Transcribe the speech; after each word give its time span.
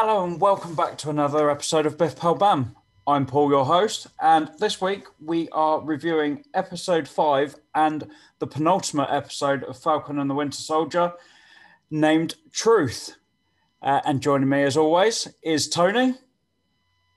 Hello 0.00 0.24
and 0.24 0.40
welcome 0.40 0.76
back 0.76 0.96
to 0.98 1.10
another 1.10 1.50
episode 1.50 1.84
of 1.84 1.98
Biff 1.98 2.14
Pal 2.14 2.36
Bam. 2.36 2.76
I'm 3.04 3.26
Paul, 3.26 3.50
your 3.50 3.64
host, 3.64 4.06
and 4.22 4.48
this 4.60 4.80
week 4.80 5.04
we 5.20 5.48
are 5.48 5.80
reviewing 5.80 6.44
episode 6.54 7.08
five 7.08 7.56
and 7.74 8.08
the 8.38 8.46
penultimate 8.46 9.08
episode 9.10 9.64
of 9.64 9.76
Falcon 9.76 10.20
and 10.20 10.30
the 10.30 10.36
Winter 10.36 10.56
Soldier, 10.58 11.14
named 11.90 12.36
Truth. 12.52 13.16
Uh, 13.82 14.00
and 14.04 14.20
joining 14.20 14.48
me, 14.48 14.62
as 14.62 14.76
always, 14.76 15.26
is 15.42 15.68
Tony 15.68 16.14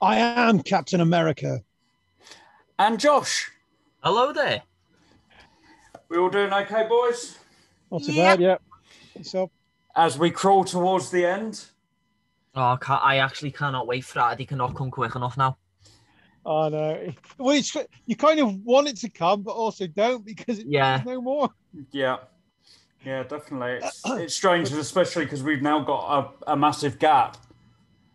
I 0.00 0.16
am 0.16 0.60
Captain 0.60 1.00
America. 1.00 1.62
and 2.80 2.98
Josh. 2.98 3.48
Hello 4.02 4.32
there. 4.32 4.62
We 6.08 6.16
all 6.18 6.30
doing 6.30 6.52
okay, 6.52 6.88
boys? 6.88 7.38
Not 7.92 8.02
too 8.02 8.12
Yep. 8.12 8.38
bad, 8.38 8.40
yeah. 8.40 9.22
So, 9.22 9.52
As 9.94 10.18
we 10.18 10.32
crawl 10.32 10.64
towards 10.64 11.10
the 11.10 11.24
end. 11.24 11.66
Oh, 12.54 12.72
I, 12.72 12.76
can't, 12.76 13.02
I 13.02 13.16
actually 13.18 13.50
cannot 13.50 13.86
wait 13.86 14.04
for 14.04 14.14
that. 14.18 14.36
They 14.38 14.44
cannot 14.44 14.74
come 14.74 14.90
quick 14.90 15.14
enough 15.14 15.36
now. 15.36 15.56
I 16.44 16.68
know. 16.68 17.12
Well, 17.38 17.56
it's, 17.56 17.74
you 18.06 18.16
kind 18.16 18.40
of 18.40 18.54
want 18.62 18.88
it 18.88 18.96
to 18.98 19.08
come, 19.08 19.42
but 19.42 19.52
also 19.52 19.86
don't 19.86 20.24
because 20.24 20.58
it, 20.58 20.66
Yeah. 20.66 21.02
no 21.06 21.20
more. 21.20 21.50
Yeah. 21.90 22.18
Yeah, 23.04 23.22
definitely. 23.22 23.78
It's, 23.86 24.02
it's 24.06 24.34
strange, 24.34 24.70
especially 24.72 25.24
because 25.24 25.42
we've 25.42 25.62
now 25.62 25.80
got 25.80 26.34
a, 26.46 26.52
a 26.52 26.56
massive 26.56 26.98
gap. 26.98 27.36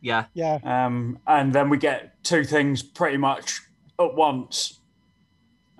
Yeah, 0.01 0.25
Yeah. 0.35 0.59
um, 0.63 1.17
and 1.25 1.51
then 1.51 1.69
we 1.69 1.77
get 1.77 2.23
two 2.23 2.43
things 2.43 2.83
pretty 2.83 3.17
much 3.17 3.61
at 3.99 4.13
once 4.13 4.79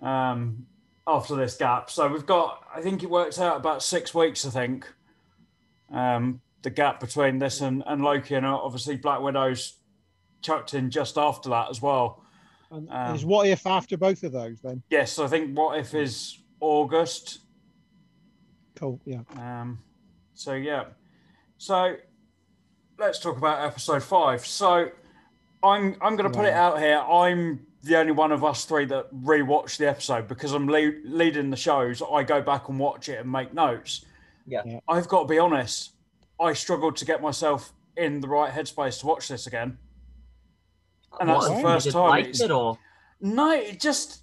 um, 0.02 0.66
after 1.06 1.36
this 1.36 1.56
gap. 1.56 1.92
So 1.92 2.08
we've 2.08 2.26
got, 2.26 2.64
I 2.76 2.82
think 2.82 3.04
it 3.04 3.10
works 3.10 3.40
out 3.40 3.58
about 3.58 3.84
six 3.84 4.16
weeks. 4.16 4.46
I 4.46 4.50
think 4.50 4.92
um, 5.92 6.42
the 6.64 6.70
gap 6.70 7.00
between 7.00 7.40
this 7.40 7.62
and, 7.62 7.84
and 7.86 8.04
Loki, 8.04 8.36
and 8.36 8.46
obviously 8.46 8.96
Black 8.98 9.22
Widow's 9.22 9.78
chucked 10.42 10.74
in 10.74 10.90
just 10.90 11.18
after 11.18 11.50
that 11.50 11.70
as 11.70 11.82
well. 11.82 12.24
And 12.72 12.90
Um, 12.92 13.16
is 13.16 13.26
what 13.26 13.48
if 13.48 13.66
after 13.66 13.98
both 13.98 14.24
of 14.24 14.32
those 14.32 14.60
then? 14.62 14.84
Yes, 14.90 15.20
I 15.20 15.28
think 15.28 15.58
what 15.58 15.78
if 15.80 15.94
is 15.94 16.38
August. 16.60 17.40
Cool. 18.76 19.00
Yeah. 19.06 19.22
Um, 19.38 19.80
so 20.34 20.54
yeah, 20.54 20.86
so 21.58 21.96
let's 23.00 23.20
talk 23.20 23.38
about 23.38 23.66
episode 23.66 24.04
five. 24.04 24.46
So 24.46 24.90
I'm 25.64 25.96
I'm 26.02 26.16
going 26.16 26.30
to 26.32 26.38
put 26.38 26.46
it 26.46 26.54
out 26.54 26.80
here. 26.80 27.00
I'm 27.00 27.66
the 27.84 27.96
only 27.98 28.12
one 28.12 28.32
of 28.32 28.44
us 28.44 28.66
three 28.66 28.86
that 28.86 29.14
rewatched 29.14 29.78
the 29.78 29.88
episode 29.88 30.28
because 30.28 30.52
I'm 30.52 30.68
le- 30.68 31.00
leading 31.06 31.50
the 31.50 31.58
shows. 31.58 32.02
I 32.02 32.24
go 32.24 32.42
back 32.42 32.70
and 32.70 32.78
watch 32.78 33.08
it 33.10 33.20
and 33.22 33.32
make 33.32 33.54
notes. 33.54 34.06
Yeah. 34.46 34.62
Yeah. 34.66 34.80
I've 34.88 35.08
got 35.08 35.22
to 35.24 35.28
be 35.28 35.40
honest. 35.40 35.94
I 36.40 36.54
struggled 36.54 36.96
to 36.98 37.06
get 37.06 37.22
myself 37.22 37.74
in 37.96 38.20
the 38.22 38.28
right 38.28 38.52
headspace 38.54 39.00
to 39.00 39.08
watch 39.08 39.28
this 39.28 39.48
again. 39.48 39.78
And 41.20 41.30
that's 41.30 41.48
What, 41.50 41.56
the 41.56 41.62
first 41.64 41.84
didn't 41.86 42.00
time. 42.02 42.10
Like 42.10 42.26
it's- 42.26 42.42
it 42.42 42.52
or 42.52 42.78
no, 43.22 43.52
it 43.52 43.80
just 43.80 44.22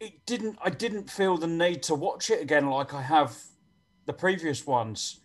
it 0.00 0.24
didn't. 0.26 0.58
I 0.64 0.70
didn't 0.70 1.10
feel 1.10 1.36
the 1.36 1.46
need 1.46 1.82
to 1.84 1.94
watch 1.94 2.30
it 2.30 2.40
again 2.40 2.68
like 2.70 2.94
I 2.94 3.02
have 3.02 3.36
the 4.06 4.12
previous 4.12 4.66
ones. 4.66 5.20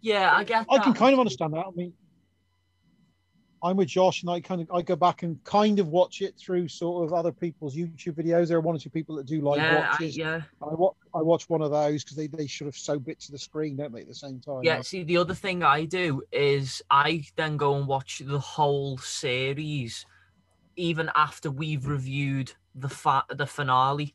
yeah, 0.00 0.34
I 0.34 0.42
get 0.44 0.66
I 0.68 0.76
that. 0.78 0.84
can 0.84 0.92
kind 0.94 1.12
of 1.14 1.20
understand 1.20 1.54
that. 1.54 1.64
I 1.66 1.70
mean, 1.74 1.92
I'm 3.64 3.76
with 3.76 3.88
Josh, 3.88 4.22
and 4.22 4.30
I 4.30 4.40
kind 4.40 4.60
of 4.60 4.70
I 4.72 4.82
go 4.82 4.96
back 4.96 5.22
and 5.22 5.42
kind 5.44 5.78
of 5.78 5.88
watch 5.88 6.20
it 6.20 6.36
through 6.36 6.66
sort 6.66 7.04
of 7.06 7.12
other 7.12 7.30
people's 7.30 7.76
YouTube 7.76 8.14
videos. 8.14 8.48
There 8.48 8.56
are 8.56 8.60
one 8.60 8.74
or 8.74 8.78
two 8.78 8.90
people 8.90 9.14
that 9.16 9.26
do 9.26 9.40
live 9.40 9.58
yeah, 9.58 9.76
I, 9.76 9.92
watches. 9.92 10.16
yeah, 10.16 10.42
I, 10.60 10.74
wa- 10.74 10.94
I 11.14 11.22
watch 11.22 11.48
one 11.48 11.62
of 11.62 11.70
those 11.70 12.02
because 12.02 12.16
they, 12.16 12.26
they 12.26 12.48
sort 12.48 12.68
of 12.68 12.76
sew 12.76 12.98
bits 12.98 13.26
to 13.26 13.32
the 13.32 13.38
screen, 13.38 13.76
don't 13.76 13.92
they, 13.92 14.00
at 14.00 14.08
the 14.08 14.14
same 14.14 14.40
time? 14.40 14.60
yeah. 14.64 14.80
See, 14.82 15.04
the 15.04 15.16
other 15.16 15.34
thing 15.34 15.62
I 15.62 15.84
do 15.84 16.22
is 16.32 16.82
I 16.90 17.24
then 17.36 17.56
go 17.56 17.76
and 17.76 17.86
watch 17.86 18.20
the 18.24 18.40
whole 18.40 18.98
series, 18.98 20.06
even 20.74 21.08
after 21.14 21.48
we've 21.48 21.86
reviewed 21.86 22.52
the 22.74 22.88
fa- 22.88 23.26
the 23.30 23.46
finale. 23.46 24.14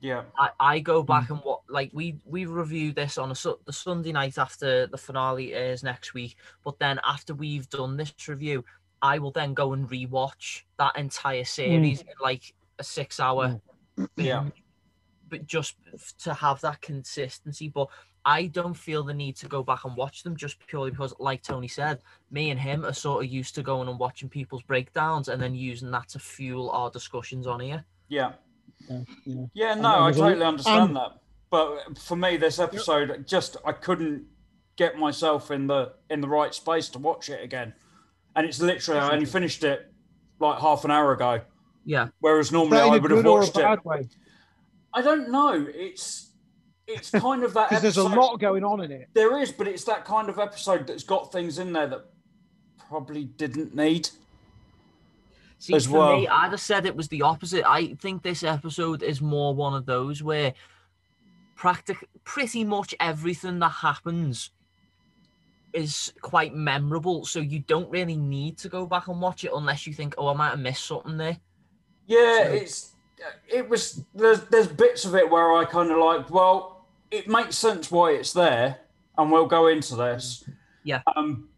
Yeah, 0.00 0.24
I, 0.36 0.50
I 0.58 0.78
go 0.80 1.04
back 1.04 1.28
hmm. 1.28 1.34
and 1.34 1.42
what 1.44 1.60
like 1.72 1.90
we 1.92 2.18
we 2.24 2.44
reviewed 2.46 2.94
this 2.96 3.18
on 3.18 3.30
a 3.30 3.34
su- 3.34 3.58
the 3.64 3.72
Sunday 3.72 4.12
night 4.12 4.38
after 4.38 4.86
the 4.86 4.98
finale 4.98 5.54
airs 5.54 5.82
next 5.82 6.14
week. 6.14 6.36
But 6.64 6.78
then 6.78 7.00
after 7.04 7.34
we've 7.34 7.68
done 7.70 7.96
this 7.96 8.12
review, 8.28 8.64
I 9.00 9.18
will 9.18 9.32
then 9.32 9.54
go 9.54 9.72
and 9.72 9.88
rewatch 9.88 10.62
that 10.78 10.96
entire 10.96 11.44
series 11.44 12.02
in 12.02 12.08
like 12.20 12.54
a 12.78 12.84
six 12.84 13.18
hour. 13.18 13.60
yeah, 14.16 14.44
But 15.28 15.46
just 15.46 15.76
to 16.20 16.34
have 16.34 16.60
that 16.60 16.80
consistency, 16.82 17.68
but 17.68 17.88
I 18.24 18.46
don't 18.46 18.74
feel 18.74 19.02
the 19.02 19.14
need 19.14 19.36
to 19.38 19.48
go 19.48 19.62
back 19.64 19.84
and 19.84 19.96
watch 19.96 20.22
them 20.22 20.36
just 20.36 20.64
purely 20.68 20.90
because, 20.92 21.12
like 21.18 21.42
Tony 21.42 21.66
said, 21.68 21.98
me 22.30 22.50
and 22.50 22.60
him 22.60 22.84
are 22.84 22.92
sort 22.92 23.24
of 23.24 23.30
used 23.32 23.54
to 23.56 23.62
going 23.62 23.88
and 23.88 23.98
watching 23.98 24.28
people's 24.28 24.62
breakdowns 24.62 25.28
and 25.28 25.42
then 25.42 25.54
using 25.56 25.90
that 25.90 26.08
to 26.10 26.18
fuel 26.20 26.70
our 26.70 26.88
discussions 26.90 27.46
on 27.48 27.58
here. 27.60 27.84
yeah, 28.08 28.32
yeah, 28.88 29.00
yeah. 29.24 29.44
yeah. 29.54 29.74
No, 29.74 30.04
I 30.04 30.12
totally 30.12 30.44
understand 30.44 30.90
and- 30.90 30.96
that. 30.96 31.18
But 31.52 31.98
for 31.98 32.16
me, 32.16 32.38
this 32.38 32.58
episode 32.58 33.26
just 33.28 33.58
I 33.62 33.72
couldn't 33.72 34.24
get 34.76 34.96
myself 34.98 35.50
in 35.50 35.66
the 35.66 35.92
in 36.08 36.22
the 36.22 36.26
right 36.28 36.54
space 36.54 36.88
to 36.88 36.98
watch 36.98 37.28
it 37.28 37.44
again. 37.44 37.74
And 38.34 38.46
it's 38.46 38.58
literally 38.58 38.98
I 38.98 39.12
only 39.12 39.26
finished 39.26 39.62
it 39.62 39.92
like 40.40 40.58
half 40.58 40.86
an 40.86 40.90
hour 40.90 41.12
ago. 41.12 41.42
Yeah. 41.84 42.08
Whereas 42.20 42.52
normally 42.52 42.78
that 42.78 42.86
in 42.86 42.92
I 42.94 42.96
a 42.96 43.00
would 43.00 43.10
have 43.10 43.22
good 43.22 43.26
or 43.26 43.36
a 43.36 43.40
watched 43.42 43.58
it. 43.58 43.62
bad 43.62 43.84
way? 43.84 44.08
I 44.94 45.02
don't 45.02 45.30
know. 45.30 45.68
It's 45.74 46.30
it's 46.86 47.10
kind 47.10 47.44
of 47.44 47.52
that 47.52 47.68
Because 47.68 47.82
there's 47.82 47.96
a 47.98 48.02
lot 48.04 48.40
going 48.40 48.64
on 48.64 48.80
in 48.80 48.90
it. 48.90 49.10
There 49.12 49.38
is, 49.38 49.52
but 49.52 49.68
it's 49.68 49.84
that 49.84 50.06
kind 50.06 50.30
of 50.30 50.38
episode 50.38 50.86
that's 50.86 51.04
got 51.04 51.30
things 51.32 51.58
in 51.58 51.74
there 51.74 51.86
that 51.86 52.06
probably 52.88 53.24
didn't 53.24 53.74
need. 53.74 54.08
See, 55.58 55.74
as 55.74 55.84
for 55.84 56.16
me. 56.16 56.26
I'd 56.26 56.52
have 56.52 56.60
said 56.62 56.86
it 56.86 56.96
was 56.96 57.08
the 57.08 57.20
opposite. 57.20 57.68
I 57.68 57.92
think 58.00 58.22
this 58.22 58.42
episode 58.42 59.02
is 59.02 59.20
more 59.20 59.54
one 59.54 59.74
of 59.74 59.84
those 59.84 60.22
where 60.22 60.54
practic- 61.56 62.08
pretty 62.24 62.64
much 62.64 62.94
everything 63.00 63.58
that 63.60 63.68
happens 63.68 64.50
is 65.72 66.12
quite 66.20 66.54
memorable. 66.54 67.24
So 67.24 67.40
you 67.40 67.60
don't 67.60 67.90
really 67.90 68.16
need 68.16 68.58
to 68.58 68.68
go 68.68 68.86
back 68.86 69.08
and 69.08 69.20
watch 69.20 69.44
it 69.44 69.52
unless 69.54 69.86
you 69.86 69.94
think, 69.94 70.14
oh, 70.18 70.28
I 70.28 70.34
might 70.34 70.50
have 70.50 70.60
missed 70.60 70.84
something 70.84 71.16
there. 71.16 71.38
Yeah, 72.06 72.44
So- 72.44 72.52
it's 72.52 72.88
it 73.48 73.68
was 73.68 74.02
there's 74.14 74.40
there's 74.46 74.66
bits 74.66 75.04
of 75.04 75.14
it 75.14 75.30
where 75.30 75.52
I 75.54 75.64
kind 75.64 75.90
of 75.92 75.98
like, 75.98 76.28
well, 76.30 76.86
it 77.10 77.28
makes 77.28 77.56
sense 77.56 77.90
why 77.90 78.12
it's 78.12 78.32
there, 78.32 78.80
and 79.16 79.30
we'll 79.30 79.46
go 79.46 79.68
into 79.68 79.94
this. 79.94 80.44
Yeah. 80.82 81.02
Um, 81.16 81.48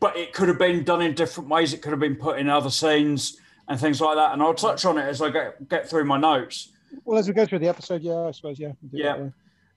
but 0.00 0.16
it 0.16 0.32
could 0.32 0.48
have 0.48 0.58
been 0.58 0.84
done 0.84 1.02
in 1.02 1.14
different 1.14 1.50
ways. 1.50 1.74
It 1.74 1.82
could 1.82 1.90
have 1.90 2.00
been 2.00 2.16
put 2.16 2.38
in 2.38 2.48
other 2.48 2.70
scenes 2.70 3.36
and 3.68 3.78
things 3.78 4.00
like 4.00 4.16
that. 4.16 4.32
And 4.32 4.42
I'll 4.42 4.54
touch 4.54 4.84
on 4.86 4.96
it 4.96 5.02
as 5.02 5.20
I 5.20 5.28
get 5.30 5.68
get 5.68 5.88
through 5.88 6.04
my 6.04 6.16
notes. 6.18 6.72
Well, 7.04 7.18
as 7.18 7.28
we 7.28 7.34
go 7.34 7.46
through 7.46 7.60
the 7.60 7.68
episode, 7.68 8.02
yeah, 8.02 8.20
I 8.20 8.30
suppose, 8.30 8.58
yeah. 8.58 8.72
we'll 8.82 8.90
do 8.90 8.96
it 8.98 9.02
Yeah. 9.02 9.28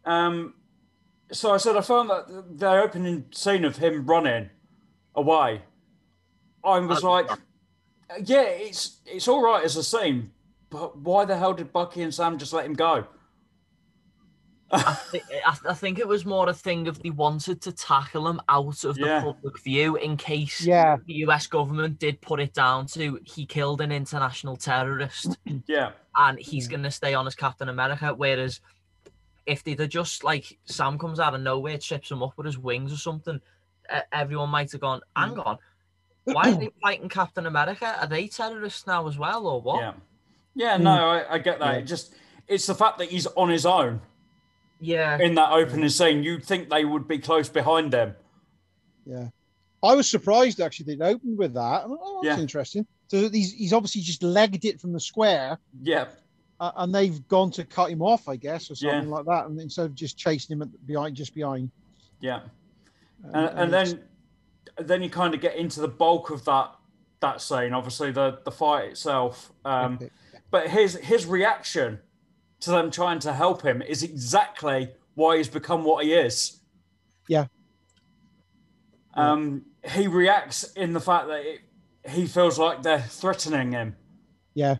Um, 0.05 0.53
so 1.31 1.53
I 1.53 1.57
said 1.57 1.75
I 1.75 1.81
found 1.81 2.09
that 2.09 2.57
the 2.57 2.69
opening 2.69 3.25
scene 3.31 3.65
of 3.65 3.77
him 3.77 4.05
running 4.05 4.49
away, 5.15 5.61
I 6.63 6.79
was 6.79 7.03
like, 7.03 7.29
yeah, 8.23 8.41
it's 8.41 8.97
it's 9.05 9.27
all 9.27 9.41
right 9.41 9.63
as 9.63 9.75
a 9.77 9.83
scene, 9.83 10.31
but 10.69 10.97
why 10.97 11.25
the 11.25 11.37
hell 11.37 11.53
did 11.53 11.71
Bucky 11.71 12.01
and 12.01 12.13
Sam 12.13 12.37
just 12.37 12.53
let 12.53 12.65
him 12.65 12.73
go? 12.73 13.05
I, 14.71 14.93
thi- 14.93 15.21
I, 15.45 15.57
I 15.69 15.73
think 15.73 15.97
it 15.99 16.07
was 16.07 16.25
more 16.25 16.47
a 16.49 16.53
thing 16.53 16.87
of 16.87 17.01
they 17.01 17.09
wanted 17.09 17.61
to 17.61 17.71
tackle 17.71 18.27
him 18.27 18.39
out 18.49 18.83
of 18.83 18.95
the 18.95 19.21
public 19.23 19.59
view 19.61 19.95
in 19.95 20.15
case 20.17 20.61
Yeah. 20.61 20.97
the 21.07 21.13
US 21.25 21.47
government 21.47 21.97
did 21.99 22.21
put 22.21 22.39
it 22.39 22.53
down 22.53 22.85
to 22.87 23.19
he 23.23 23.45
killed 23.45 23.81
an 23.81 23.91
international 23.91 24.55
terrorist. 24.57 25.37
Yeah, 25.67 25.91
and 26.15 26.37
he's 26.39 26.67
going 26.67 26.83
to 26.83 26.91
stay 26.91 27.13
on 27.13 27.25
as 27.27 27.35
Captain 27.35 27.69
America. 27.69 28.13
Whereas 28.15 28.59
if 29.45 29.63
they'd 29.63 29.79
have 29.79 29.89
just 29.89 30.23
like 30.23 30.57
Sam 30.65 30.97
comes 30.97 31.19
out 31.19 31.33
of 31.35 31.41
nowhere, 31.41 31.77
trips 31.77 32.11
him 32.11 32.21
up 32.23 32.33
with 32.37 32.45
his 32.45 32.57
wings 32.57 32.93
or 32.93 32.97
something, 32.97 33.39
e- 33.93 33.99
everyone 34.11 34.49
might 34.49 34.71
have 34.71 34.81
gone, 34.81 35.01
hang 35.15 35.31
Mm. 35.35 35.45
on, 35.47 35.57
why 36.25 36.51
are 36.51 36.55
they 36.55 36.69
fighting 36.81 37.09
Captain 37.09 37.45
America? 37.47 37.95
Are 37.99 38.07
they 38.07 38.27
terrorists 38.27 38.85
now 38.85 39.07
as 39.07 39.17
well, 39.17 39.47
or 39.47 39.61
what? 39.61 39.81
yeah, 39.81 39.93
yeah. 40.55 40.77
No, 40.77 40.91
I, 41.09 41.33
I 41.35 41.37
get 41.39 41.57
that. 41.59 41.73
Yeah. 41.73 41.79
It 41.79 41.83
just 41.85 42.13
it's 42.47 42.65
the 42.67 42.75
fact 42.75 42.97
that 42.99 43.09
he's 43.09 43.25
on 43.27 43.49
his 43.49 43.65
own 43.65 44.01
Yeah, 44.79 45.17
in 45.19 45.35
that 45.35 45.51
opening 45.51 45.89
scene. 45.89 46.23
You'd 46.23 46.43
think 46.43 46.69
they 46.69 46.85
would 46.85 47.07
be 47.07 47.17
close 47.19 47.49
behind 47.49 47.91
them. 47.91 48.15
Yeah. 49.05 49.27
I 49.81 49.95
was 49.95 50.09
surprised 50.09 50.59
actually 50.59 50.95
they 50.95 51.05
opened 51.05 51.37
with 51.37 51.53
that. 51.53 51.83
I'm 51.85 51.91
Oh, 51.99 52.21
that's 52.23 52.37
Yeah. 52.37 52.41
interesting. 52.41 52.85
So 53.07 53.29
he's, 53.29 53.53
he's 53.53 53.73
obviously 53.73 54.01
just 54.01 54.21
legged 54.23 54.65
it 54.65 54.79
from 54.79 54.91
the 54.93 54.99
square 54.99 55.57
Yeah, 55.81 56.07
uh, 56.59 56.71
and 56.77 56.93
they've 56.93 57.25
gone 57.27 57.49
to 57.51 57.63
cut 57.65 57.89
him 57.89 58.01
off, 58.01 58.27
I 58.29 58.35
guess, 58.35 58.69
or 58.69 58.75
Yeah. 58.77 58.91
something 58.91 59.09
like 59.09 59.25
that. 59.25 59.45
And 59.47 59.59
instead 59.59 59.85
of 59.85 59.95
just 59.95 60.17
chasing 60.17 60.55
him 60.57 60.61
at, 60.63 60.85
behind, 60.87 61.15
just 61.15 61.33
behind. 61.33 61.71
yeah. 62.19 62.41
Um, 63.23 63.31
and, 63.33 63.59
and 63.59 63.73
it's- 63.73 63.91
then 63.93 64.03
then 64.87 65.01
you 65.03 65.09
kind 65.09 65.33
of 65.33 65.41
get 65.41 65.55
into 65.57 65.81
the 65.81 65.87
bulk 65.89 66.29
of 66.29 66.45
that 66.45 66.73
that 67.19 67.41
scene 67.41 67.73
obviously 67.73 68.11
the 68.13 68.39
the 68.45 68.51
fight 68.51 68.91
itself 68.91 69.51
um 69.65 69.99
but 70.51 70.69
his 70.69 70.93
his 70.95 71.25
reaction 71.25 71.99
to 72.61 72.71
them 72.71 72.91
trying 72.91 73.19
to 73.19 73.33
help 73.33 73.61
him 73.61 73.81
is 73.81 74.03
exactly 74.03 74.89
why 75.15 75.37
he's 75.37 75.47
become 75.49 75.83
what 75.83 76.03
he 76.05 76.13
is 76.13 76.59
Yeah. 77.27 77.45
um 79.13 79.63
he 79.89 80.07
reacts 80.07 80.63
in 80.73 80.93
the 80.93 80.99
fact 80.99 81.27
that 81.27 81.41
it, 81.45 81.61
he 82.09 82.25
feels 82.27 82.59
like 82.59 82.81
they're 82.81 83.01
threatening 83.01 83.71
him 83.71 83.95
Yeah. 84.53 84.75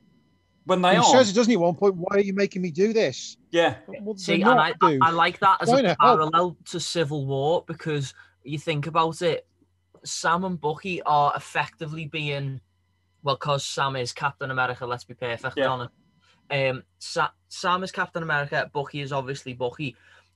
when 0.65 0.81
they 0.81 0.91
he 0.91 0.97
are. 0.97 1.03
says 1.03 1.29
it, 1.29 1.33
doesn't 1.33 1.49
he, 1.49 1.55
at 1.55 1.61
one 1.61 1.75
point? 1.75 1.95
Why 1.95 2.17
are 2.17 2.21
you 2.21 2.33
making 2.33 2.61
me 2.61 2.69
do 2.71 2.91
this? 2.93 3.37
yeah, 3.51 3.75
What 3.87 4.19
See, 4.19 4.41
and 4.41 4.51
I, 4.59 4.69
I, 4.69 4.73
do? 4.89 4.99
I 5.01 5.11
like 5.11 5.39
that 5.39 5.61
as 5.61 5.69
Trying 5.69 5.79
a 5.85 5.89
to 5.89 5.97
help. 5.99 5.99
parallel 6.19 6.57
to 6.65 6.79
Civil 6.79 7.25
War 7.25 7.63
because 7.67 8.13
you 8.43 8.59
think 8.59 8.87
about 8.87 9.21
it, 9.21 9.47
Sam 10.03 10.43
and 10.43 10.59
Bucky 10.59 11.01
are 11.03 11.33
effectively 11.35 12.05
being, 12.05 12.61
well, 13.23 13.35
because 13.35 13.65
Sam 13.65 13.95
is 13.95 14.13
Captain 14.13 14.51
America. 14.51 14.85
Let's 14.85 15.03
be 15.03 15.13
perfectly 15.13 15.63
Yeah. 15.63 15.69
honest. 15.69 15.91
Um, 16.51 16.83
Sa- 16.99 17.31
Sam 17.49 17.83
is 17.83 17.91
Captain 17.91 18.23
America. 18.23 18.69
Bucky 18.73 19.01
is 19.01 19.11
obviously 19.11 19.53
Bucky. 19.53 19.95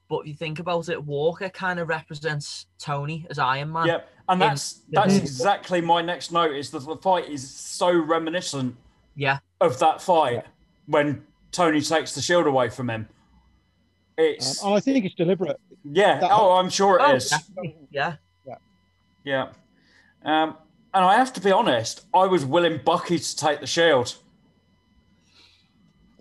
But 0.10 0.20
if 0.22 0.28
you 0.28 0.34
think 0.36 0.60
about 0.60 0.90
it, 0.90 1.04
Walker 1.04 1.50
kind 1.50 1.80
of 1.80 1.88
represents 1.90 2.68
Tony 2.78 3.26
as 3.30 3.40
Iron 3.40 3.72
Man. 3.72 3.88
yeah, 3.88 4.02
and 4.30 4.40
that's 4.42 4.74
the 4.74 4.92
that's 4.92 5.16
exactly 5.18 5.82
my 5.82 6.02
next 6.02 6.32
note. 6.32 6.56
Is 6.56 6.70
that 6.72 6.86
the 6.86 6.98
fight 6.98 7.30
is 7.30 7.50
so 7.50 7.92
reminiscent 7.92 8.76
Yeah. 9.16 9.40
of 9.62 9.80
that 9.80 10.02
fight 10.02 10.46
when 10.86 11.26
Tony 11.52 11.82
takes 11.82 12.14
the 12.14 12.22
shield 12.22 12.46
away 12.48 12.70
from 12.70 12.90
him. 12.90 13.08
It's 14.18 14.62
and 14.64 14.76
I 14.76 14.80
think 14.80 15.06
it's 15.06 15.16
deliberate. 15.16 15.60
yeah. 15.84 16.20
that- 16.20 16.32
Oh, 16.32 16.52
I'm 16.54 16.70
sure 16.70 16.98
it 17.00 17.02
Oh, 17.04 17.16
is. 17.16 17.30
definitely. 17.30 17.76
Yeah. 17.90 18.16
Yeah. 19.26 19.54
Um, 20.26 20.58
and 20.94 21.06
I 21.06 21.16
have 21.16 21.32
to 21.34 21.42
be 21.42 21.52
honest, 21.52 22.06
I 22.14 22.26
was 22.26 22.46
willing 22.46 22.82
Bucky 22.84 23.18
to 23.18 23.36
take 23.38 23.62
the 23.62 23.68
shield. 23.68 24.18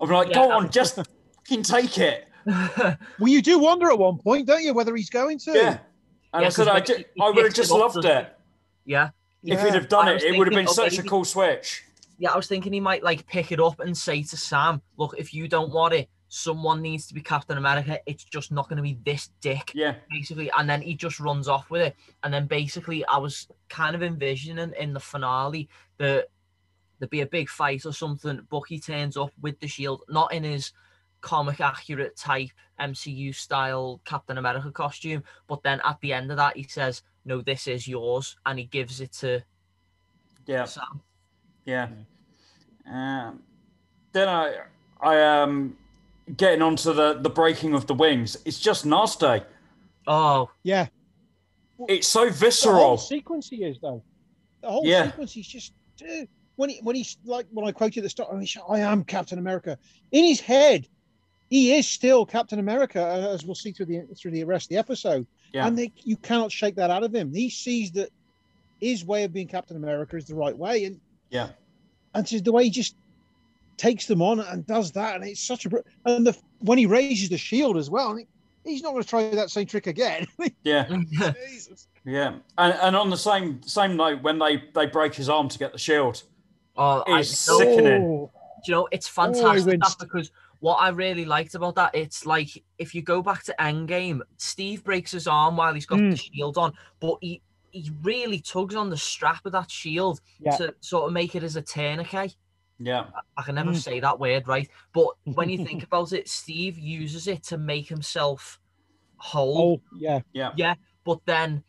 I'm 0.03 0.09
like, 0.11 0.29
Yeah, 0.29 0.35
go 0.35 0.51
on, 0.53 0.71
just 0.71 0.97
fucking 0.97 1.63
take 1.63 1.99
it. 1.99 2.29
Well, 2.47 3.29
you 3.29 3.41
do 3.43 3.59
wonder 3.59 3.89
at 3.91 3.99
one 3.99 4.19
point, 4.19 4.47
don't 4.49 4.63
you, 4.63 4.75
whether 4.75 4.95
he's 4.97 5.11
going 5.11 5.39
to? 5.41 5.53
Yeah. 5.53 5.79
And 6.35 6.43
Yeah, 6.43 6.47
I 6.47 6.49
said, 6.49 6.67
'cause 6.67 6.75
I, 6.77 6.81
ju- 6.81 6.95
he- 6.97 7.05
he 7.15 7.21
I 7.23 7.31
would 7.31 7.45
have 7.45 7.55
just 7.55 7.71
loved 7.71 7.95
doesn't 7.97 8.11
it. 8.11 8.37
yeah. 8.85 9.11
If 9.45 9.59
Yeah. 9.59 9.65
he'd 9.67 9.75
have 9.75 9.89
done 9.89 10.09
it, 10.09 10.23
it 10.23 10.37
would 10.39 10.47
have 10.47 10.55
been 10.55 10.67
thinking, 10.67 10.91
such 10.91 10.99
a 10.99 11.03
cool 11.09 11.25
switch. 11.25 11.85
Yeah, 12.19 12.31
I 12.33 12.37
was 12.37 12.47
thinking 12.47 12.73
he 12.73 12.81
might 12.81 13.03
like 13.03 13.27
pick 13.27 13.53
it 13.53 13.61
up 13.61 13.81
and 13.81 13.97
say 13.97 14.23
to 14.23 14.37
Sam, 14.37 14.81
"Look, 14.97 15.15
if 15.19 15.35
you 15.35 15.49
don't 15.49 15.73
want 15.73 15.95
it, 15.95 16.09
someone 16.29 16.81
needs 16.81 17.07
to 17.09 17.15
be 17.15 17.21
Captain 17.21 17.59
America. 17.59 17.99
It's 18.07 18.23
just 18.25 18.53
not 18.53 18.69
going 18.69 18.77
to 18.77 18.83
be 18.83 18.99
this 19.05 19.31
dick." 19.41 19.73
Yeah. 19.75 19.95
Basically, 20.11 20.49
and 20.57 20.71
then 20.71 20.81
he 20.81 20.95
just 20.95 21.19
runs 21.21 21.49
off 21.49 21.69
with 21.71 21.83
it. 21.83 21.97
And 22.23 22.33
then 22.33 22.47
basically, 22.47 23.05
I 23.07 23.17
was 23.19 23.49
kind 23.69 23.95
of 23.97 24.03
envisioning 24.05 24.73
in 24.79 24.93
the 24.95 25.01
finale 25.01 25.69
that 25.99 26.29
there'd 27.03 27.11
be 27.11 27.23
a 27.23 27.27
big 27.27 27.49
fight 27.49 27.85
or 27.85 27.93
something. 27.93 28.47
Bucky 28.49 28.79
turns 28.79 29.17
up 29.17 29.33
with 29.41 29.59
the 29.59 29.67
shield, 29.67 30.05
not 30.09 30.33
in 30.33 30.45
his 30.45 30.71
comic 31.21 31.61
accurate 31.61 32.17
type 32.17 32.51
MCU 32.81 33.35
style 33.35 34.01
Captain 34.05 34.39
America 34.39 34.71
costume, 34.71 35.25
but 35.49 35.61
then 35.65 35.81
at 35.85 36.01
the 36.01 36.13
end 36.13 36.31
of 36.31 36.37
that, 36.37 36.57
he 36.57 36.63
says, 36.63 37.03
"No, 37.25 37.41
this 37.41 37.67
is 37.67 37.89
yours," 37.89 38.37
and 38.47 38.57
he 38.57 38.67
gives 38.67 39.01
it 39.01 39.11
to 39.15 39.41
Yeah. 40.47 40.65
Sam. 40.65 41.01
Yeah. 41.65 41.89
Um, 42.89 43.43
then 44.13 44.29
I, 44.29 44.59
I 45.01 45.41
um, 45.43 45.77
getting 46.37 46.63
onto 46.63 46.93
the 46.93 47.15
the 47.15 47.31
breaking 47.31 47.75
of 47.75 47.89
the 47.89 47.95
wings. 47.95 48.37
It's 48.45 48.61
just 48.61 48.87
nasty. 48.87 49.43
Oh, 50.07 50.51
Yeah. 50.63 50.87
It's 51.89 52.07
so 52.07 52.31
visceral. 52.31 52.75
The 52.77 52.81
whole 52.87 52.97
sequence 52.97 53.49
he 53.49 53.65
is, 53.65 53.77
though. 53.81 54.05
The 54.61 54.71
whole 54.71 54.87
Yeah. 54.87 55.07
sequence, 55.11 55.33
he's 55.33 55.49
just. 55.49 55.73
dude, 55.97 56.29
when 56.57 56.71
he, 56.71 56.81
when 56.83 56.97
he's 56.97 57.17
like, 57.25 57.47
when 57.51 57.67
I 57.67 57.73
quoted 57.73 58.03
the 58.05 58.09
start, 58.11 58.31
I, 58.33 58.47
I 58.69 58.81
am 58.81 59.05
Captain 59.05 59.39
America. 59.39 59.79
In 60.13 60.25
his 60.25 60.41
head, 60.41 60.87
he 61.51 61.75
is 61.75 61.87
still 61.87 62.25
Captain 62.25 62.59
America, 62.59 63.03
uh, 63.03 63.35
as 63.35 63.45
we'll 63.45 63.55
see 63.55 63.73
through 63.73 63.87
the 63.87 64.03
through 64.19 64.31
the 64.33 64.45
rest 64.45 64.67
of 64.67 64.69
the 64.71 64.77
episode. 64.79 65.27
Yeah. 65.53 65.67
And 65.67 65.79
they, 65.79 65.93
you 65.97 66.17
cannot 66.17 66.51
shake 66.51 66.77
that 66.77 66.91
out 66.91 67.03
of 67.03 67.15
him. 67.15 67.33
He 67.33 67.51
sees 67.51 67.91
that 67.93 68.09
his 68.81 69.05
way 69.05 69.25
of 69.25 69.33
being 69.33 69.49
Captain 69.49 69.77
America 69.77 70.17
is 70.17 70.25
the 70.27 70.35
right 70.35 70.57
way, 70.57 70.85
and 70.85 71.01
Yeah. 71.31 71.51
and 72.15 72.27
just 72.27 72.45
the 72.45 72.53
way 72.53 72.65
he 72.65 72.71
just 72.71 72.97
takes 73.77 74.07
them 74.07 74.23
on 74.23 74.41
and 74.41 74.67
does 74.67 74.93
that, 74.93 75.17
and 75.17 75.25
it's 75.25 75.41
such 75.43 75.67
a 75.67 75.71
and 76.07 76.27
the 76.27 76.37
when 76.61 76.79
he 76.79 76.87
raises 76.87 77.29
the 77.29 77.39
shield 77.39 77.77
as 77.77 77.91
well, 77.91 78.19
he's 78.65 78.83
not 78.83 78.93
going 78.93 79.03
to 79.03 79.09
try 79.09 79.29
that 79.31 79.51
same 79.51 79.67
trick 79.67 79.87
again. 79.87 80.27
Yeah. 80.65 80.87
Jesus. 81.51 81.89
Yeah. 82.05 82.35
And 82.59 82.75
and 82.81 82.97
on 82.97 83.11
the 83.11 83.17
same 83.17 83.63
same 83.63 83.97
note, 83.97 84.23
when 84.23 84.39
they 84.39 84.63
they 84.75 84.87
break 84.87 85.15
his 85.15 85.29
arm 85.29 85.49
to 85.51 85.59
get 85.59 85.73
the 85.73 85.79
shield, 85.79 86.23
oh, 86.77 87.03
I 87.07 87.21
It's 87.21 87.47
know. 87.49 87.59
sickening. 87.59 88.03
Oh, 88.05 88.31
Do 88.65 88.71
you 88.73 88.77
know, 88.77 88.89
it's 88.93 89.09
fantastic 89.09 89.65
that 89.65 89.79
winced. 89.81 89.99
because 89.99 90.31
what 90.61 90.77
I 90.77 90.91
really 90.91 91.25
liked 91.25 91.55
about 91.55 91.75
that, 91.75 91.95
it's 91.95 92.25
like 92.27 92.63
if 92.79 92.95
you 92.95 93.03
go 93.03 93.21
back 93.23 93.43
to 93.45 93.55
Endgame, 93.59 94.21
Steve 94.37 94.85
breaks 94.85 95.11
his 95.13 95.27
arm 95.27 95.57
while 95.57 95.75
he's 95.75 95.87
got 95.87 95.99
Mm. 95.99 96.11
the 96.13 96.17
shield 96.17 96.59
on, 96.59 96.73
but 97.01 97.17
he 97.21 97.43
he 97.71 97.91
really 98.03 98.39
tugs 98.39 98.75
on 98.75 98.91
the 98.91 98.97
strap 98.99 99.47
of 99.47 99.53
that 99.53 99.71
shield 99.71 100.21
Yeah. 100.41 100.55
to 100.59 100.75
sort 100.81 101.07
of 101.07 101.13
make 101.15 101.35
it 101.35 101.43
as 101.43 101.57
a 101.57 101.63
tourniquet. 101.63 102.37
yeah, 102.79 103.07
I 103.37 103.43
can 103.43 103.55
never 103.55 103.71
Mm. 103.71 103.77
say 103.83 103.99
that 104.01 104.19
word 104.21 104.47
right, 104.47 104.69
but 104.93 105.07
when 105.25 105.49
you 105.49 105.65
think 105.65 105.83
about 105.89 106.13
it, 106.13 106.29
Steve 106.29 106.79
uses 106.79 107.27
it 107.29 107.43
to 107.45 107.57
make 107.57 107.89
himself 107.89 108.61
whole. 109.17 109.81
oh, 109.81 109.97
yeah. 109.99 110.21
yeah. 110.35 110.53
yeah, 110.57 110.75
But 111.05 111.25
then 111.25 111.65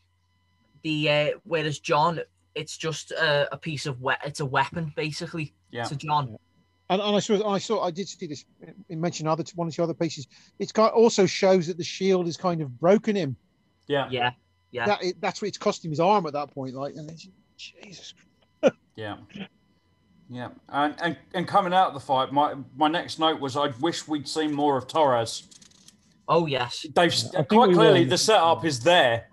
the 0.81 1.09
uh, 1.09 1.27
whereas 1.45 1.79
John, 1.79 2.19
it's 2.55 2.77
just 2.77 3.11
a, 3.11 3.47
a 3.53 3.57
piece 3.57 3.85
of 3.85 4.01
we- 4.01 4.13
it's 4.25 4.39
a 4.39 4.45
weapon 4.45 4.93
basically 4.95 5.53
yeah, 5.71 5.83
to 5.83 5.95
John. 5.95 6.37
And, 6.89 7.01
and 7.01 7.15
I 7.15 7.19
saw, 7.19 7.49
I 7.49 7.57
saw, 7.57 7.83
I 7.83 7.91
did 7.91 8.07
see 8.07 8.27
this. 8.27 8.45
You 8.89 8.97
mentioned 8.97 9.27
other 9.29 9.43
one 9.55 9.67
or 9.67 9.71
two 9.71 9.83
other 9.83 9.93
pieces. 9.93 10.27
It's 10.59 10.71
kind 10.71 10.91
also 10.91 11.25
shows 11.25 11.67
that 11.67 11.77
the 11.77 11.83
shield 11.83 12.27
is 12.27 12.37
kind 12.37 12.61
of 12.61 12.79
broken 12.79 13.15
him. 13.15 13.35
yeah, 13.87 14.07
Yeah, 14.11 14.31
yeah. 14.71 14.85
That 14.85 15.03
it, 15.03 15.21
that's 15.21 15.41
what 15.41 15.47
it's 15.47 15.57
costing 15.57 15.91
his 15.91 15.99
arm 15.99 16.25
at 16.25 16.33
that 16.33 16.53
point. 16.53 16.75
Like, 16.75 16.93
and 16.95 17.09
it's, 17.09 17.27
Jesus. 17.57 18.13
yeah, 18.95 19.15
yeah. 20.29 20.49
And, 20.69 20.95
and 21.01 21.17
and 21.33 21.47
coming 21.47 21.73
out 21.73 21.87
of 21.87 21.93
the 21.93 21.99
fight, 21.99 22.31
my 22.31 22.55
my 22.75 22.87
next 22.87 23.17
note 23.19 23.39
was 23.39 23.55
I 23.55 23.67
wish 23.79 24.07
we'd 24.07 24.27
seen 24.27 24.51
more 24.53 24.77
of 24.77 24.87
Torres. 24.87 25.47
Oh 26.27 26.45
yes. 26.45 26.85
They've 26.95 27.11
I 27.11 27.13
think 27.13 27.47
quite 27.49 27.73
clearly 27.73 28.03
will. 28.03 28.09
the 28.09 28.17
setup 28.17 28.65
is 28.65 28.79
there 28.81 29.27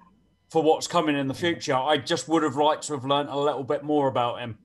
for 0.50 0.62
what's 0.62 0.86
coming 0.86 1.16
in 1.16 1.28
the 1.28 1.34
future. 1.34 1.74
I 1.74 1.96
just 1.96 2.28
would 2.28 2.42
have 2.42 2.56
liked 2.56 2.84
to 2.88 2.94
have 2.94 3.04
learnt 3.04 3.28
a 3.30 3.38
little 3.38 3.64
bit 3.64 3.82
more 3.84 4.08
about 4.08 4.40
him 4.40 4.58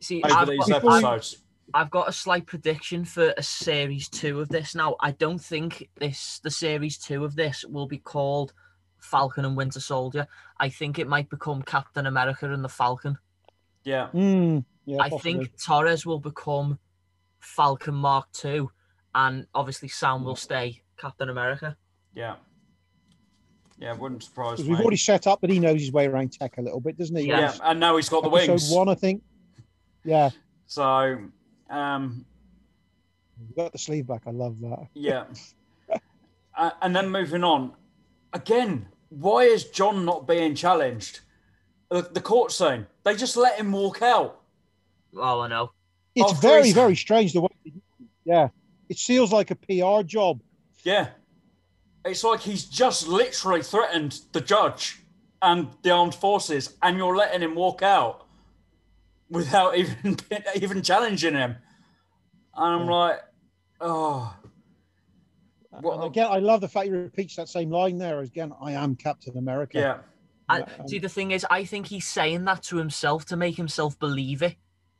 See, 0.00 0.22
over 0.22 0.34
I've 0.34 0.48
these 0.48 0.58
got, 0.60 0.68
Before 0.82 0.90
I've, 0.92 1.04
episodes. 1.04 1.42
I've 1.74 1.90
got 1.90 2.08
a 2.08 2.12
slight 2.12 2.46
prediction 2.46 3.04
for 3.04 3.34
a 3.36 3.42
series 3.42 4.08
two 4.08 4.40
of 4.40 4.48
this. 4.48 4.74
Now, 4.74 4.96
I 5.00 5.10
don't 5.12 5.40
think 5.40 5.88
this 5.98 6.40
the 6.42 6.50
series 6.50 6.96
two 6.98 7.24
of 7.24 7.36
this 7.36 7.64
will 7.64 7.86
be 7.86 7.98
called 7.98 8.52
Falcon 9.00 9.44
and 9.44 9.56
Winter 9.56 9.80
Soldier. 9.80 10.26
I 10.58 10.68
think 10.68 10.98
it 10.98 11.06
might 11.08 11.28
become 11.28 11.62
Captain 11.62 12.06
America 12.06 12.50
and 12.52 12.64
the 12.64 12.68
Falcon. 12.68 13.18
Yeah, 13.84 14.08
Mm, 14.12 14.64
yeah, 14.84 14.98
I 15.00 15.08
possibly. 15.08 15.32
think 15.32 15.62
Torres 15.62 16.04
will 16.04 16.20
become 16.20 16.78
Falcon 17.40 17.94
Mark 17.94 18.28
II, 18.44 18.66
and 19.14 19.46
obviously 19.54 19.88
Sam 19.88 20.22
will 20.24 20.36
stay 20.36 20.82
Captain 20.98 21.28
America. 21.30 21.76
yeah, 22.14 22.36
yeah. 23.80 23.94
Wouldn't 23.94 24.22
surprise 24.22 24.62
me. 24.62 24.68
we've 24.70 24.80
already 24.80 24.96
set 24.96 25.26
up 25.26 25.40
that 25.40 25.50
he 25.50 25.58
knows 25.58 25.80
his 25.80 25.90
way 25.92 26.06
around 26.06 26.32
tech 26.32 26.58
a 26.58 26.62
little 26.62 26.80
bit, 26.80 26.96
doesn't 26.98 27.16
he? 27.16 27.26
Yeah. 27.26 27.40
yeah, 27.40 27.54
and 27.64 27.80
now 27.80 27.96
he's 27.96 28.08
got 28.08 28.22
the 28.22 28.30
Episode 28.30 28.52
wings. 28.52 28.70
one, 28.70 28.88
I 28.88 28.94
think. 28.94 29.22
Yeah, 30.04 30.30
So, 30.66 31.18
um, 31.68 32.24
We've 33.38 33.56
got 33.56 33.72
the 33.72 33.78
sleeve 33.78 34.06
back. 34.06 34.22
I 34.26 34.30
love 34.30 34.60
that. 34.60 34.86
Yeah. 34.94 35.24
uh, 36.56 36.70
and 36.82 36.94
then 36.94 37.10
moving 37.10 37.42
on, 37.44 37.72
again, 38.32 38.86
why 39.08 39.42
is 39.44 39.64
John 39.64 40.04
not 40.04 40.26
being 40.28 40.54
challenged? 40.54 41.20
The, 41.90 42.02
the 42.02 42.20
court 42.20 42.52
scene, 42.52 42.86
they 43.02 43.16
just 43.16 43.36
let 43.36 43.58
him 43.58 43.72
walk 43.72 44.02
out. 44.02 44.40
Oh, 45.16 45.40
I 45.40 45.48
know. 45.48 45.72
It's 46.14 46.30
Oh, 46.30 46.34
very, 46.34 46.62
Chris. 46.62 46.72
very 46.74 46.96
strange 46.96 47.32
the 47.32 47.40
way. 47.40 47.48
Yeah, 48.24 48.48
it 48.88 48.98
feels 48.98 49.32
like 49.32 49.50
a 49.50 49.56
PR 49.56 50.02
job. 50.06 50.40
Yeah. 50.84 51.08
It's 52.04 52.24
like 52.24 52.40
he's 52.40 52.64
just 52.64 53.06
literally 53.06 53.62
threatened 53.62 54.20
the 54.32 54.40
judge 54.40 55.00
and 55.42 55.68
the 55.82 55.90
armed 55.90 56.14
forces, 56.14 56.76
and 56.82 56.96
you're 56.96 57.16
letting 57.16 57.42
him 57.42 57.54
walk 57.54 57.82
out 57.82 58.26
without 59.30 59.76
even 59.80 60.16
even 60.56 60.82
challenging 60.82 61.34
him. 61.34 61.56
And 62.56 62.74
I'm 62.82 62.86
Yeah. 62.86 62.94
like, 62.94 63.20
oh, 63.80 64.34
What- 65.80 65.94
and 65.96 66.04
again, 66.04 66.26
I 66.30 66.38
love 66.38 66.60
the 66.60 66.68
fact 66.68 66.86
he 66.86 66.92
repeats 66.92 67.36
that 67.36 67.48
same 67.48 67.70
line 67.70 67.96
there. 67.98 68.20
Again, 68.20 68.52
I 68.60 68.72
am 68.72 68.96
Captain 68.96 69.36
America. 69.38 69.78
yeah, 69.78 69.98
I, 70.48 70.62
um, 70.62 70.88
see, 70.88 70.98
the 70.98 71.08
thing 71.08 71.30
is, 71.30 71.46
I 71.50 71.64
think 71.64 71.86
he's 71.86 72.06
saying 72.06 72.44
that 72.46 72.62
to 72.64 72.76
himself 72.76 73.24
to 73.26 73.36
make 73.36 73.56
himself 73.56 73.98
believe 73.98 74.42
it. 74.42 74.56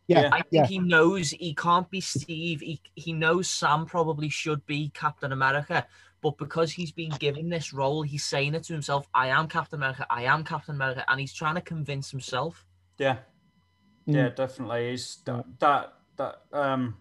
yeah, 0.07 0.23
Yeah. 0.23 0.29
I 0.33 0.37
think 0.43 0.47
yeah. 0.53 0.67
he 0.67 0.79
knows 0.79 1.31
he 1.31 1.55
can't 1.55 1.91
be 1.91 2.01
Steve. 2.01 2.61
He 2.61 2.81
he 2.95 3.13
knows 3.13 3.49
Sam 3.49 3.85
probably 3.87 4.29
should 4.29 4.65
be 4.67 4.91
Captain 4.91 5.33
America, 5.33 5.87
but 6.23 6.37
because 6.39 6.71
he's 6.73 6.93
been 6.93 7.11
given 7.19 7.49
this 7.49 7.73
role, 7.73 8.03
he's 8.03 8.25
saying 8.25 8.55
it 8.55 8.63
to 8.65 8.73
himself. 8.73 9.07
I 9.15 9.29
am 9.29 9.49
Captain 9.49 9.79
America. 9.79 10.07
I 10.11 10.25
am 10.25 10.45
Captain 10.45 10.75
America, 10.75 11.05
and 11.09 11.19
he's 11.21 11.33
trying 11.33 11.55
to 11.55 11.61
convince 11.61 12.11
himself. 12.11 12.67
yeah, 12.99 13.19
Mm. 14.09 14.15
yeah, 14.15 14.29
definitely. 14.31 14.91
He's 14.91 15.19
that 15.27 15.45
that 15.61 15.93
that 16.17 16.41
um 16.53 16.97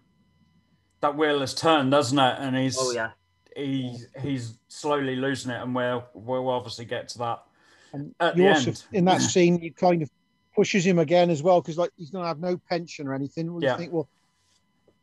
that 1.00 1.16
wheel 1.16 1.40
has 1.40 1.54
turned, 1.54 1.90
doesn't 1.90 2.18
it? 2.18 2.36
And 2.38 2.56
he's 2.56 2.76
Oh 2.78 2.92
yeah, 2.92 3.10
he 3.56 3.96
he's 4.20 4.58
slowly 4.68 5.16
losing 5.16 5.50
it, 5.50 5.60
and 5.62 5.74
we'll 5.74 6.04
we'll 6.14 6.48
obviously 6.48 6.84
get 6.84 7.08
to 7.08 7.18
that 7.18 7.42
And 7.92 8.14
At 8.20 8.36
you 8.36 8.44
the 8.44 8.48
also 8.50 8.70
end. 8.70 8.84
in 8.92 9.04
that 9.06 9.20
scene, 9.32 9.58
you 9.60 9.72
kind 9.72 10.02
of 10.02 10.10
pushes 10.54 10.84
him 10.84 10.98
again 10.98 11.30
as 11.30 11.42
well 11.42 11.60
because 11.60 11.78
like 11.78 11.90
he's 11.96 12.10
gonna 12.10 12.26
have 12.26 12.40
no 12.40 12.56
pension 12.68 13.06
or 13.08 13.14
anything. 13.14 13.52
Well, 13.52 13.62
Yeah. 13.62 13.72
You 13.72 13.78
think, 13.78 13.92
well, 13.92 14.08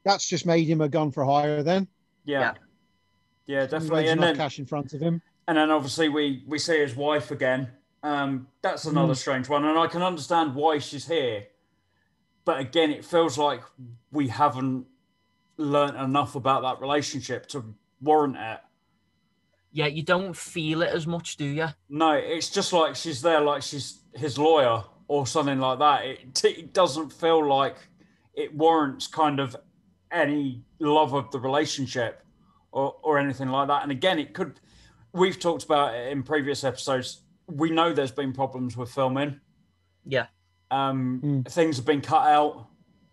that's 0.05 0.27
just 0.27 0.45
made 0.45 0.67
him 0.67 0.81
a 0.81 0.89
gun 0.89 1.11
for 1.11 1.25
hire 1.25 1.63
then. 1.63 1.87
Yeah. 2.25 2.39
Yeah, 2.41 2.53
definitely. 3.47 4.07
And 4.09 4.21
then, 4.21 4.35
cash 4.35 4.59
in 4.59 4.65
front 4.65 4.93
of 4.93 5.01
him. 5.01 5.21
and 5.47 5.57
then 5.57 5.71
obviously 5.71 6.09
we 6.09 6.43
we 6.47 6.59
see 6.59 6.79
his 6.79 6.95
wife 6.95 7.31
again. 7.31 7.69
Um, 8.03 8.47
that's 8.61 8.85
another 8.85 9.13
Mm. 9.13 9.17
strange 9.17 9.49
one, 9.49 9.65
and 9.65 9.77
I 9.77 9.87
can 9.87 10.01
understand 10.03 10.53
why 10.55 10.77
she's 10.79 11.07
here. 11.07 11.47
But 12.45 12.59
again, 12.59 12.91
it 12.91 13.03
feels 13.03 13.37
like 13.37 13.61
we 14.11 14.27
haven't 14.27 14.85
learnt 15.57 15.97
enough 15.97 16.35
about 16.35 16.61
that 16.61 16.79
relationship 16.79 17.47
to 17.47 17.73
warrant 18.01 18.37
it. 18.37 18.59
Yeah, 19.71 19.87
you 19.87 20.03
don't 20.03 20.35
feel 20.35 20.81
it 20.81 20.89
as 20.89 21.05
much, 21.07 21.35
do 21.37 21.45
you? 21.45 21.67
No, 21.89 22.11
it's 22.11 22.49
just 22.49 22.71
like 22.73 22.95
she's 22.95 23.21
there, 23.21 23.41
like 23.41 23.63
she's 23.63 23.99
his 24.13 24.37
lawyer 24.37 24.83
or 25.07 25.25
something 25.27 25.59
like 25.59 25.79
that. 25.79 26.05
It, 26.05 26.45
it 26.45 26.73
doesn't 26.73 27.11
feel 27.11 27.45
like 27.45 27.75
it 28.33 28.55
warrants 28.55 29.07
kind 29.07 29.39
of 29.39 29.55
any 30.11 30.61
love 30.79 31.13
of 31.13 31.29
the 31.31 31.39
relationship 31.39 32.23
or, 32.71 32.95
or 33.03 33.17
anything 33.17 33.49
like 33.49 33.67
that. 33.67 33.83
And 33.83 33.91
again, 33.91 34.19
it 34.19 34.33
could, 34.33 34.59
we've 35.13 35.39
talked 35.39 35.63
about 35.63 35.95
it 35.95 36.11
in 36.11 36.23
previous 36.23 36.63
episodes. 36.63 37.21
We 37.47 37.69
know 37.69 37.93
there's 37.93 38.11
been 38.11 38.33
problems 38.33 38.75
with 38.77 38.91
filming. 38.91 39.39
Yeah. 40.05 40.27
Um, 40.71 41.21
Mm. 41.23 41.51
Things 41.51 41.77
have 41.77 41.85
been 41.85 42.01
cut 42.01 42.27
out. 42.27 42.67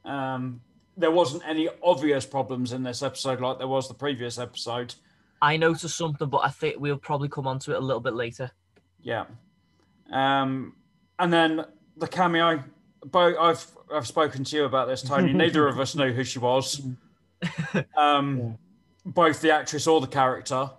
Um, 0.04 0.61
there 0.96 1.11
wasn't 1.11 1.42
any 1.46 1.68
obvious 1.82 2.26
problems 2.26 2.73
in 2.73 2.82
this 2.82 3.02
episode 3.02 3.40
like 3.40 3.58
there 3.58 3.68
was 3.68 3.88
the 3.88 3.94
previous 3.94 4.38
episode. 4.38 4.94
I 5.42 5.56
noticed 5.56 5.96
something, 5.96 6.28
but 6.28 6.38
I 6.38 6.49
think 6.50 6.76
we'll 6.78 6.96
probably 6.99 7.28
come 7.28 7.46
on 7.46 7.58
to 7.61 7.73
it 7.73 7.76
a 7.76 7.80
little 7.80 8.00
bit 8.00 8.14
later. 8.14 8.50
Yeah. 9.02 9.25
Um, 10.12 10.76
and 11.18 11.32
then 11.32 11.64
the 11.96 12.06
cameo. 12.06 12.62
Bo, 13.04 13.38
I've 13.38 13.66
I've 13.92 14.06
spoken 14.06 14.44
to 14.44 14.56
you 14.56 14.64
about 14.64 14.88
this, 14.88 15.02
Tony. 15.02 15.32
Neither 15.34 15.66
of 15.68 15.78
us 15.78 15.94
knew 15.94 16.12
who 16.12 16.25
she 16.25 16.38
was. 16.38 16.80
Um, 17.96 18.38
Yeah. 18.38 18.52
Both 19.06 19.40
the 19.40 19.50
actress 19.52 19.87
or 19.87 20.00
the 20.00 20.06
character. 20.06 20.70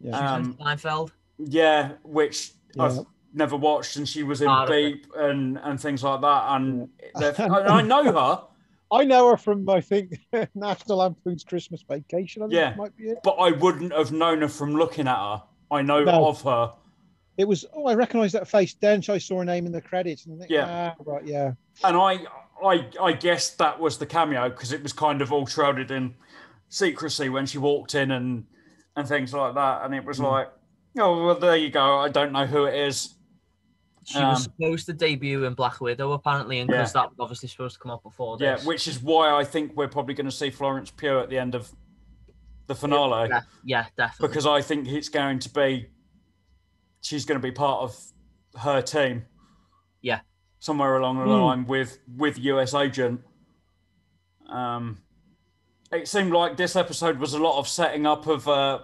Yeah. 0.00 0.16
Um, 0.34 0.54
Seinfeld. 0.54 1.10
yeah, 1.38 1.92
which 2.02 2.52
Yeah. 2.74 2.84
I've 2.84 2.98
never 3.34 3.56
watched, 3.56 3.96
and 3.96 4.08
she 4.08 4.22
was 4.22 4.40
in 4.40 4.48
Ah. 4.48 4.64
Veep 4.66 5.06
and 5.16 5.58
and 5.62 5.78
things 5.80 6.02
like 6.02 6.20
that. 6.22 6.44
And 6.56 6.88
they've- 7.18 7.38
I 7.40 7.82
know 7.82 8.04
her, 8.04 8.42
I 8.90 9.04
know 9.04 9.28
her 9.30 9.36
from 9.36 9.68
I 9.68 9.80
think 9.82 10.18
National 10.54 10.98
Lampoon's 10.98 11.44
Christmas 11.44 11.82
Vacation. 11.82 12.42
I 12.42 12.46
think 12.46 12.54
Yeah. 12.54 12.70
it 12.70 12.76
might 12.78 12.96
be 12.96 13.10
it. 13.10 13.18
but 13.22 13.32
I 13.32 13.50
wouldn't 13.50 13.92
have 13.92 14.10
known 14.12 14.40
her 14.40 14.48
from 14.48 14.74
looking 14.74 15.06
at 15.06 15.16
her. 15.16 15.42
I 15.70 15.82
know 15.82 16.02
No. 16.02 16.26
of 16.28 16.40
her. 16.42 16.72
It 17.36 17.46
was 17.46 17.64
oh, 17.74 17.86
I 17.86 17.94
recognise 17.94 18.32
that 18.32 18.48
face. 18.48 18.74
Then 18.74 19.02
I 19.08 19.18
saw 19.18 19.38
her 19.38 19.44
name 19.44 19.66
in 19.66 19.72
the 19.72 19.80
credits 19.82 20.24
and 20.26 20.34
I 20.36 20.38
think, 20.38 20.50
Yeah. 20.50 20.94
ah, 20.98 21.02
right, 21.04 21.24
yeah. 21.26 21.52
and 21.84 21.96
I, 21.96 22.24
I, 22.64 22.86
I 23.00 23.12
guess 23.12 23.50
that 23.50 23.78
was 23.78 23.96
the 23.98 24.06
cameo 24.06 24.48
because 24.50 24.72
it 24.72 24.82
was 24.82 24.92
kind 24.92 25.22
of 25.22 25.32
all 25.32 25.46
shrouded 25.46 25.90
in 25.90 26.14
secrecy 26.70 27.28
when 27.28 27.44
she 27.44 27.58
walked 27.58 27.94
in 27.94 28.10
and 28.12 28.46
and 28.96 29.06
things 29.06 29.32
like 29.34 29.54
that, 29.54 29.84
and 29.84 29.94
it 29.94 30.04
was 30.04 30.18
Mm. 30.18 30.30
like, 30.30 30.48
oh 30.98 31.26
well, 31.26 31.34
there 31.38 31.56
you 31.56 31.70
go. 31.70 31.98
I 31.98 32.08
don't 32.08 32.32
know 32.32 32.46
who 32.46 32.64
it 32.64 32.74
is. 32.74 33.14
She 34.04 34.18
Um, 34.18 34.30
was 34.30 34.42
supposed 34.44 34.86
to 34.86 34.92
debut 34.92 35.44
in 35.44 35.54
Black 35.54 35.80
Widow, 35.80 36.12
apparently, 36.12 36.58
and 36.58 36.68
because 36.68 36.92
that 36.94 37.10
was 37.10 37.16
obviously 37.20 37.48
supposed 37.48 37.74
to 37.74 37.80
come 37.80 37.92
up 37.92 38.02
before 38.02 38.36
this. 38.38 38.62
Yeah, 38.62 38.66
which 38.66 38.88
is 38.88 39.00
why 39.00 39.30
I 39.30 39.44
think 39.44 39.76
we're 39.76 39.88
probably 39.88 40.14
going 40.14 40.26
to 40.26 40.32
see 40.32 40.50
Florence 40.50 40.90
Pugh 40.90 41.20
at 41.20 41.28
the 41.28 41.38
end 41.38 41.54
of 41.54 41.70
the 42.66 42.74
finale 42.74 43.28
yeah, 43.28 43.40
yeah, 43.64 43.86
definitely. 43.96 44.28
because 44.28 44.46
I 44.46 44.62
think 44.62 44.88
it's 44.88 45.08
going 45.08 45.38
to 45.40 45.50
be 45.50 45.90
she's 47.02 47.24
going 47.24 47.40
to 47.40 47.46
be 47.46 47.52
part 47.52 47.82
of 47.82 47.96
her 48.62 48.80
team. 48.82 49.24
Yeah. 50.02 50.20
somewhere 50.60 50.96
along 50.96 51.18
the 51.18 51.24
Hmm. 51.24 51.30
line 51.30 51.66
with 51.66 51.98
with 52.16 52.38
US 52.38 52.74
Agent. 52.74 53.20
Um, 54.48 54.98
it 55.92 56.08
seemed 56.08 56.32
like 56.32 56.56
this 56.56 56.76
episode 56.76 57.18
was 57.18 57.34
a 57.34 57.38
lot 57.38 57.58
of 57.58 57.66
setting 57.68 58.06
up 58.06 58.26
of 58.26 58.46
uh, 58.48 58.80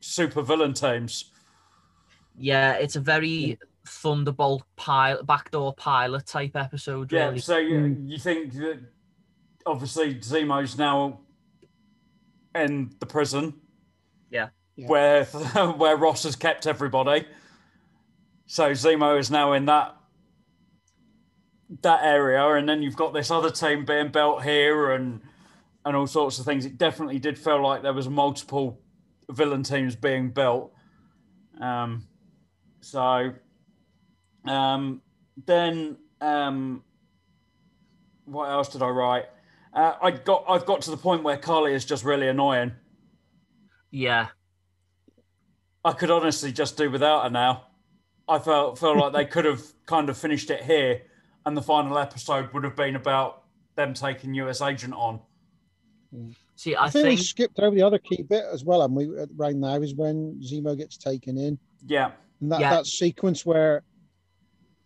super 0.00 0.42
villain 0.42 0.72
teams. 0.74 1.30
yeah, 2.36 2.72
it's 2.74 2.96
a 2.96 3.00
very 3.00 3.58
Thunderbolt 3.86 4.62
pilot, 4.76 5.26
backdoor 5.26 5.74
pilot 5.74 6.26
type 6.26 6.54
episode, 6.54 7.10
Yeah, 7.12 7.26
really. 7.28 7.38
so 7.40 7.56
you, 7.58 7.80
Hmm. 7.80 8.08
you 8.08 8.18
think 8.18 8.52
that 8.54 8.78
obviously 9.66 10.14
Zemo's 10.16 10.78
now 10.78 11.20
in 12.54 12.90
the 13.00 13.06
prison. 13.06 13.54
Yeah. 14.30 14.50
Yeah. 14.76 14.86
Where 14.88 15.24
where 15.76 15.96
Ross 15.96 16.22
has 16.24 16.36
kept 16.36 16.66
everybody. 16.66 17.26
So 18.46 18.70
Zemo 18.72 19.18
is 19.18 19.30
now 19.30 19.52
in 19.54 19.64
that 19.66 19.96
that 21.82 22.02
area, 22.04 22.54
and 22.54 22.68
then 22.68 22.82
you've 22.82 22.96
got 22.96 23.12
this 23.12 23.30
other 23.30 23.50
team 23.50 23.84
being 23.84 24.08
built 24.10 24.42
here 24.42 24.90
and 24.92 25.20
and 25.84 25.96
all 25.96 26.06
sorts 26.06 26.38
of 26.38 26.44
things. 26.44 26.64
It 26.66 26.78
definitely 26.78 27.18
did 27.18 27.38
feel 27.38 27.62
like 27.62 27.82
there 27.82 27.92
was 27.92 28.08
multiple 28.08 28.80
villain 29.30 29.62
teams 29.62 29.96
being 29.96 30.30
built. 30.30 30.72
Um, 31.60 32.06
so 32.80 33.32
um, 34.44 35.02
then 35.46 35.96
um, 36.20 36.82
what 38.24 38.50
else 38.50 38.68
did 38.68 38.82
I 38.82 38.88
write? 38.88 39.26
Uh, 39.72 39.94
I 40.02 40.10
got 40.10 40.44
I've 40.48 40.66
got 40.66 40.82
to 40.82 40.90
the 40.90 40.96
point 40.96 41.22
where 41.22 41.36
Karli 41.36 41.74
is 41.74 41.84
just 41.84 42.04
really 42.04 42.28
annoying. 42.28 42.72
yeah, 43.90 44.28
I 45.84 45.92
could 45.92 46.10
honestly 46.10 46.52
just 46.52 46.76
do 46.76 46.90
without 46.90 47.24
her 47.24 47.30
now. 47.30 47.66
I 48.28 48.38
felt 48.38 48.78
felt 48.78 48.96
like 48.96 49.12
they 49.12 49.24
could 49.26 49.44
have 49.44 49.62
kind 49.86 50.08
of 50.08 50.16
finished 50.16 50.50
it 50.50 50.62
here, 50.62 51.02
and 51.46 51.56
the 51.56 51.62
final 51.62 51.98
episode 51.98 52.52
would 52.52 52.64
have 52.64 52.76
been 52.76 52.96
about 52.96 53.44
them 53.76 53.94
taking 53.94 54.34
US 54.34 54.60
Agent 54.60 54.94
on. 54.94 55.20
See, 56.56 56.74
I, 56.74 56.84
I, 56.86 56.90
think, 56.90 57.04
think, 57.06 57.18
we 57.18 57.24
skipped 57.24 57.58
over 57.60 57.74
the 57.74 57.82
other 57.82 57.98
key 57.98 58.22
bit 58.22 58.44
as 58.52 58.64
well, 58.64 58.82
and 58.82 58.94
we 58.94 59.08
right 59.36 59.54
now 59.56 59.76
is 59.76 59.94
when 59.94 60.40
Zemo 60.42 60.76
gets 60.76 60.96
taken 60.96 61.38
in, 61.38 61.58
Yeah, 61.86 62.12
and 62.40 62.50
that, 62.52 62.60
Yeah. 62.60 62.70
that 62.70 62.86
sequence 62.86 63.44
where 63.46 63.82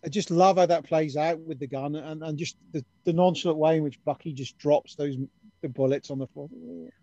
I 0.05 0.09
just 0.09 0.31
love 0.31 0.59
how 0.59 0.67
that 0.67 0.85
plays 0.85 1.17
out 1.17 1.39
with 1.41 1.59
the 1.59 1.67
gun 1.67 1.97
and, 1.97 2.23
and 2.23 2.37
just 2.39 2.57
the, 2.73 2.85
the 3.05 3.13
nonchalant 3.13 3.59
way 3.59 3.79
in 3.79 3.83
which 3.83 3.99
Bucky 4.05 4.33
just 4.35 4.59
drops 4.59 4.95
those 4.97 5.17
the 5.63 5.69
bullets 5.71 6.11
on 6.11 6.19
the 6.19 6.27
floor. 6.27 6.47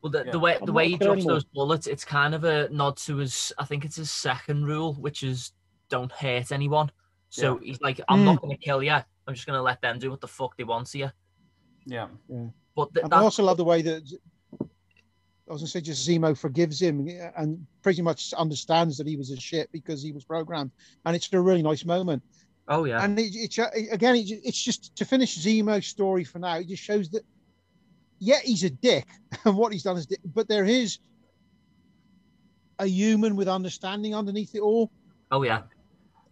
well, 0.03 0.11
the, 0.11 0.23
Yeah. 0.23 0.31
the 0.31 0.39
way 0.39 0.55
I'm 0.55 0.65
the 0.67 0.71
way 0.71 0.87
he 0.87 0.95
drops 0.97 1.13
anymore. 1.17 1.33
those 1.33 1.45
bullets, 1.45 1.87
it's 1.87 2.05
kind 2.05 2.35
of 2.35 2.43
a 2.43 2.69
nod 2.69 2.97
to 2.97 3.17
his. 3.17 3.51
I 3.57 3.65
think 3.65 3.85
it's 3.85 3.95
his 3.95 4.11
second 4.11 4.65
rule, 4.65 4.93
which 4.93 5.23
is 5.23 5.51
don't 5.89 6.11
hurt 6.11 6.51
anyone. 6.51 6.91
So 7.29 7.57
he's 7.57 7.81
like, 7.81 7.99
I'm 8.07 8.19
Mm. 8.19 8.25
not 8.25 8.41
going 8.41 8.55
to 8.55 8.63
kill 8.63 8.83
you. 8.83 8.91
I'm 8.91 9.33
just 9.33 9.47
going 9.47 9.57
to 9.57 9.63
let 9.63 9.81
them 9.81 9.97
do 9.97 10.11
what 10.11 10.21
the 10.21 10.27
fuck 10.27 10.55
they 10.57 10.63
want 10.63 10.85
to 10.91 10.97
you. 10.99 11.11
Yeah. 11.87 12.07
yeah, 12.29 12.47
But 12.75 12.93
th- 12.93 13.03
And 13.03 13.13
I 13.13 13.19
also 13.19 13.43
love 13.43 13.57
the 13.57 13.63
way 13.63 13.81
that 13.81 14.03
I 14.61 15.53
was 15.53 15.61
gonna 15.61 15.67
say 15.67 15.81
just 15.81 16.07
Zemo 16.07 16.37
forgives 16.37 16.81
him 16.81 17.07
and 17.35 17.65
pretty 17.81 18.01
much 18.01 18.33
understands 18.33 18.97
that 18.97 19.07
he 19.07 19.17
was 19.17 19.31
a 19.31 19.37
shit 19.37 19.69
because 19.71 20.01
he 20.01 20.11
was 20.11 20.23
programmed, 20.23 20.71
and 21.05 21.15
it's 21.15 21.31
a 21.33 21.39
really 21.39 21.61
nice 21.61 21.83
moment. 21.85 22.23
oh 22.69 22.85
yeah, 22.85 23.03
And 23.03 23.19
it, 23.19 23.31
it's 23.35 23.59
uh, 23.59 23.69
again, 23.91 24.15
it, 24.15 24.29
it's 24.43 24.61
just 24.63 24.95
to 24.95 25.03
finish 25.05 25.37
Zemo's 25.37 25.87
story 25.87 26.23
for 26.23 26.39
now. 26.39 26.55
It 26.57 26.67
just 26.69 26.83
shows 26.83 27.09
that, 27.09 27.23
yeah, 28.19 28.39
he's 28.43 28.63
a 28.63 28.69
dick, 28.69 29.05
and 29.45 29.57
what 29.57 29.73
he's 29.73 29.83
done 29.83 29.97
is, 29.97 30.05
dick, 30.05 30.19
but 30.23 30.47
there 30.47 30.65
is 30.65 30.99
a 32.79 32.85
human 32.87 33.35
with 33.35 33.47
understanding 33.47 34.15
underneath 34.15 34.55
it 34.55 34.61
all. 34.61 34.89
oh 35.31 35.43
yeah. 35.43 35.63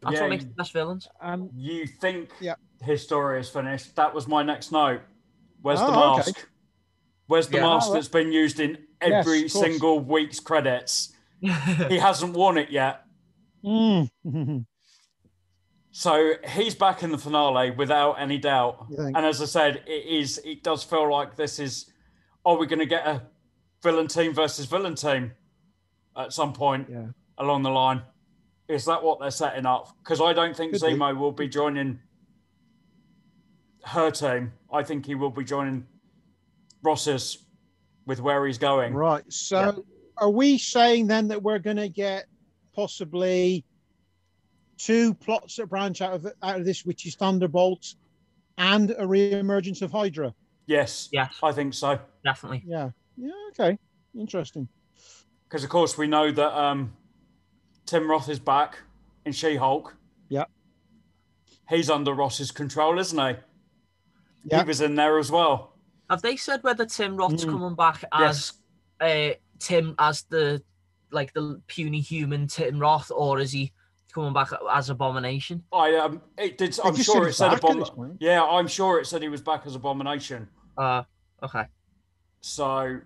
That's 0.01 0.13
Yeah, 0.15 0.21
what 0.21 0.29
makes 0.29 0.43
you- 0.43 0.49
the 0.49 0.55
best 0.55 0.71
villains. 0.71 1.09
And 1.21 1.49
you 1.53 1.85
think 1.85 2.29
Yeah. 2.39 2.55
his 2.81 3.03
story 3.03 3.41
is 3.41 3.49
finished? 3.49 3.95
That 3.97 4.13
was 4.15 4.27
my 4.29 4.43
next 4.43 4.71
note. 4.71 5.01
Where's 5.61 5.79
the 5.79 5.85
Oh, 5.87 6.13
okay. 6.13 6.17
mask? 6.31 6.47
Where's 7.27 7.47
the 7.47 7.57
Yeah. 7.57 7.63
mask 7.63 7.89
Oh, 7.89 7.93
that's 7.93 8.07
been 8.07 8.31
used 8.31 8.59
in 8.59 8.77
every 9.01 9.45
of 9.45 9.51
course. 9.51 9.65
single 9.65 9.99
week's 9.99 10.39
credits? 10.39 11.13
He 11.41 11.47
hasn't 11.97 12.33
worn 12.33 12.57
it 12.57 12.69
yet. 12.69 13.03
Mm. 13.63 14.09
So 15.91 16.33
he's 16.47 16.75
back 16.75 17.03
in 17.03 17.11
the 17.11 17.17
finale 17.17 17.71
without 17.71 18.13
any 18.13 18.37
doubt. 18.37 18.87
And 18.97 19.17
as 19.17 19.41
I 19.41 19.45
said, 19.45 19.83
it 19.87 20.05
is. 20.05 20.37
It 20.45 20.63
does 20.63 20.83
feel 20.83 21.11
like 21.11 21.35
this 21.35 21.59
is. 21.59 21.91
Are 22.45 22.55
we 22.57 22.67
going 22.67 22.79
to 22.79 22.85
get 22.85 23.05
a 23.05 23.23
villain 23.83 24.07
team 24.07 24.33
versus 24.33 24.65
villain 24.65 24.95
team 24.95 25.33
at 26.15 26.31
some 26.31 26.53
point 26.53 26.87
yeah, 26.89 27.07
along 27.37 27.63
the 27.63 27.69
line? 27.69 28.03
Is 28.69 28.85
that 28.85 29.03
what 29.03 29.19
they're 29.19 29.31
setting 29.31 29.65
up? 29.65 29.89
Because 29.97 30.21
I 30.21 30.31
don't 30.31 30.55
think 30.55 30.71
Could 30.73 30.81
be. 30.81 30.87
Zemo 30.93 31.17
will 31.17 31.31
be 31.33 31.49
joining 31.49 31.99
her 33.85 34.11
team. 34.11 34.51
I 34.71 34.83
think 34.83 35.05
he 35.05 35.15
will 35.15 35.29
be 35.29 35.43
joining 35.43 35.85
Ross's 36.83 37.45
with 38.05 38.21
where 38.21 38.45
he's 38.45 38.57
going. 38.57 38.93
right. 38.93 39.23
So, 39.31 39.85
are 40.17 40.29
we 40.29 40.57
saying 40.57 41.07
then 41.07 41.27
that 41.29 41.41
we're 41.41 41.59
going 41.59 41.77
to 41.77 41.89
get 41.89 42.25
possibly 42.75 43.63
two 44.77 45.13
plots 45.13 45.57
that 45.57 45.67
branch 45.67 46.01
out 46.01 46.13
of 46.13 46.25
out 46.41 46.59
of 46.59 46.65
this, 46.65 46.85
which 46.85 47.05
is 47.05 47.15
Thunderbolt 47.15 47.95
and 48.57 48.95
a 48.97 49.07
re-emergence 49.07 49.81
of 49.81 49.91
Hydra? 49.91 50.33
Yes, 50.65 51.09
yes, 51.11 51.33
I 51.41 51.51
think 51.51 51.73
so. 51.73 51.99
definitely. 52.23 52.63
Yeah. 52.65 52.89
Yeah. 53.17 53.31
Okay. 53.51 53.77
Interesting. 54.17 54.67
Because 55.47 55.63
of 55.63 55.69
course 55.69 55.97
we 55.97 56.07
know 56.07 56.31
that 56.31 56.59
um, 56.59 56.93
Tim 57.85 58.09
Roth 58.09 58.29
is 58.29 58.39
back 58.39 58.79
in 59.25 59.31
She-Hulk. 59.31 59.95
Yeah. 60.29 60.45
He's 61.69 61.89
under 61.89 62.13
Ross's 62.13 62.51
control, 62.51 62.99
isn't 62.99 63.17
he? 63.17 63.41
Yeah. 64.45 64.63
He 64.63 64.67
was 64.67 64.81
in 64.81 64.95
there 64.95 65.17
as 65.19 65.31
well. 65.31 65.73
Have 66.09 66.21
they 66.21 66.35
said 66.37 66.63
whether 66.63 66.85
Tim 66.85 67.15
Roth's 67.17 67.45
Mm. 67.45 67.51
coming 67.51 67.75
back 67.75 68.03
as 68.13 68.53
uh, 69.01 69.31
Tim 69.59 69.95
as 69.99 70.23
the 70.23 70.61
like 71.11 71.33
the 71.33 71.61
puny 71.67 71.99
human 72.01 72.47
Tim 72.47 72.79
Roth, 72.79 73.11
or 73.11 73.39
is 73.39 73.51
he 73.51 73.71
coming 74.13 74.33
back 74.33 74.49
as 74.71 74.89
Abomination? 74.89 75.63
I 75.73 75.95
um, 75.95 76.21
it 76.37 76.57
did. 76.57 76.79
I'm 76.83 76.95
just 76.95 77.05
sure 77.11 77.27
it 77.27 77.33
said 77.33 77.49
back 77.51 77.63
at 77.63 77.77
this 77.77 77.89
Abom- 77.89 77.95
point. 77.95 78.17
Yeah, 78.19 78.43
I'm 78.43 78.67
sure 78.67 78.99
it 78.99 79.05
said 79.07 79.21
he 79.21 79.29
was 79.29 79.41
back 79.41 79.65
as 79.65 79.75
Abomination. 79.75 80.47
Uh, 80.77 81.03
okay. 81.43 81.65
So 82.41 82.99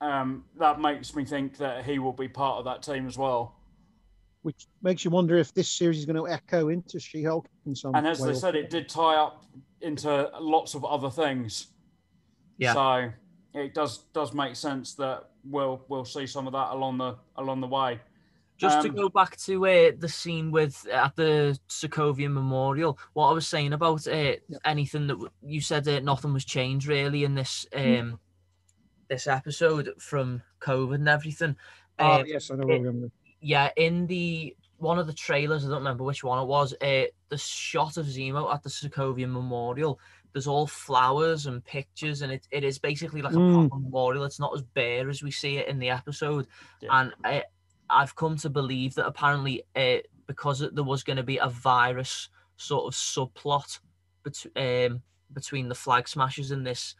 um, 0.00 0.44
that 0.58 0.80
makes 0.80 1.14
me 1.14 1.24
think 1.24 1.56
that 1.58 1.84
he 1.84 1.98
will 1.98 2.12
be 2.12 2.28
part 2.28 2.58
of 2.58 2.64
that 2.64 2.82
team 2.82 3.06
as 3.06 3.16
well. 3.16 3.54
Which 4.42 4.66
makes 4.82 5.04
you 5.04 5.10
wonder 5.10 5.36
if 5.36 5.52
this 5.52 5.68
series 5.68 5.98
is 5.98 6.06
going 6.06 6.16
to 6.16 6.26
echo 6.28 6.68
into 6.70 6.98
She-Hulk 6.98 7.46
in 7.66 7.74
some 7.76 7.94
And 7.94 8.06
as 8.06 8.20
way 8.20 8.32
they 8.32 8.38
said, 8.38 8.54
it 8.56 8.70
did 8.70 8.88
tie 8.88 9.16
up 9.16 9.44
into 9.82 10.30
lots 10.40 10.74
of 10.74 10.84
other 10.84 11.10
things. 11.10 11.68
Yeah. 12.56 12.72
So 12.72 13.10
it 13.54 13.74
does 13.74 13.98
does 14.14 14.32
make 14.32 14.56
sense 14.56 14.94
that 14.94 15.30
we'll 15.44 15.84
we'll 15.88 16.04
see 16.06 16.26
some 16.26 16.46
of 16.46 16.52
that 16.54 16.70
along 16.72 16.98
the 16.98 17.16
along 17.36 17.60
the 17.60 17.66
way. 17.66 18.00
Just 18.56 18.82
to 18.82 18.88
Um, 18.90 18.94
go 18.94 19.08
back 19.08 19.36
to 19.38 19.66
uh, 19.66 19.92
the 19.98 20.08
scene 20.08 20.50
with 20.50 20.86
at 20.88 21.16
the 21.16 21.58
Sokovia 21.68 22.30
Memorial, 22.30 22.98
what 23.14 23.28
I 23.30 23.32
was 23.32 23.48
saying 23.48 23.72
about 23.72 24.06
uh, 24.06 24.34
anything 24.66 25.06
that 25.06 25.14
w- 25.14 25.30
you 25.42 25.62
said, 25.62 25.88
uh, 25.88 26.00
nothing 26.00 26.34
was 26.34 26.44
changed 26.44 26.86
really 26.86 27.24
in 27.24 27.34
this 27.34 27.66
um, 27.74 28.20
this 29.08 29.26
episode 29.26 29.94
from 29.98 30.42
COVID 30.60 30.96
and 30.96 31.08
everything. 31.08 31.56
Ah, 31.98 32.20
Um, 32.20 32.26
yes, 32.26 32.50
I 32.50 32.56
know 32.56 32.68
it- 32.70 32.80
we're 32.82 32.92
going. 32.92 33.10
Yeah, 33.40 33.70
in 33.76 34.06
the 34.06 34.56
one 34.78 34.98
of 34.98 35.06
the 35.06 35.12
trailers, 35.12 35.64
I 35.64 35.68
don't 35.68 35.78
remember 35.78 36.04
which 36.04 36.24
one 36.24 36.42
it 36.42 36.46
was. 36.46 36.72
Uh, 36.80 37.04
the 37.28 37.36
shot 37.38 37.96
of 37.98 38.06
Zemo 38.06 38.52
at 38.52 38.62
the 38.62 38.70
Sokovia 38.70 39.30
Memorial. 39.30 40.00
There's 40.32 40.46
all 40.46 40.66
flowers 40.66 41.46
and 41.46 41.62
pictures, 41.64 42.22
and 42.22 42.32
it, 42.32 42.46
it 42.50 42.64
is 42.64 42.78
basically 42.78 43.20
like 43.20 43.34
a 43.34 43.36
Mm. 43.36 43.68
proper 43.68 43.82
memorial. 43.82 44.24
It's 44.24 44.38
not 44.40 44.54
as 44.54 44.62
bare 44.62 45.10
as 45.10 45.22
we 45.22 45.30
see 45.30 45.58
it 45.58 45.68
in 45.68 45.78
the 45.78 45.90
episode. 45.90 46.46
Yeah. 46.80 46.88
And 46.92 47.12
I, 47.24 47.44
I've 47.90 48.14
come 48.14 48.36
to 48.38 48.48
believe 48.48 48.94
that 48.94 49.06
apparently, 49.06 49.64
uh, 49.76 49.98
because 50.26 50.62
it- 50.62 50.74
there 50.74 50.84
was 50.84 51.02
going 51.02 51.16
to 51.18 51.22
be 51.24 51.38
a 51.38 51.48
virus 51.48 52.28
sort 52.56 52.86
of 52.86 52.94
subplot 52.98 53.80
bet- 54.22 54.46
um, 54.56 55.02
between 55.32 55.68
the 55.68 55.74
flag 55.74 56.08
smashers 56.08 56.52
and 56.52 56.66
this 56.66 56.94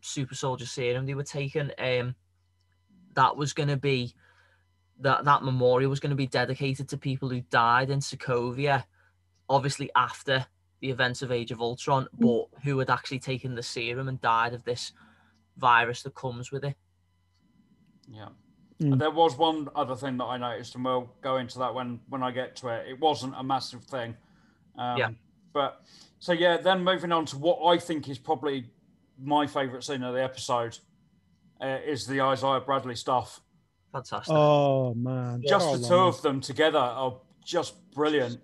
super 0.00 0.34
soldier 0.34 0.66
serum 0.66 1.04
they 1.06 1.14
were 1.14 1.22
taking, 1.24 1.70
um, 1.78 2.14
that 3.14 3.36
was 3.36 3.52
going 3.52 3.68
to 3.68 3.76
be 3.76 4.14
that 5.00 5.24
that 5.24 5.42
memorial 5.42 5.90
was 5.90 6.00
going 6.00 6.10
to 6.10 6.16
be 6.16 6.26
dedicated 6.26 6.88
to 6.88 6.96
people 6.96 7.28
who 7.28 7.40
died 7.50 7.90
in 7.90 8.00
Sokovia, 8.00 8.84
obviously 9.48 9.90
after 9.94 10.46
the 10.80 10.90
events 10.90 11.22
of 11.22 11.32
Age 11.32 11.50
of 11.50 11.60
Ultron, 11.60 12.08
but 12.18 12.46
who 12.62 12.78
had 12.78 12.90
actually 12.90 13.18
taken 13.18 13.54
the 13.54 13.62
serum 13.62 14.08
and 14.08 14.20
died 14.20 14.54
of 14.54 14.64
this 14.64 14.92
virus 15.56 16.02
that 16.02 16.14
comes 16.14 16.52
with 16.52 16.64
it. 16.64 16.76
Yeah. 18.08 18.28
Mm. 18.80 18.98
There 18.98 19.10
was 19.10 19.38
one 19.38 19.68
other 19.74 19.96
thing 19.96 20.18
that 20.18 20.24
I 20.24 20.36
noticed, 20.36 20.74
and 20.74 20.84
we'll 20.84 21.10
go 21.22 21.38
into 21.38 21.58
that 21.58 21.74
when 21.74 22.00
when 22.08 22.22
I 22.22 22.30
get 22.30 22.56
to 22.56 22.68
it. 22.68 22.86
It 22.88 23.00
wasn't 23.00 23.34
a 23.36 23.42
massive 23.42 23.84
thing. 23.84 24.16
Um, 24.76 24.98
Yeah. 24.98 25.10
But 25.52 25.80
so 26.18 26.32
yeah, 26.32 26.58
then 26.58 26.84
moving 26.84 27.12
on 27.12 27.24
to 27.26 27.38
what 27.38 27.64
I 27.64 27.78
think 27.78 28.10
is 28.10 28.18
probably 28.18 28.66
my 29.18 29.46
favourite 29.46 29.82
scene 29.84 30.02
of 30.02 30.12
the 30.12 30.22
episode 30.22 30.78
uh, 31.62 31.78
is 31.86 32.06
the 32.06 32.20
Isaiah 32.20 32.60
Bradley 32.60 32.96
stuff. 32.96 33.40
Fantastic. 33.96 34.34
Oh 34.34 34.92
man, 34.94 35.42
Just 35.46 35.66
Oh, 35.66 35.76
the 35.78 35.84
two 35.88 35.96
man. 35.96 36.08
of 36.08 36.20
them 36.22 36.40
together 36.42 36.78
are 36.78 37.18
just 37.42 37.74
brilliant. 37.92 38.38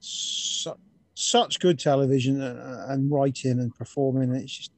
Su- 0.00 0.74
such 1.14 1.58
good 1.60 1.78
television 1.78 2.40
and, 2.42 2.58
and 2.90 3.10
writing 3.10 3.52
and 3.60 3.74
performing. 3.74 4.32
It's 4.34 4.52
just 4.52 4.72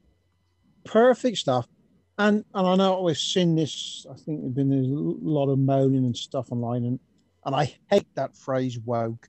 perfect 0.84 1.38
stuff. 1.38 1.66
And 2.18 2.44
and 2.54 2.66
I 2.66 2.76
know 2.76 3.02
we've 3.02 3.16
seen 3.16 3.54
this. 3.56 4.06
I 4.10 4.14
think 4.14 4.40
there's 4.42 4.54
been 4.54 4.72
a 4.72 5.26
lot 5.28 5.50
of 5.50 5.58
moaning 5.58 6.04
and 6.04 6.16
stuff 6.16 6.52
online, 6.52 6.84
and 6.84 7.00
and 7.46 7.54
I 7.54 7.76
hate 7.90 8.06
that 8.14 8.36
phrase 8.36 8.78
woke. 8.78 9.28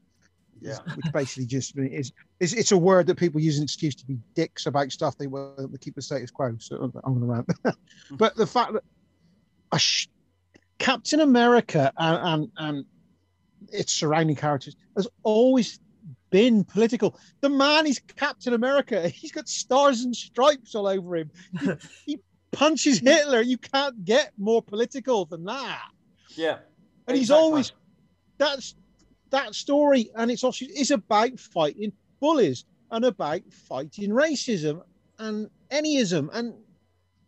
Yeah. 0.62 0.78
which 0.96 1.14
basically 1.14 1.46
just 1.46 1.78
is 1.78 2.12
it's, 2.42 2.52
it's 2.52 2.74
a 2.74 2.78
word 2.78 3.08
that 3.08 3.16
people 3.16 3.40
use 3.40 3.54
as 3.56 3.60
an 3.60 3.64
excuse 3.64 3.96
to 3.96 4.06
be 4.06 4.18
dicks 4.36 4.66
about 4.66 4.92
stuff 4.92 5.18
they 5.18 5.28
want 5.28 5.72
to 5.72 5.78
keep 5.80 5.96
the 5.96 6.02
status 6.02 6.32
quo. 6.32 6.54
So 6.60 6.92
I'm 7.06 7.18
going 7.18 7.22
to 7.22 7.26
rant. 7.64 7.78
but 8.12 8.36
the 8.36 8.46
fact 8.46 8.74
that 8.74 8.84
a 8.84 8.99
sh- 9.78 10.08
Captain 10.80 11.20
America 11.20 11.92
and, 11.98 12.18
and 12.24 12.52
and 12.58 12.86
its 13.72 13.92
surrounding 13.94 14.36
characters 14.36 14.76
has 14.96 15.08
always 15.24 15.80
been 16.30 16.64
political. 16.64 17.18
The 17.42 17.50
man 17.50 17.86
is 17.88 18.00
Captain 18.16 18.54
America. 18.54 19.10
He's 19.10 19.32
got 19.32 19.48
stars 19.50 20.02
and 20.02 20.16
stripes 20.16 20.76
all 20.76 20.88
over 20.88 21.18
him. 21.18 21.32
He, 21.60 21.70
he 22.06 22.20
punches 22.52 23.00
Hitler. 23.00 23.42
You 23.42 23.58
can't 23.58 24.04
get 24.06 24.32
more 24.38 24.62
political 24.62 25.26
than 25.26 25.44
that. 25.46 25.90
Yeah. 26.36 26.60
And 27.08 27.18
he's 27.18 27.26
Exactly. 27.28 27.44
always 27.44 27.72
that's 28.38 28.76
that 29.32 29.54
story, 29.54 30.10
and 30.16 30.32
it's 30.32 30.44
also 30.44 30.66
is 30.66 30.92
about 30.92 31.40
fighting 31.40 31.92
bullies 32.20 32.66
and 32.92 33.06
about 33.06 33.42
fighting 33.52 34.10
racism 34.12 34.82
and 35.20 35.50
anyism 35.72 36.30
and 36.34 36.54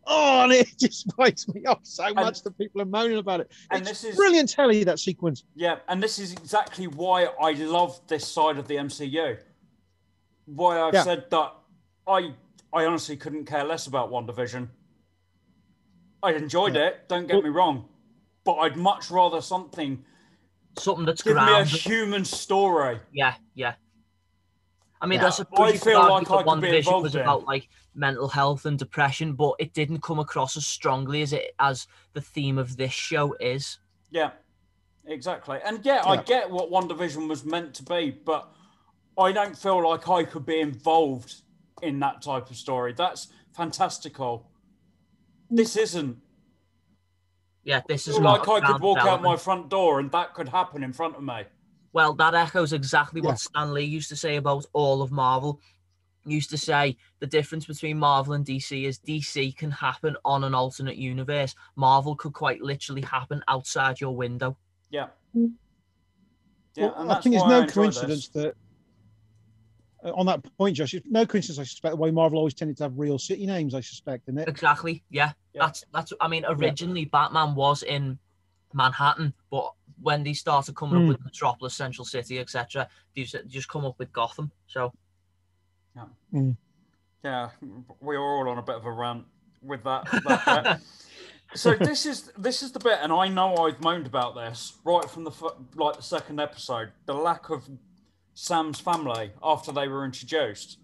oh, 0.08 0.44
and 0.44 0.52
it 0.52 0.68
just 0.80 1.08
winds 1.18 1.48
me 1.54 1.66
up 1.66 1.80
so 1.84 2.14
much 2.14 2.44
that 2.44 2.58
people 2.58 2.82
are 2.82 2.86
moaning 2.86 3.18
about 3.18 3.40
it. 3.42 3.52
And 3.70 3.82
it's 3.82 4.02
this 4.02 4.04
is- 4.12 4.16
brilliant 4.16 4.50
telly 4.50 4.84
that 4.84 5.00
sequence. 5.00 5.44
Yeah, 5.56 5.78
and 5.88 6.02
this 6.02 6.20
is 6.20 6.34
exactly 6.34 6.88
why 6.88 7.26
I 7.42 7.52
love 7.54 8.00
this 8.08 8.28
side 8.28 8.58
of 8.58 8.68
the 8.68 8.76
MCU. 8.76 9.38
Why 10.46 10.82
I've 10.82 10.94
Yeah. 10.94 11.04
said 11.04 11.26
that 11.32 11.54
I 12.08 12.34
I 12.74 12.86
honestly 12.86 13.18
couldn't 13.18 13.46
care 13.46 13.66
less 13.66 13.88
about 13.88 14.10
WandaVision. 14.12 14.70
I 16.24 16.34
enjoyed 16.34 16.76
Yeah. 16.76 16.88
it, 16.88 17.10
don't 17.10 17.28
get 17.28 17.44
me 17.44 17.50
wrong, 17.50 17.90
but 18.44 18.56
I'd 18.56 18.78
much 18.78 19.12
rather 19.12 19.42
something 19.42 20.04
Something 20.80 21.06
that's 21.06 21.22
give 21.22 21.36
me 21.36 21.42
a 21.42 21.66
human 21.66 22.24
story. 22.24 22.98
Yeah, 23.12 23.34
yeah. 23.56 23.74
I 25.02 25.08
mean, 25.08 25.20
Yeah, 25.20 25.28
I 25.28 25.30
suppose 25.32 25.70
I 25.70 25.74
you 25.74 25.80
feel 25.80 26.00
like 26.00 26.28
that 26.28 26.34
I 26.34 26.38
could 26.38 26.46
One 26.46 26.62
be 26.62 26.68
Division 26.68 26.90
involved 26.90 27.04
was 27.04 27.16
in. 27.16 27.22
about 27.22 27.46
like 27.46 27.70
mental 27.96 28.28
health 28.28 28.66
and 28.66 28.78
depression, 28.78 29.34
but 29.34 29.56
it 29.60 29.74
didn't 29.74 30.04
come 30.04 30.20
across 30.20 30.56
as 30.56 30.68
strongly 30.68 31.24
as 31.24 31.34
it 31.34 31.56
as 31.60 31.88
the 32.14 32.22
theme 32.22 32.60
of 32.60 32.78
this 32.78 32.94
show 32.94 33.34
is. 33.40 33.80
Yeah, 34.12 34.32
exactly. 35.06 35.60
And 35.66 35.84
yeah, 35.84 36.04
I 36.06 36.18
get 36.18 36.50
what 36.50 36.70
WandaVision 36.70 37.28
was 37.28 37.44
meant 37.44 37.74
to 37.76 37.84
be, 37.84 38.12
but 38.12 38.54
I 39.18 39.32
don't 39.32 39.58
feel 39.58 39.88
like 39.88 40.08
I 40.08 40.24
could 40.24 40.46
be 40.46 40.60
involved 40.60 41.42
in 41.82 42.00
that 42.00 42.22
type 42.22 42.50
of 42.52 42.56
story. 42.56 42.94
That's 42.94 43.28
fantastical. 43.56 44.52
This 45.50 45.76
isn't. 45.78 46.18
Yeah, 47.64 47.82
this 47.88 48.08
is 48.08 48.16
feel 48.16 48.24
not 48.24 48.48
like 48.48 48.64
I 48.64 48.72
could 48.72 48.82
walk 48.82 49.00
out 49.00 49.22
my 49.22 49.36
front 49.36 49.70
door 49.70 50.00
and 50.00 50.12
that 50.12 50.34
could 50.34 50.50
happen 50.50 50.84
in 50.84 50.94
front 50.94 51.16
of 51.16 51.24
me. 51.24 51.44
Well, 51.94 52.14
that 52.14 52.34
echoes 52.34 52.74
exactly 52.74 53.22
Yeah. 53.22 53.30
what 53.30 53.40
Stan 53.40 53.74
Lee 53.74 53.84
used 53.86 54.10
to 54.10 54.16
say 54.16 54.38
about 54.38 54.66
all 54.74 55.02
of 55.02 55.12
Marvel. 55.12 55.60
He 56.26 56.34
used 56.34 56.52
to 56.52 56.58
say 56.58 56.98
the 57.20 57.28
difference 57.28 57.66
between 57.66 57.98
Marvel 57.98 58.34
and 58.34 58.46
DC 58.46 58.86
is 58.86 59.00
DC 59.00 59.58
can 59.58 59.72
happen 59.72 60.16
on 60.24 60.44
an 60.44 60.54
alternate 60.54 60.98
universe. 60.98 61.56
Marvel 61.76 62.16
could 62.16 62.34
quite 62.34 62.62
literally 62.62 63.02
happen 63.02 63.44
outside 63.48 64.00
your 64.00 64.16
window. 64.16 64.56
Yeah. 64.90 65.08
Mm. 65.36 65.54
Yeah, 66.76 66.88
Well, 66.98 67.12
I 67.12 67.22
think 67.22 67.36
it's 67.36 67.46
no 67.46 67.62
I 67.64 67.66
coincidence 67.68 68.30
this. 68.30 68.44
that 68.44 68.56
uh, 70.04 70.14
on 70.14 70.26
that 70.28 70.42
point, 70.58 70.78
Josh, 70.78 70.94
it's 70.94 71.08
no 71.10 71.26
coincidence. 71.26 71.60
I 71.60 71.64
suspect 71.64 71.92
the 71.96 71.98
way 72.02 72.12
Marvel 72.12 72.38
always 72.38 72.54
tended 72.54 72.78
to 72.78 72.84
have 72.84 72.98
real 72.98 73.20
city 73.20 73.46
names. 73.46 73.76
I 73.76 73.82
suspect, 73.82 74.24
isn't 74.30 74.38
it? 74.40 74.48
Exactly. 74.48 75.04
Yeah. 75.10 75.34
Yeah. 75.54 75.66
That's 75.66 75.84
that's. 75.94 76.14
I 76.22 76.28
mean, 76.28 76.46
originally 76.48 77.06
Batman 77.06 77.56
was 77.56 77.84
in 77.84 78.18
Manhattan, 78.74 79.34
but 79.50 79.74
when 80.02 80.24
they 80.24 80.34
started 80.34 80.76
coming 80.76 81.00
Mm. 81.00 81.04
up 81.04 81.08
with 81.10 81.24
Metropolis, 81.26 81.76
Central 81.76 82.06
City, 82.06 82.40
etc., 82.40 82.88
they 83.16 83.24
just, 83.24 83.48
just 83.48 83.68
come 83.70 83.86
up 83.86 83.98
with 84.00 84.12
Gotham. 84.14 84.52
So 84.68 84.92
Yeah, 87.24 87.50
we 88.00 88.18
were 88.18 88.24
all 88.38 88.50
on 88.50 88.58
a 88.58 88.62
bit 88.64 88.76
of 88.76 88.86
a 88.86 88.92
rant 88.92 89.26
with 89.62 89.84
that. 89.84 90.06
that 90.26 90.82
so 91.54 91.76
this 91.76 92.06
is 92.06 92.32
this 92.38 92.64
is 92.64 92.72
the 92.72 92.80
bit, 92.80 92.98
and 93.02 93.12
I 93.14 93.28
know 93.28 93.56
I've 93.58 93.80
moaned 93.82 94.08
about 94.08 94.34
this 94.36 94.78
right 94.84 95.08
from 95.10 95.24
the 95.26 95.32
like 95.76 95.98
the 95.98 96.04
second 96.04 96.40
episode. 96.40 96.92
The 97.06 97.14
lack 97.14 97.50
of 97.50 97.70
Sam's 98.34 98.80
family 98.80 99.32
after 99.44 99.72
they 99.72 99.88
were 99.88 100.06
introduced. 100.06 100.80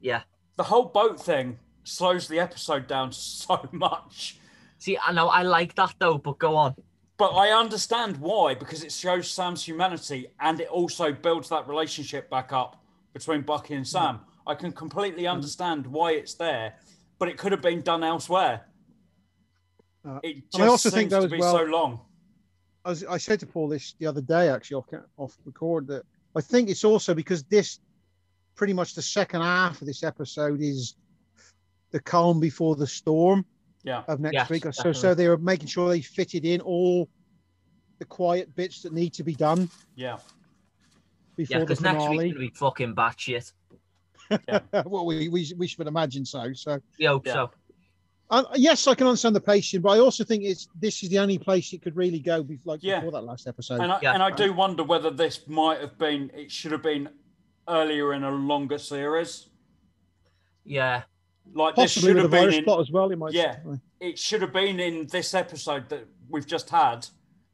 yeah. 0.00 0.22
The 0.56 0.64
whole 0.64 0.86
boat 0.86 1.20
thing 1.20 1.58
slows 1.84 2.28
the 2.28 2.40
episode 2.40 2.86
down 2.86 3.12
so 3.12 3.68
much. 3.72 4.38
See, 4.78 4.96
I 4.98 5.12
know 5.12 5.28
I 5.28 5.42
like 5.42 5.74
that 5.76 5.94
though, 5.98 6.16
but 6.18 6.38
go 6.38 6.56
on. 6.56 6.74
But 7.18 7.30
I 7.30 7.50
understand 7.58 8.18
why 8.18 8.54
because 8.54 8.84
it 8.84 8.92
shows 8.92 9.30
Sam's 9.30 9.64
humanity 9.64 10.28
and 10.40 10.60
it 10.60 10.68
also 10.68 11.12
builds 11.12 11.48
that 11.48 11.66
relationship 11.66 12.28
back 12.28 12.52
up 12.52 12.82
between 13.14 13.40
Bucky 13.42 13.74
and 13.74 13.86
Sam. 13.86 14.20
I 14.46 14.54
can 14.54 14.70
completely 14.72 15.26
understand 15.26 15.86
why 15.86 16.12
it's 16.12 16.34
there, 16.34 16.74
but 17.18 17.28
it 17.28 17.38
could 17.38 17.52
have 17.52 17.62
been 17.62 17.80
done 17.80 18.04
elsewhere. 18.04 18.66
Uh, 20.06 20.20
It 20.22 20.50
just 20.52 20.60
I 20.62 20.66
also 20.66 20.90
seems 20.90 20.94
think 20.94 21.10
though 21.10 21.22
to 21.22 21.28
be 21.28 21.38
well- 21.38 21.56
so 21.56 21.64
long. 21.64 22.00
I, 22.84 22.94
I 23.10 23.18
said 23.18 23.40
to 23.40 23.46
Paul 23.46 23.68
this 23.68 23.94
the 23.98 24.06
other 24.06 24.20
day, 24.20 24.48
actually 24.48 24.76
off 24.76 24.86
off 25.16 25.36
record, 25.44 25.88
that 25.88 26.04
I 26.36 26.40
think 26.40 26.68
it's 26.68 26.84
also 26.84 27.14
because 27.14 27.42
this 27.44 27.80
pretty 28.54 28.74
much 28.74 28.94
the 28.94 29.02
second 29.02 29.40
half 29.40 29.80
of 29.80 29.88
this 29.88 30.04
episode 30.04 30.60
is 30.60 30.94
the 31.90 31.98
calm 31.98 32.38
before 32.38 32.76
the 32.76 32.86
storm 32.86 33.44
Yeah. 33.86 34.02
of 34.08 34.20
next 34.20 34.34
Yes, 34.34 34.50
week. 34.50 34.64
So 34.64 34.70
definitely. 34.70 35.00
so 35.00 35.14
they 35.14 35.28
were 35.28 35.38
making 35.38 35.68
sure 35.68 35.88
they 35.88 36.00
fitted 36.02 36.44
in 36.44 36.60
all 36.60 37.08
the 38.00 38.04
quiet 38.04 38.54
bits 38.56 38.82
that 38.82 38.92
need 38.92 39.14
to 39.14 39.22
be 39.24 39.34
done 39.34 39.70
Yeah. 39.94 40.16
Yeah, 40.16 40.18
before 41.36 41.58
the 41.60 41.64
because 41.66 41.80
next 41.80 41.94
week's 42.00 42.04
finale. 42.08 42.28
gonna 42.30 42.40
be 42.40 42.50
fucking 42.50 42.94
batshit. 42.96 43.52
well, 44.86 45.06
we, 45.06 45.28
we 45.28 45.52
we 45.56 45.66
should 45.68 45.86
imagine 45.86 46.24
so. 46.26 46.52
So 46.52 46.80
We 46.98 47.04
hope 47.06 47.26
Yeah. 47.26 47.32
so. 47.34 47.50
uh, 48.30 48.42
yes, 48.56 48.86
I 48.88 48.94
can 48.96 49.06
understand 49.06 49.36
the 49.36 49.40
pacing, 49.40 49.82
but 49.82 49.90
I 49.90 49.98
also 50.00 50.24
think 50.24 50.42
it's 50.42 50.66
this 50.74 51.02
is 51.04 51.10
the 51.10 51.20
only 51.20 51.38
place 51.38 51.72
it 51.72 51.80
could 51.82 51.94
really 51.96 52.18
go. 52.18 52.42
Be, 52.42 52.58
like 52.64 52.82
Yeah. 52.82 52.96
before 52.98 53.12
that 53.12 53.22
last 53.22 53.46
episode. 53.46 53.80
And 53.80 53.92
I, 53.92 53.98
Yeah. 54.02 54.14
and 54.14 54.22
I 54.22 54.30
do 54.32 54.52
wonder 54.52 54.82
whether 54.82 55.10
this 55.10 55.46
might 55.46 55.80
have 55.80 55.96
been, 55.96 56.30
it 56.34 56.50
should 56.50 56.72
have 56.72 56.82
been 56.82 57.08
earlier 57.68 58.14
in 58.14 58.24
a 58.24 58.30
longer 58.32 58.78
series. 58.78 59.48
Yeah. 60.64 61.02
Like 61.54 61.74
this 61.76 61.92
should 61.92 62.16
have 62.16 62.30
been 62.30 62.40
virus 62.40 62.56
in, 62.56 62.64
plot 62.64 62.80
as 62.80 62.90
well. 62.90 63.10
It 63.10 63.16
might. 63.18 63.32
Yeah. 63.32 63.56
it 64.00 64.18
should 64.18 64.42
have 64.42 64.52
been 64.52 64.78
in 64.80 65.06
this 65.06 65.32
episode 65.34 65.88
that 65.88 66.06
we've 66.28 66.46
just 66.46 66.68
had, 66.68 67.06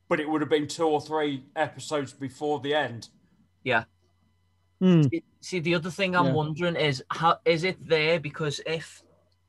but 0.08 0.18
it 0.18 0.28
would 0.28 0.40
have 0.40 0.50
been 0.50 0.66
two 0.66 0.86
or 0.86 1.00
three 1.00 1.44
episodes 1.56 2.12
before 2.12 2.60
the 2.60 2.74
end. 2.74 3.08
Hmm. 4.80 5.02
See, 5.40 5.60
the 5.60 5.76
other 5.76 5.90
thing 5.90 6.16
I'm 6.16 6.26
Yeah. 6.26 6.32
wondering 6.32 6.74
is 6.74 7.04
how 7.08 7.38
is 7.44 7.62
it 7.62 7.86
there? 7.86 8.18
Because 8.18 8.60
if 8.66 9.04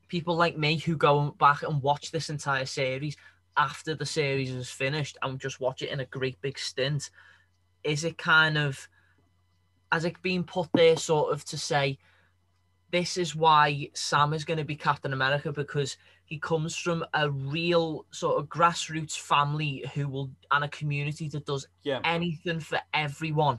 people 0.06 0.36
like 0.36 0.56
me 0.56 0.76
who 0.78 0.96
go 0.96 1.32
back 1.32 1.64
and 1.64 1.82
watch 1.82 2.12
this 2.12 2.30
entire 2.30 2.66
series 2.66 3.16
after 3.56 3.96
the 3.96 4.06
series 4.06 4.52
is 4.52 4.70
finished 4.70 5.18
and 5.22 5.40
just 5.40 5.58
watch 5.58 5.82
it 5.82 5.88
in 5.90 5.98
a 5.98 6.04
great 6.06 6.40
big 6.40 6.56
stint, 6.56 7.10
is 7.82 8.04
it 8.04 8.16
kind 8.16 8.56
of 8.56 8.86
has 9.90 10.04
it 10.04 10.22
been 10.22 10.44
put 10.44 10.68
there 10.74 10.96
sort 10.96 11.32
of 11.32 11.44
to 11.46 11.58
say 11.58 11.98
this 12.94 13.16
is 13.16 13.34
why 13.34 13.90
Sam 13.92 14.32
is 14.32 14.44
going 14.44 14.58
to 14.58 14.64
be 14.64 14.76
Captain 14.76 15.12
America 15.12 15.50
because 15.52 15.96
he 16.26 16.38
comes 16.38 16.76
from 16.76 17.04
a 17.12 17.28
real 17.28 18.06
sort 18.12 18.38
of 18.38 18.48
grassroots 18.48 19.18
family 19.18 19.84
who 19.94 20.06
will 20.06 20.30
and 20.52 20.62
a 20.62 20.68
community 20.68 21.28
that 21.30 21.44
does 21.44 21.66
Yeah. 21.82 22.00
anything 22.04 22.60
for 22.60 22.80
everyone. 22.92 23.58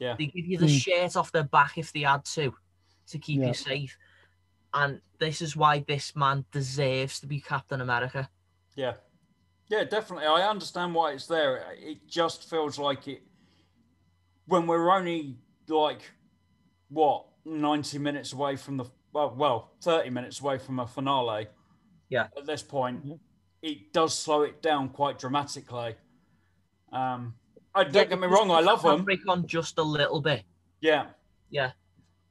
Yeah. 0.00 0.16
They 0.18 0.26
give 0.26 0.44
you 0.44 0.58
the 0.58 0.66
Hmm. 0.66 0.76
shirt 0.76 1.14
off 1.14 1.30
their 1.30 1.44
back 1.44 1.78
if 1.78 1.92
they 1.92 2.00
had 2.00 2.24
to, 2.34 2.52
to 3.06 3.18
keep 3.20 3.38
Yeah. 3.38 3.46
you 3.46 3.54
safe. 3.54 3.96
And 4.74 5.00
this 5.20 5.40
is 5.40 5.54
why 5.54 5.78
this 5.86 6.16
man 6.16 6.44
deserves 6.50 7.20
to 7.20 7.28
be 7.28 7.40
Captain 7.40 7.80
America. 7.80 8.28
Yeah. 8.74 8.94
Yeah, 9.68 9.84
definitely. 9.84 10.26
I 10.26 10.48
understand 10.48 10.96
why 10.96 11.12
it's 11.12 11.28
there. 11.28 11.72
It 11.78 12.08
just 12.08 12.50
feels 12.50 12.76
like 12.76 13.06
it 13.06 13.22
when 14.46 14.66
we're 14.66 14.90
only 14.90 15.38
like 15.68 16.10
what 16.88 17.31
90 17.44 17.98
minutes 17.98 18.32
away 18.32 18.56
from 18.56 18.76
the 18.76 18.84
well, 19.12 19.34
well 19.36 19.72
30 19.82 20.10
minutes 20.10 20.40
away 20.40 20.58
from 20.58 20.78
a 20.78 20.86
finale. 20.86 21.46
Yeah. 22.08 22.28
At 22.36 22.46
this 22.46 22.62
point, 22.62 23.00
Yeah. 23.04 23.14
it 23.62 23.92
does 23.92 24.18
slow 24.18 24.42
it 24.42 24.62
down 24.62 24.88
quite 24.88 25.18
dramatically. 25.18 25.96
Um, 26.92 27.34
I 27.74 27.84
don't 27.84 27.94
Yeah, 27.94 28.04
get 28.04 28.20
me 28.20 28.26
wrong. 28.26 28.50
I 28.50 28.60
love 28.60 28.82
the 28.82 28.96
them. 28.96 29.04
handbrake 29.06 29.20
on 29.28 29.46
just 29.46 29.78
a 29.78 29.82
little 29.82 30.20
bit. 30.20 30.44
Yeah. 30.80 31.06
Yeah. 31.50 31.72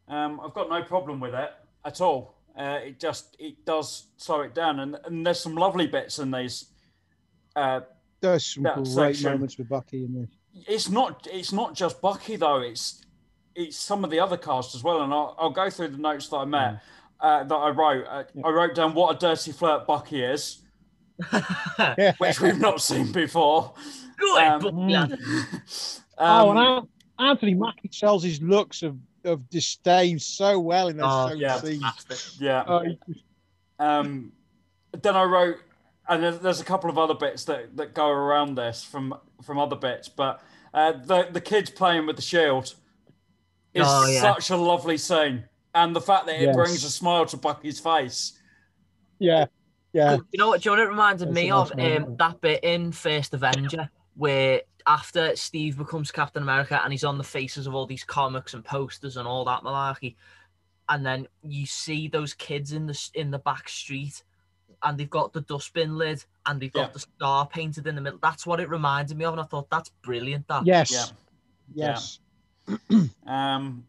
Um, 0.08 0.40
I've 0.40 0.54
got 0.54 0.70
no 0.70 0.84
problem 0.84 1.20
with 1.20 1.34
it 1.34 1.52
at 1.86 2.02
all. 2.02 2.36
Uh, 2.58 2.80
it 2.84 3.00
just 3.00 3.36
it 3.40 3.64
does 3.66 4.08
slow 4.18 4.42
it 4.42 4.54
down, 4.54 4.80
and, 4.82 4.98
and 5.06 5.26
there's 5.26 5.40
some 5.40 5.56
lovely 5.56 5.88
bits 5.88 6.20
in 6.20 6.32
these. 6.32 6.66
Uh, 7.56 7.82
There's 8.20 8.46
some 8.46 8.64
that 8.64 8.76
great 8.76 8.88
section. 8.88 9.32
moments 9.32 9.58
with 9.58 9.70
Bucky 9.70 10.04
in 10.06 10.14
this. 10.22 10.66
it's 10.68 10.90
not 10.90 11.28
it's 11.32 11.54
not 11.54 11.76
just 11.76 12.02
Bucky 12.02 12.36
though. 12.36 12.60
It's 12.60 13.06
it's 13.56 13.78
some 13.78 14.04
of 14.04 14.10
the 14.10 14.20
other 14.20 14.38
cast 14.38 14.76
as 14.76 14.84
well, 14.84 15.02
and 15.02 15.14
I'll, 15.14 15.36
I'll 15.40 15.50
go 15.50 15.70
through 15.70 15.90
the 15.90 15.98
notes 15.98 16.28
that 16.30 16.38
I 16.38 16.46
met 16.46 16.82
uh, 17.20 17.44
that 17.44 17.56
I 17.56 17.70
wrote. 17.70 18.06
Uh, 18.08 18.24
I 18.46 18.50
wrote 18.50 18.76
down 18.76 18.94
what 18.94 19.16
a 19.16 19.20
dirty 19.20 19.52
flirt 19.52 19.86
Bucky 19.88 20.24
is, 20.24 20.60
which 22.18 22.40
we've 22.42 22.60
not 22.60 22.82
seen 22.82 23.12
before. 23.12 23.74
Good. 24.18 24.44
Um, 24.44 24.62
but, 24.62 24.74
Mm. 24.74 26.02
oh, 26.18 26.50
and 26.52 26.60
Um, 26.60 26.90
Anthony 27.20 27.54
Mackie 27.56 27.90
sells 27.92 28.24
his 28.24 28.42
looks 28.42 28.84
of, 28.84 28.96
of 29.26 29.50
disdain 29.50 30.20
so 30.20 30.60
well 30.60 30.88
in 30.88 30.98
those 30.98 31.08
Oh, 31.10 31.34
yeah. 31.34 31.58
scenes. 31.60 32.38
Yeah. 32.40 32.64
Oh, 32.68 32.84
Um, 33.80 34.32
then 35.02 35.16
I 35.16 35.24
wrote, 35.24 35.58
and 36.08 36.22
there's, 36.22 36.40
there's 36.40 36.62
a 36.62 36.66
couple 36.66 36.90
of 36.90 36.98
other 36.98 37.14
bits 37.16 37.46
that, 37.46 37.76
that 37.78 37.94
go 37.96 38.08
around 38.08 38.56
this 38.56 38.84
from 38.84 39.16
from 39.44 39.58
other 39.58 39.76
bits, 39.76 40.08
but 40.10 40.42
uh, 40.74 40.92
the 40.92 41.28
the 41.32 41.42
kids 41.42 41.70
playing 41.72 42.06
with 42.06 42.16
the 42.16 42.22
shield 42.22 42.76
is 43.74 43.84
Oh, 43.88 44.08
yeah. 44.08 44.22
such 44.22 44.50
a 44.50 44.56
lovely 44.58 44.98
scene, 44.98 45.44
and 45.76 45.96
the 45.96 46.02
fact 46.02 46.26
that 46.28 46.36
it 46.36 46.44
Yes. 46.48 46.56
brings 46.56 46.84
a 46.84 46.90
smile 46.90 47.26
to 47.28 47.38
Bucky's 47.38 47.80
face. 47.80 48.34
yeah, 49.20 49.46
yeah. 49.94 50.18
You 50.32 50.38
know 50.40 50.48
what? 50.50 50.62
Do 50.62 50.70
you 50.70 50.76
know 50.76 50.82
what 50.82 50.88
it 50.88 50.90
reminded 50.92 51.28
That's 51.30 51.36
me 51.36 51.52
of? 51.52 51.76
moment. 51.76 52.08
Um, 52.10 52.16
that 52.18 52.42
bit 52.42 52.64
in 52.64 52.92
First 52.92 53.34
Avenger 53.34 53.90
where 54.16 54.62
after 54.88 55.36
Steve 55.36 55.78
becomes 55.78 56.12
Captain 56.12 56.42
America 56.44 56.82
and 56.84 56.92
he's 56.92 57.04
on 57.04 57.18
the 57.18 57.24
faces 57.24 57.68
of 57.68 57.76
all 57.76 57.86
these 57.86 58.04
comics 58.04 58.54
and 58.56 58.66
posters 58.66 59.16
and 59.18 59.28
all 59.28 59.46
that 59.46 59.62
malarkey, 59.62 60.16
and 60.90 61.06
then 61.06 61.28
you 61.44 61.66
see 61.66 62.08
those 62.08 62.34
kids 62.34 62.72
in 62.74 62.88
the 62.88 63.10
in 63.14 63.30
the 63.32 63.40
back 63.40 63.70
street, 63.70 64.24
and 64.84 64.98
they've 64.98 65.10
got 65.10 65.32
the 65.34 65.42
dustbin 65.42 65.98
lid 65.98 66.26
and 66.48 66.60
they've 66.60 66.74
got 66.74 66.88
Yeah. 66.88 66.94
the 66.94 67.00
star 67.00 67.46
painted 67.48 67.86
in 67.86 67.94
the 67.96 68.02
middle. 68.02 68.20
That's 68.22 68.46
what 68.48 68.60
it 68.60 68.68
reminded 68.70 69.16
me 69.16 69.24
of, 69.26 69.34
and 69.34 69.42
I 69.42 69.46
thought 69.46 69.70
that's 69.70 69.90
brilliant. 70.02 70.48
That 70.48 70.66
Yes. 70.66 70.92
Yeah. 70.92 71.06
Yes. 71.74 72.20
Um, 73.26 73.86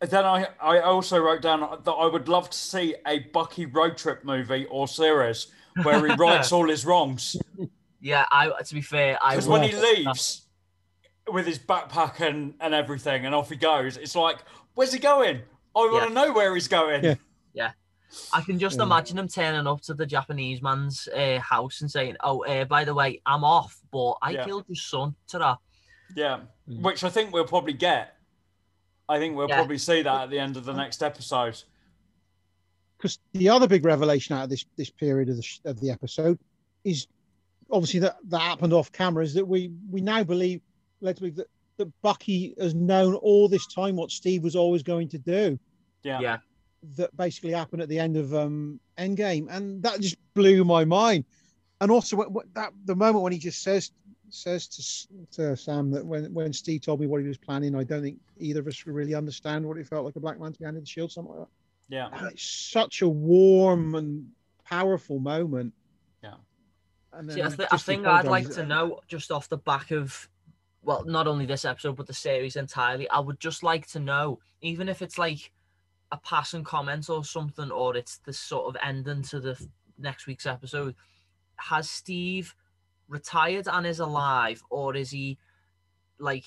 then 0.00 0.24
I, 0.24 0.48
I 0.60 0.80
also 0.80 1.18
wrote 1.18 1.42
down 1.42 1.60
that 1.84 1.90
I 1.90 2.06
would 2.06 2.28
love 2.28 2.50
to 2.50 2.58
see 2.58 2.94
a 3.06 3.20
Bucky 3.20 3.66
road 3.66 3.96
trip 3.96 4.24
movie 4.24 4.66
or 4.70 4.86
series 4.88 5.48
where 5.74 6.04
he 6.06 6.14
rights 6.14 6.52
all 6.52 6.68
his 6.68 6.84
wrongs. 6.84 7.36
yeah. 8.00 8.26
I 8.30 8.50
to 8.62 8.74
be 8.74 8.82
fair, 8.82 9.18
I 9.22 9.34
Because 9.34 9.48
when 9.48 9.62
he 9.62 9.72
leaves 9.74 10.42
with 11.30 11.46
his 11.46 11.58
backpack 11.58 12.20
and, 12.20 12.54
and 12.60 12.74
everything 12.74 13.24
and 13.24 13.34
off 13.34 13.48
he 13.50 13.56
goes, 13.56 13.96
it's 13.96 14.14
like, 14.14 14.38
where's 14.74 14.92
he 14.92 14.98
going? 14.98 15.38
I 15.76 15.78
want 15.78 15.92
Yeah. 15.94 16.06
to 16.08 16.14
know 16.14 16.32
where 16.32 16.54
he's 16.54 16.68
going. 16.68 17.16
Yeah. 17.54 17.72
I 18.32 18.42
can 18.42 18.58
just 18.58 18.78
Yeah. 18.78 18.84
imagine 18.84 19.18
him 19.18 19.28
turning 19.28 19.66
up 19.66 19.80
to 19.82 19.94
the 19.94 20.06
Japanese 20.06 20.60
man's 20.62 21.08
uh, 21.08 21.38
house 21.40 21.80
and 21.80 21.90
saying, 21.90 22.16
"Oh, 22.22 22.44
uh, 22.44 22.64
by 22.64 22.84
the 22.84 22.94
way, 22.94 23.20
I'm 23.26 23.42
off, 23.44 23.80
but 23.92 24.14
I 24.22 24.30
Yeah. 24.32 24.44
killed 24.44 24.64
your 24.68 24.76
son." 24.76 25.14
Ta-da. 25.28 25.56
Yeah. 26.14 26.40
Mm. 26.68 26.82
Which 26.82 27.04
I 27.04 27.10
think 27.10 27.32
we'll 27.32 27.44
probably 27.46 27.72
get. 27.72 28.16
I 29.08 29.18
think 29.18 29.36
we'll 29.36 29.48
Yeah. 29.48 29.56
probably 29.56 29.78
see 29.78 30.02
that 30.02 30.22
at 30.22 30.30
the 30.30 30.38
end 30.38 30.56
of 30.56 30.64
the 30.64 30.72
next 30.72 31.02
episode. 31.02 31.62
Because 32.96 33.18
the 33.32 33.48
other 33.48 33.66
big 33.68 33.84
revelation 33.84 34.34
out 34.36 34.44
of 34.44 34.50
this 34.50 34.64
this 34.76 34.90
period 34.90 35.28
of 35.28 35.36
the 35.36 35.42
sh- 35.42 35.60
of 35.64 35.78
the 35.80 35.90
episode 35.90 36.38
is 36.84 37.06
obviously 37.70 38.00
that 38.00 38.16
that 38.28 38.40
happened 38.40 38.72
off 38.72 38.90
camera 38.92 39.22
is 39.24 39.34
that 39.34 39.46
we 39.46 39.70
we 39.90 40.00
now 40.00 40.22
believe 40.24 40.60
let's 41.00 41.18
believe 41.18 41.36
that, 41.36 41.48
that 41.76 41.92
Bucky 42.02 42.54
has 42.58 42.74
known 42.74 43.14
all 43.16 43.48
this 43.48 43.66
time 43.66 43.96
what 43.96 44.10
Steve 44.10 44.42
was 44.42 44.56
always 44.56 44.82
going 44.82 45.08
to 45.08 45.18
do. 45.18 45.58
Yeah. 46.02 46.20
Yeah. 46.20 46.38
that 46.96 47.14
basically 47.16 47.50
happened 47.52 47.82
at 47.82 47.88
the 47.88 47.98
end 47.98 48.16
of 48.16 48.34
um 48.34 48.80
Endgame, 48.96 49.48
and 49.50 49.82
that 49.82 50.00
just 50.00 50.16
blew 50.34 50.64
my 50.64 50.84
mind. 50.84 51.24
And 51.80 51.90
also, 51.90 52.16
what, 52.16 52.30
what 52.30 52.46
that 52.54 52.72
the 52.86 52.94
moment 52.94 53.22
when 53.22 53.32
he 53.32 53.38
just 53.38 53.62
says 53.62 53.90
says 54.30 54.66
to 54.68 55.26
to 55.36 55.56
Sam 55.56 55.90
that 55.92 56.04
when 56.04 56.32
when 56.32 56.52
Steve 56.52 56.82
told 56.82 57.00
me 57.00 57.06
what 57.06 57.20
he 57.20 57.28
was 57.28 57.38
planning, 57.38 57.74
I 57.74 57.84
don't 57.84 58.02
think 58.02 58.18
either 58.38 58.60
of 58.60 58.66
us 58.66 58.86
really 58.86 59.14
understand 59.14 59.64
what 59.66 59.78
it 59.78 59.86
felt 59.86 60.04
like 60.04 60.16
a 60.16 60.20
black 60.20 60.38
man 60.40 60.52
to 60.52 60.58
be 60.58 60.64
handed 60.64 60.82
the 60.82 60.86
shield, 60.86 61.12
something 61.12 61.34
like 61.34 61.48
Yeah. 61.88 62.08
that. 62.10 62.20
And 62.20 62.30
it's 62.32 62.42
such 62.42 63.02
a 63.02 63.08
warm 63.08 63.94
and 63.94 64.30
powerful 64.64 65.18
moment. 65.18 65.72
Yeah. 66.22 66.34
See, 67.28 67.42
I, 67.42 67.48
then 67.48 67.56
th- 67.58 67.68
I 67.70 67.76
think 67.76 68.06
I'd 68.06 68.24
like 68.26 68.50
to 68.50 68.66
know 68.66 69.00
just 69.06 69.30
off 69.30 69.48
the 69.48 69.58
back 69.58 69.90
of, 69.92 70.28
well, 70.82 71.04
not 71.04 71.26
only 71.28 71.46
this 71.46 71.64
episode 71.64 71.96
but 71.96 72.06
the 72.06 72.14
series 72.14 72.56
entirely. 72.56 73.08
I 73.08 73.20
would 73.20 73.38
just 73.38 73.62
like 73.62 73.86
to 73.88 74.00
know, 74.00 74.40
even 74.62 74.88
if 74.88 75.00
it's 75.02 75.18
like 75.18 75.52
a 76.10 76.16
passing 76.18 76.64
comment 76.64 77.08
or 77.08 77.24
something, 77.24 77.70
or 77.70 77.96
it's 77.96 78.18
the 78.18 78.32
sort 78.32 78.66
of 78.66 78.80
ending 78.82 79.22
to 79.22 79.40
the 79.40 79.52
f- 79.52 79.62
next 79.98 80.26
week's 80.26 80.46
episode. 80.46 80.94
Has 81.56 81.88
Steve 81.88 82.54
retired 83.08 83.68
and 83.68 83.86
is 83.86 84.00
alive, 84.00 84.62
or 84.70 84.96
is 84.96 85.10
he 85.10 85.38
like, 86.18 86.44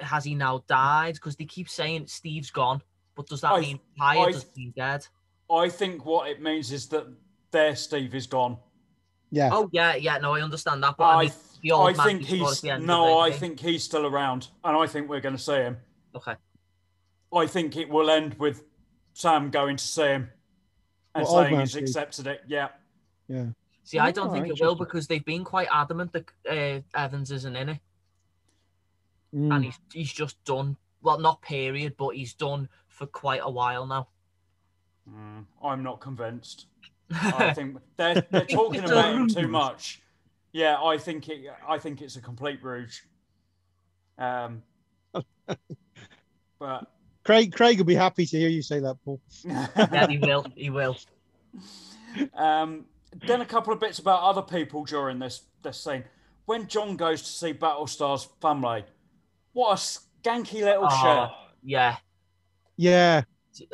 has 0.00 0.24
he 0.24 0.34
now 0.34 0.64
died? 0.66 1.14
Because 1.14 1.36
they 1.36 1.44
keep 1.44 1.68
saying 1.68 2.06
Steve's 2.06 2.50
gone, 2.50 2.82
but 3.14 3.26
does 3.26 3.40
that 3.42 3.52
I- 3.52 3.60
mean 3.60 3.80
retired? 3.94 4.28
I- 4.28 4.32
Does 4.32 4.46
he 4.54 4.72
dead? 4.76 5.06
I 5.50 5.68
think 5.68 6.04
what 6.04 6.28
it 6.28 6.42
means 6.42 6.72
is 6.72 6.88
that 6.88 7.06
their 7.52 7.76
Steve 7.76 8.14
is 8.14 8.26
gone. 8.26 8.58
Yeah. 9.30 9.50
Oh 9.52 9.68
yeah, 9.72 9.94
yeah. 9.94 10.18
No, 10.18 10.34
I 10.34 10.40
understand 10.42 10.82
that, 10.82 10.96
but 10.96 11.04
I, 11.04 11.14
I, 11.14 11.22
mean, 11.24 11.32
the 11.62 11.72
old 11.72 11.88
I 11.88 11.92
man 11.96 12.06
think 12.06 12.30
you 12.30 12.38
saw 12.38 12.44
at 12.44 12.48
he's 12.50 12.60
the 12.60 12.70
end 12.70 12.86
no, 12.86 13.18
I 13.18 13.30
think 13.30 13.60
he's 13.60 13.84
still 13.84 14.06
around, 14.06 14.48
and 14.64 14.76
I 14.76 14.86
think 14.86 15.08
we're 15.08 15.20
going 15.20 15.36
to 15.36 15.42
see 15.42 15.54
him. 15.54 15.76
Okay. 16.14 16.34
I 17.34 17.46
think 17.46 17.76
it 17.76 17.88
will 17.88 18.10
end 18.10 18.34
with 18.38 18.64
Sam 19.14 19.50
going 19.50 19.76
to 19.76 19.84
see 19.84 20.02
him 20.02 20.30
and 21.14 21.24
Well, 21.24 21.36
old 21.36 21.46
saying 21.46 21.60
he's 21.60 21.76
accepted 21.76 22.26
it. 22.26 22.42
Yeah, 22.46 22.68
yeah. 23.28 23.46
See, 23.86 24.00
I 24.00 24.08
Oh, 24.08 24.12
don't 24.12 24.32
think 24.32 24.48
it 24.48 24.60
will 24.60 24.74
because 24.74 25.06
they've 25.06 25.24
been 25.24 25.44
quite 25.44 25.68
adamant 25.70 26.12
that 26.12 26.24
uh, 26.50 26.80
Evans 26.98 27.30
isn't 27.30 27.54
in 27.54 27.68
it, 27.68 27.80
Mm. 29.32 29.54
and 29.54 29.64
he's 29.64 29.78
he's 29.92 30.12
just 30.12 30.42
done. 30.44 30.76
Well, 31.02 31.20
not 31.20 31.40
period, 31.40 31.96
but 31.96 32.16
he's 32.16 32.34
done 32.34 32.68
for 32.88 33.06
quite 33.06 33.42
a 33.44 33.50
while 33.50 33.86
now. 33.86 34.08
Mm, 35.08 35.44
I'm 35.62 35.82
not 35.84 36.00
convinced. 36.00 36.66
I 37.12 37.52
think 37.54 37.76
they're 37.96 38.26
they're 38.30 38.44
talking 38.44 38.82
about 38.82 39.14
him 39.14 39.28
too 39.28 39.46
much. 39.46 40.02
Yeah, 40.52 40.82
I 40.82 40.98
think 40.98 41.28
it. 41.28 41.44
I 41.68 41.78
think 41.78 42.02
it's 42.02 42.16
a 42.16 42.20
complete 42.20 42.60
rouge. 42.64 43.00
Um, 44.18 44.62
but 46.58 46.90
Craig, 47.22 47.52
Craig 47.52 47.78
will 47.78 47.84
be 47.84 47.94
happy 47.94 48.26
to 48.26 48.36
hear 48.38 48.48
you 48.48 48.62
say 48.62 48.80
that, 48.80 48.96
Paul. 49.04 49.20
yeah, 49.44 50.08
he 50.08 50.18
will. 50.18 50.44
He 50.56 50.70
will. 50.70 50.96
um, 52.34 52.86
then 53.26 53.40
a 53.40 53.46
couple 53.46 53.72
of 53.72 53.80
bits 53.80 53.98
about 53.98 54.22
other 54.22 54.42
people 54.42 54.84
during 54.84 55.18
this 55.18 55.42
this 55.62 55.78
scene. 55.82 56.04
When 56.46 56.68
John 56.68 56.96
goes 56.96 57.22
to 57.22 57.28
see 57.28 57.52
Battlestar's 57.52 58.28
family, 58.40 58.84
what 59.52 59.72
a 59.72 59.74
skanky 59.76 60.62
little 60.62 60.86
Oh, 60.90 61.26
shit. 61.30 61.70
yeah. 61.70 61.96
Yeah. 62.76 63.22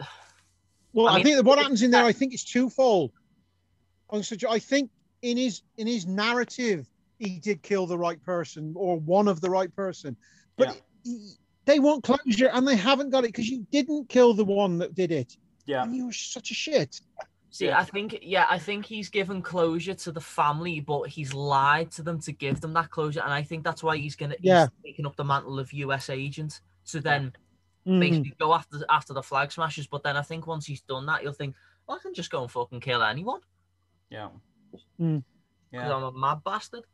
Well, 0.94 1.09
I 1.09 1.20
I, 1.20 1.22
think 1.22 1.46
what 1.46 1.59
happens 1.59 1.81
in 1.81 1.90
there, 1.90 2.05
I 2.05 2.12
think 2.12 2.35
it's 2.35 2.44
twofold. 2.44 3.12
I'm 4.11 4.20
I 4.50 4.59
think 4.59 4.90
in 5.22 5.38
his 5.38 5.62
in 5.78 5.87
his 5.87 6.07
narrative, 6.07 6.87
he 7.18 7.38
did 7.38 7.62
kill 7.62 7.87
the 7.87 7.96
right 7.96 8.22
person 8.22 8.74
or 8.76 8.98
one 9.00 9.26
of 9.26 9.40
the 9.40 9.48
right 9.48 9.74
person, 9.74 10.14
but 10.59 10.68
Yeah. 10.68 10.74
he- 11.05 11.33
they 11.64 11.78
want 11.78 12.05
closure 12.05 12.48
and 12.48 12.68
they 12.68 12.76
haven't 12.76 13.09
got 13.09 13.24
it 13.24 13.28
because 13.28 13.48
you 13.48 13.66
didn't 13.70 14.11
kill 14.11 14.35
the 14.35 14.44
one 14.44 14.76
that 14.78 14.94
did 14.94 15.12
it, 15.12 15.37
Yeah, 15.64 15.83
and 15.85 15.96
you 15.96 16.07
were 16.07 16.12
such 16.12 16.50
a 16.50 16.55
shit. 16.55 17.00
See, 17.52 17.66
Yeah. 17.66 17.78
I 17.78 17.84
think, 17.84 18.18
yeah, 18.22 18.46
I 18.48 18.58
think 18.58 18.86
he's 18.86 19.10
given 19.10 19.42
closure 19.42 19.92
to 19.92 20.10
the 20.10 20.22
family, 20.22 20.80
but 20.80 21.02
he's 21.02 21.34
lied 21.34 21.90
to 21.92 22.02
them 22.02 22.18
to 22.22 22.32
give 22.32 22.62
them 22.62 22.72
that 22.72 22.90
closure, 22.90 23.20
and 23.20 23.30
I 23.32 23.42
think 23.42 23.62
that's 23.62 23.82
why 23.82 23.98
he's 23.98 24.16
gonna, 24.16 24.36
he's 24.40 24.46
Yeah. 24.48 24.68
taking 24.82 25.04
up 25.04 25.16
the 25.16 25.24
mantle 25.24 25.58
of 25.58 25.70
U.S. 25.74 26.08
agent 26.08 26.62
to 26.86 27.00
then 27.00 27.32
Mm. 27.86 28.00
basically 28.00 28.34
go 28.38 28.54
after 28.54 28.78
after 28.88 29.12
the 29.12 29.22
flag 29.22 29.50
smashers. 29.52 29.86
But 29.88 30.02
then 30.04 30.16
I 30.16 30.22
think 30.22 30.46
once 30.46 30.64
he's 30.66 30.80
done 30.82 31.04
that, 31.06 31.22
you'll 31.22 31.32
think, 31.32 31.54
well, 31.86 31.98
I 31.98 32.00
can 32.00 32.14
just 32.14 32.30
go 32.30 32.40
and 32.42 32.50
fucking 32.50 32.80
kill 32.80 33.02
anyone 33.02 33.40
yeah, 34.08 34.28
Mm. 35.00 35.24
yeah. 35.72 35.92
I'm 35.94 36.04
a 36.04 36.12
mad 36.12 36.42
bastard. 36.44 36.84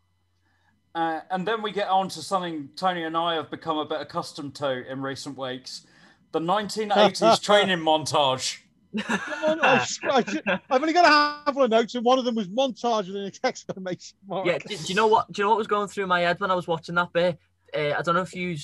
Uh, 0.95 1.21
and 1.31 1.47
then 1.47 1.63
we 1.63 1.71
get 1.73 1.89
on 1.89 2.09
to 2.09 2.23
something 2.23 2.71
Tony 2.75 3.05
and 3.05 3.17
I 3.17 3.35
have 3.35 3.51
become 3.51 3.77
a 3.79 3.85
bit 3.85 4.01
accustomed 4.01 4.55
to 4.57 4.91
in 4.91 5.03
recent 5.03 5.37
weeks: 5.39 5.87
the 6.33 6.41
1980s 6.41 7.41
training 7.43 7.79
montage. 7.79 8.61
Come 8.97 9.45
on, 9.45 9.61
I, 9.63 9.85
I, 10.05 10.61
I've 10.71 10.81
only 10.81 10.93
got 10.95 11.05
a 11.05 11.45
handful 11.45 11.65
of 11.65 11.71
notes, 11.71 11.95
and 11.95 12.05
one 12.05 12.19
of 12.19 12.25
them 12.25 12.35
was 12.35 12.49
montage 12.49 13.07
with 13.07 13.17
an 13.17 13.31
exclamation 13.45 14.17
mark. 14.27 14.47
Yeah, 14.47 14.59
do, 14.59 14.77
do 14.77 14.85
you 14.87 14.95
know 14.95 15.07
what? 15.07 15.31
Do 15.31 15.41
you 15.41 15.45
know 15.45 15.51
what 15.51 15.59
was 15.59 15.67
going 15.67 15.89
through 15.89 16.07
my 16.07 16.21
head 16.21 16.41
when 16.41 16.51
I 16.51 16.55
was 16.55 16.67
watching 16.67 16.95
that 16.95 17.13
bit? 17.13 17.39
Uh, 17.75 17.93
I 17.99 18.03
don't 18.03 18.15
know 18.15 18.23
if 18.23 18.35
you 18.35 18.57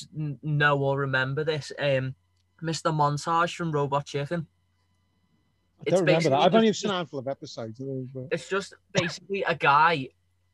know 0.43 0.79
or 0.79 0.99
remember 0.99 1.45
this. 1.45 1.73
Um, 1.79 2.15
Mr. 2.63 2.93
Montage 2.93 3.55
from 3.55 3.71
Robot 3.73 4.07
Chicken. 4.07 4.47
I 5.81 5.83
it's 5.87 5.91
don't 5.97 6.01
remember 6.07 6.31
that. 6.31 6.31
basically 6.31 6.45
I've 6.47 6.55
only 6.55 6.73
seen 6.73 6.91
a 6.91 6.95
handful 6.95 7.19
of 7.19 7.29
episodes. 7.29 7.81
but- 8.15 8.29
It's 8.31 8.49
just 8.49 8.75
basically 8.93 9.43
a 9.43 9.55
guy, 9.55 10.09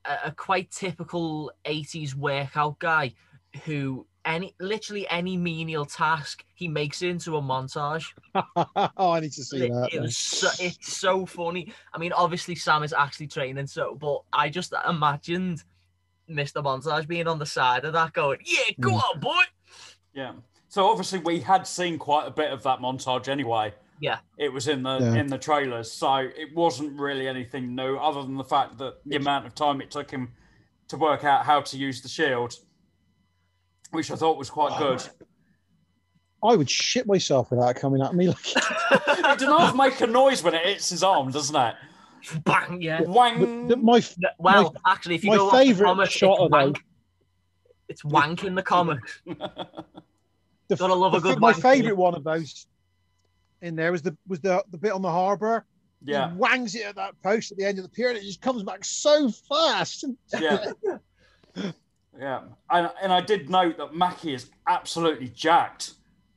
a, 0.05 0.17
a 0.27 0.33
quite 0.33 0.71
typical 0.73 1.53
80s 1.65 2.15
workout 2.15 2.79
guy 2.81 3.15
who 3.65 4.07
any 4.31 4.55
literally 4.61 5.09
any 5.09 5.37
menial 5.37 5.85
task 5.85 6.45
he 6.55 6.69
makes 6.69 7.03
it 7.03 7.09
into 7.09 7.37
a 7.37 7.43
montage. 7.43 8.05
oh, 8.97 9.11
I 9.11 9.21
need 9.21 9.33
to 9.33 9.45
see 9.45 9.65
It, 9.67 9.73
that. 9.73 9.91
it 9.93 10.01
was 10.01 10.17
so, 10.17 10.49
it's 10.61 10.97
so 10.97 11.27
funny. 11.27 11.73
I 11.93 11.99
mean, 11.99 12.13
obviously 12.13 12.55
Sam 12.55 12.83
is 12.83 12.93
actually 12.93 13.27
training, 13.27 13.67
so 13.67 13.95
but 13.95 14.23
I 14.33 14.49
just 14.49 14.73
imagined 14.89 15.65
Mr. 16.29 16.63
Montage 16.63 17.09
being 17.09 17.27
on 17.27 17.39
the 17.39 17.47
side 17.47 17.85
of 17.85 17.93
that, 17.95 18.13
going, 18.13 18.39
"Yeah, 18.45 18.73
go 18.81 18.91
Mm. 18.91 19.03
on, 19.15 19.21
boy." 19.21 19.43
Yeah. 20.15 20.33
So 20.69 20.87
obviously 20.89 21.19
we 21.19 21.41
had 21.41 21.67
seen 21.67 21.99
quite 21.99 22.27
a 22.29 22.31
bit 22.31 22.53
of 22.53 22.63
that 22.63 22.79
montage 22.79 23.27
anyway. 23.27 23.75
Yeah. 23.99 24.19
It 24.39 24.53
was 24.53 24.69
in 24.69 24.83
the 24.83 24.99
Yeah. 24.99 25.15
in 25.15 25.27
the 25.27 25.39
trailers, 25.39 25.91
so 25.91 26.15
it 26.17 26.55
wasn't 26.55 26.99
really 26.99 27.27
anything 27.27 27.75
new, 27.75 27.97
other 27.97 28.23
than 28.23 28.37
the 28.37 28.45
fact 28.45 28.79
that 28.79 28.95
the 29.05 29.17
amount 29.17 29.47
of 29.47 29.55
time 29.55 29.81
it 29.81 29.91
took 29.91 30.11
him 30.11 30.33
to 30.89 30.97
work 30.97 31.25
out 31.25 31.45
how 31.45 31.61
to 31.61 31.77
use 31.77 32.01
the 32.01 32.09
shield, 32.09 32.55
which 33.91 34.11
I 34.11 34.17
thought 34.17 34.39
was 34.39 34.51
quite 34.51 34.73
oh, 34.77 34.79
good. 34.79 35.09
I 36.43 36.57
would 36.57 36.71
shit 36.71 37.07
myself 37.07 37.51
without 37.51 37.77
coming 37.77 38.03
at 38.03 38.15
me. 38.15 38.29
Like, 38.29 38.39
it 38.57 39.39
does 39.39 39.43
not 39.43 39.77
make 39.77 40.01
a 40.01 40.07
noise 40.07 40.43
when 40.43 40.55
it 40.55 40.65
hits 40.65 40.89
his 40.89 41.03
arm, 41.03 41.31
doesn't 41.31 41.55
it? 41.55 41.75
Bang, 42.45 42.81
yeah. 42.81 43.03
Wang. 43.03 43.69
but 43.69 43.83
my 43.83 44.03
No, 44.19 44.29
Well, 44.39 44.75
actually, 44.87 45.17
if 45.17 45.25
you 45.25 45.31
my 45.31 45.37
go 45.37 45.47
off 45.49 45.53
favourite 45.53 45.91
comics, 45.91 46.13
shot 46.13 46.33
it's 46.33 46.41
of 46.43 46.51
those- 46.51 46.65
wank. 46.65 46.85
It's 47.89 48.05
wank 48.05 48.45
in 48.45 48.55
the 48.55 48.63
comics. 48.63 49.21
the, 49.27 50.77
Gotta 50.77 50.95
love 50.95 51.15
a 51.15 51.21
good 51.21 51.41
my 51.41 51.49
wank, 51.49 51.57
don't 51.57 51.73
favorite 51.73 51.97
one 51.97 52.15
of 52.15 52.23
those 52.23 52.67
in 53.63 53.77
there 53.77 53.93
was 53.93 54.03
the 54.03 54.17
was 54.27 54.41
the 54.41 54.65
the 54.71 54.79
bit 54.79 54.93
on 54.93 55.03
the 55.03 55.11
harbour. 55.11 55.67
yeah, 56.05 56.31
He 56.31 56.37
wangs 56.37 56.75
it 56.75 56.87
at 56.87 56.97
that 56.97 57.21
post 57.23 57.53
at 57.53 57.59
the 57.59 57.65
end 57.65 57.79
of 57.79 57.85
the 57.85 57.91
pier, 57.91 58.09
and 58.09 58.19
it 58.19 58.23
just 58.23 58.41
comes 58.41 58.63
back 58.63 58.85
so 58.85 59.31
fast. 59.49 60.05
yeah, 60.39 60.73
yeah. 62.21 62.41
And 62.71 62.91
and 63.03 63.13
I 63.13 63.21
did 63.21 63.49
note 63.49 63.79
that 63.79 63.95
Mackie 63.95 64.35
is 64.35 64.51
absolutely 64.67 65.29
jacked. 65.29 65.95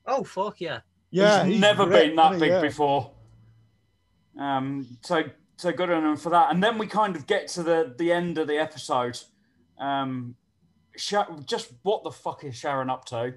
Oh 0.07 0.23
fuck 0.23 0.61
yeah! 0.61 0.79
Yeah, 1.11 1.43
he's, 1.43 1.53
he's 1.53 1.61
never 1.61 1.85
ripped, 1.85 2.07
been 2.07 2.15
that 2.15 2.33
isn't 2.33 2.39
big? 2.39 2.49
Yeah. 2.51 2.61
before. 2.61 3.11
Um, 4.39 4.87
so 5.01 5.23
so 5.57 5.71
good 5.71 5.91
on 5.91 6.05
him 6.05 6.17
for 6.17 6.29
that. 6.31 6.51
And 6.51 6.63
then 6.63 6.77
we 6.77 6.87
kind 6.87 7.15
of 7.15 7.27
get 7.27 7.47
to 7.49 7.63
the 7.63 7.93
the 7.97 8.11
end 8.11 8.37
of 8.37 8.47
the 8.47 8.57
episode. 8.57 9.19
Um, 9.79 10.35
Sha- 10.95 11.27
just 11.45 11.71
what 11.81 12.03
the 12.03 12.11
fuck 12.11 12.43
is 12.43 12.55
Sharon 12.55 12.89
up 12.89 13.05
to? 13.05 13.33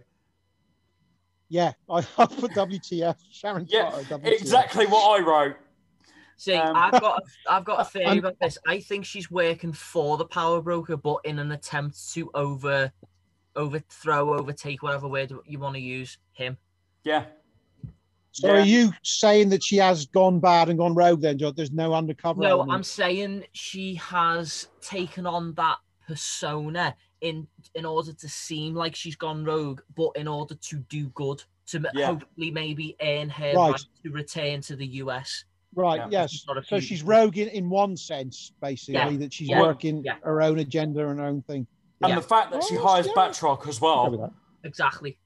Yeah, 1.48 1.72
I, 1.88 1.98
I 2.18 2.26
put 2.26 2.52
WTF 2.52 3.16
Sharon. 3.30 3.66
Yeah, 3.68 3.90
WTF. 3.90 4.26
Exactly 4.26 4.86
what 4.86 5.20
I 5.20 5.24
wrote. 5.24 5.56
See, 6.36 6.54
Um, 6.54 6.76
I've 6.76 7.00
got 7.00 7.22
a, 7.22 7.52
I've 7.52 7.64
got 7.64 7.80
a 7.80 7.84
theory 7.90 8.06
I'm- 8.06 8.18
about 8.18 8.38
this. 8.40 8.58
I 8.66 8.80
think 8.80 9.04
she's 9.04 9.30
working 9.30 9.72
for 9.72 10.16
the 10.16 10.24
power 10.26 10.60
broker, 10.60 10.96
but 10.96 11.18
in 11.24 11.38
an 11.38 11.52
attempt 11.52 12.12
to 12.12 12.30
over 12.34 12.92
overthrow, 13.54 14.34
overtake, 14.38 14.82
whatever 14.82 15.08
word 15.08 15.32
you 15.46 15.58
want 15.58 15.74
to 15.76 15.80
use, 15.80 16.18
him. 16.32 16.58
Yeah, 17.04 17.24
So 18.32 18.48
Yeah. 18.52 18.60
are 18.60 18.66
you 18.66 18.92
saying 19.02 19.48
that 19.48 19.64
she 19.64 19.76
has 19.78 20.04
gone 20.04 20.40
bad 20.40 20.68
and 20.68 20.78
gone 20.78 20.94
rogue? 20.94 21.22
Then, 21.22 21.38
John? 21.38 21.54
There's 21.56 21.72
no 21.72 21.94
undercover. 21.94 22.42
No, 22.42 22.48
element? 22.50 22.72
I'm 22.72 22.82
saying 22.82 23.46
she 23.52 23.94
has 23.94 24.68
taken 24.82 25.26
on 25.26 25.54
that 25.54 25.78
persona 26.06 26.94
in 27.22 27.48
in 27.74 27.86
order 27.86 28.12
to 28.12 28.28
seem 28.28 28.74
like 28.74 28.94
she's 28.94 29.16
gone 29.16 29.42
rogue, 29.42 29.80
but 29.96 30.10
in 30.16 30.28
order 30.28 30.54
to 30.54 30.76
do 30.90 31.06
good, 31.14 31.42
to 31.68 31.82
Yeah. 31.94 32.08
hopefully 32.08 32.50
maybe 32.50 32.94
earn 33.00 33.30
her 33.30 33.54
Right. 33.54 33.70
right 33.70 33.84
to 34.04 34.10
return 34.10 34.60
to 34.62 34.76
the 34.76 34.86
US. 35.02 35.44
Right. 35.76 35.98
Yeah. 36.10 36.22
Yes. 36.22 36.44
Not 36.48 36.58
a 36.58 36.64
So 36.64 36.80
she's 36.80 37.02
rogue 37.02 37.38
in, 37.38 37.48
in 37.48 37.68
one 37.70 37.96
sense, 37.96 38.52
basically, 38.60 38.94
Yeah, 38.94 39.10
that 39.18 39.32
she's 39.32 39.48
yeah, 39.48 39.60
working 39.60 40.02
yeah. 40.04 40.14
her 40.24 40.42
own 40.42 40.58
agenda 40.58 41.08
and 41.08 41.18
her 41.20 41.26
own 41.26 41.42
thing. 41.42 41.66
and 42.02 42.10
Yeah. 42.10 42.16
the 42.16 42.22
fact 42.22 42.52
that 42.52 42.64
she 42.64 42.76
Oh, 42.78 42.86
hires 42.86 43.06
yeah. 43.06 43.12
Batroc 43.14 43.68
as 43.68 43.80
well. 43.80 44.32
exactly. 44.64 45.18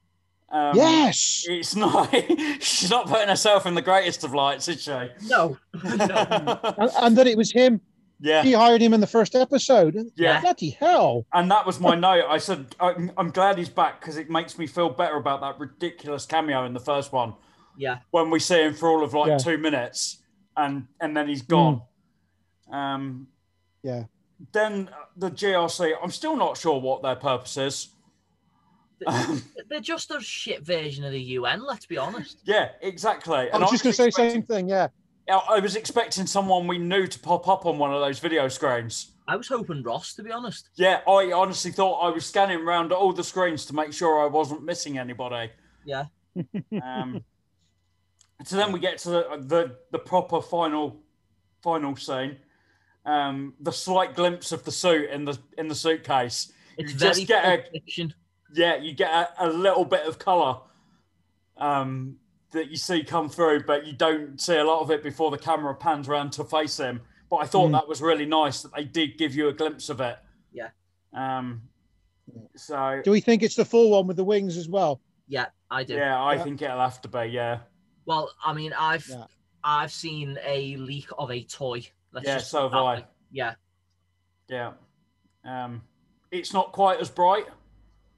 Um, 0.49 0.75
yes. 0.75 1.45
It's 1.47 1.75
not. 1.77 2.13
she's 2.59 2.89
not 2.89 3.07
putting 3.07 3.29
herself 3.29 3.65
in 3.65 3.73
the 3.73 3.81
greatest 3.81 4.23
of 4.25 4.33
lights, 4.33 4.67
is 4.67 4.81
she? 4.83 4.91
No, 5.27 5.57
no. 5.83 6.59
And, 6.77 6.91
and 7.01 7.17
that 7.17 7.25
it 7.27 7.37
was 7.37 7.51
him. 7.53 7.79
yeah. 8.19 8.43
He 8.43 8.51
hired 8.51 8.81
him 8.81 8.93
in 8.93 8.99
the 8.99 9.07
first 9.07 9.33
episode. 9.33 9.97
Yeah. 10.17 10.41
Bloody 10.41 10.71
hell. 10.71 11.25
And 11.33 11.49
that 11.51 11.65
was 11.65 11.79
my 11.79 11.95
note. 12.07 12.25
I 12.27 12.37
said, 12.37 12.75
I'm, 12.81 13.11
I'm 13.17 13.31
glad 13.31 13.57
he's 13.57 13.69
back 13.69 14.01
because 14.01 14.17
it 14.17 14.29
makes 14.29 14.57
me 14.57 14.67
feel 14.67 14.89
better 14.89 15.15
about 15.15 15.39
that 15.39 15.57
ridiculous 15.57 16.25
cameo 16.25 16.65
in 16.65 16.73
the 16.73 16.79
first 16.81 17.13
one 17.13 17.33
yeah, 17.77 17.99
when 18.11 18.29
we 18.29 18.37
see 18.39 18.61
him 18.61 18.73
for 18.73 18.89
all 18.89 19.01
of 19.03 19.13
like 19.13 19.29
Yeah. 19.29 19.37
two 19.37 19.57
minutes 19.57 20.17
and 20.57 20.87
and 20.99 21.15
then 21.15 21.27
he's 21.27 21.41
gone. 21.41 21.81
Um, 22.71 23.27
Yeah. 23.83 24.03
then 24.53 24.89
the 25.17 25.29
JRC, 25.31 25.93
I'm 26.01 26.11
still 26.11 26.35
not 26.35 26.57
sure 26.57 26.79
what 26.79 27.01
their 27.01 27.15
purpose 27.15 27.57
is. 27.57 27.89
They're 29.69 29.79
just 29.81 30.11
a 30.11 30.19
shit 30.21 30.63
version 30.63 31.03
of 31.03 31.11
the 31.11 31.21
UN. 31.21 31.63
Let's 31.65 31.85
be 31.85 31.97
honest. 31.97 32.39
yeah, 32.43 32.69
exactly. 32.81 33.49
I 33.51 33.57
was 33.57 33.71
just 33.71 33.83
going 33.83 33.93
to 33.93 33.97
say 33.97 34.05
the 34.05 34.11
same 34.11 34.43
thing. 34.43 34.69
Yeah. 34.69 34.87
I 35.29 35.59
was 35.59 35.75
expecting 35.75 36.27
someone 36.27 36.67
we 36.67 36.77
knew 36.77 37.07
to 37.07 37.19
pop 37.19 37.47
up 37.47 37.65
on 37.65 37.77
one 37.77 37.93
of 37.93 38.01
those 38.01 38.19
video 38.19 38.47
screens. 38.49 39.11
I 39.27 39.37
was 39.37 39.47
hoping 39.47 39.81
Ross, 39.81 40.13
to 40.15 40.23
be 40.23 40.31
honest. 40.31 40.69
Yeah, 40.75 41.01
I 41.07 41.31
honestly 41.31 41.71
thought 41.71 41.99
I 42.01 42.09
was 42.09 42.25
scanning 42.25 42.59
around 42.59 42.91
all 42.91 43.13
the 43.13 43.23
screens 43.23 43.65
to 43.67 43.73
make 43.75 43.93
sure 43.93 44.21
I 44.21 44.25
wasn't 44.27 44.63
missing 44.63 44.97
anybody. 44.97 45.51
Yeah. 45.85 46.05
Um, 46.83 47.23
so 48.43 48.55
then 48.55 48.71
we 48.71 48.79
get 48.79 48.97
to 48.99 49.09
the, 49.09 49.25
the 49.39 49.75
the 49.91 49.99
proper 49.99 50.41
final 50.41 50.97
final 51.61 51.95
scene. 51.95 52.37
Um, 53.05 53.53
the 53.59 53.71
slight 53.71 54.15
glimpse 54.15 54.51
of 54.51 54.63
the 54.63 54.71
suit 54.71 55.09
in 55.09 55.25
the 55.25 55.37
in 55.57 55.67
the 55.67 55.75
suitcase. 55.75 56.51
It's 56.77 56.93
You 56.93 56.99
just 56.99 57.27
get 57.27 57.43
a- 57.45 57.71
fiction. 57.71 58.13
Yeah, 58.53 58.75
you 58.77 58.93
get 58.93 59.11
a, 59.11 59.47
a 59.47 59.49
little 59.49 59.85
bit 59.85 60.05
of 60.05 60.19
color 60.19 60.57
um, 61.57 62.17
that 62.51 62.69
you 62.69 62.75
see 62.77 63.03
come 63.03 63.29
through, 63.29 63.63
but 63.65 63.85
you 63.87 63.93
don't 63.93 64.39
see 64.41 64.57
a 64.57 64.63
lot 64.63 64.81
of 64.81 64.91
it 64.91 65.01
before 65.03 65.31
the 65.31 65.37
camera 65.37 65.73
pans 65.73 66.07
around 66.09 66.31
to 66.33 66.43
face 66.43 66.77
him 66.77 67.01
but 67.29 67.37
I 67.37 67.45
thought 67.45 67.69
Mm. 67.69 67.79
that 67.79 67.87
was 67.87 68.01
really 68.01 68.25
nice 68.25 68.61
that 68.61 68.73
they 68.75 68.83
did 68.83 69.17
give 69.17 69.33
you 69.33 69.47
a 69.47 69.53
glimpse 69.53 69.87
of 69.87 70.01
it. 70.01 70.17
Yeah. 70.51 70.67
Um. 71.13 71.61
So 72.57 73.01
Do 73.05 73.11
we 73.11 73.21
think 73.21 73.41
it's 73.41 73.55
the 73.55 73.63
full 73.63 73.89
one 73.91 74.05
with 74.05 74.17
the 74.17 74.23
wings 74.25 74.57
as 74.57 74.67
well? 74.67 74.99
Yeah, 75.29 75.45
I 75.69 75.85
do. 75.85 75.93
yeah, 75.95 76.21
I 76.21 76.33
Yeah. 76.35 76.43
think 76.43 76.61
it'll 76.61 76.77
have 76.81 77.01
to 77.03 77.07
be. 77.07 77.27
Yeah. 77.31 77.59
Well, 78.05 78.31
I 78.43 78.53
mean, 78.53 78.73
I've 78.73 79.07
Yeah. 79.07 79.25
I've 79.63 79.91
seen 79.91 80.37
a 80.43 80.75
leak 80.77 81.07
of 81.17 81.29
a 81.31 81.43
toy. 81.43 81.83
Let's 82.11 82.25
Yeah, 82.27 82.37
so 82.39 82.67
put 82.69 82.75
have 82.77 82.83
I. 82.85 82.95
way. 82.95 83.05
Yeah, 83.31 83.55
Yeah. 84.49 84.73
Um. 85.45 85.83
It's 86.31 86.53
not 86.53 86.71
quite 86.71 86.99
as 86.99 87.09
bright 87.09 87.45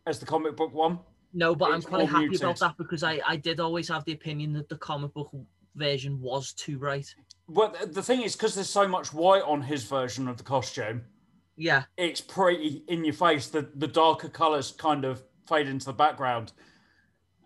as 0.05 0.19
the 0.19 0.25
comic 0.25 0.55
book 0.55 0.73
one. 0.73 0.99
no, 1.33 1.55
but 1.55 1.71
I'm 1.73 1.81
quite 1.81 2.07
happy 2.07 2.27
muted. 2.27 2.43
about 2.43 2.59
that 2.59 2.77
because 2.77 3.03
I 3.03 3.19
I 3.25 3.35
did 3.37 3.59
always 3.59 3.87
have 3.89 4.05
the 4.05 4.13
opinion 4.13 4.53
that 4.53 4.69
the 4.69 4.77
comic 4.77 5.13
book 5.13 5.31
version 5.75 6.21
was 6.21 6.53
too 6.53 6.77
bright. 6.77 7.13
But 7.49 7.77
the- 7.79 7.87
the 7.87 8.03
thing 8.03 8.21
is, 8.21 8.35
because 8.35 8.53
there's 8.55 8.69
so 8.69 8.87
much 8.87 9.11
white 9.13 9.41
on 9.43 9.63
his 9.63 9.83
version 9.83 10.27
of 10.27 10.37
the 10.37 10.43
costume, 10.43 11.05
Yeah, 11.55 11.83
it's 11.97 12.21
pretty 12.21 12.83
in 12.87 13.03
your 13.03 13.13
face. 13.15 13.47
The 13.47 13.63
the 13.75 13.87
darker 13.87 14.29
colours 14.29 14.71
kind 14.71 15.03
of 15.05 15.23
fade 15.47 15.67
into 15.67 15.85
the 15.87 15.93
background. 15.93 16.53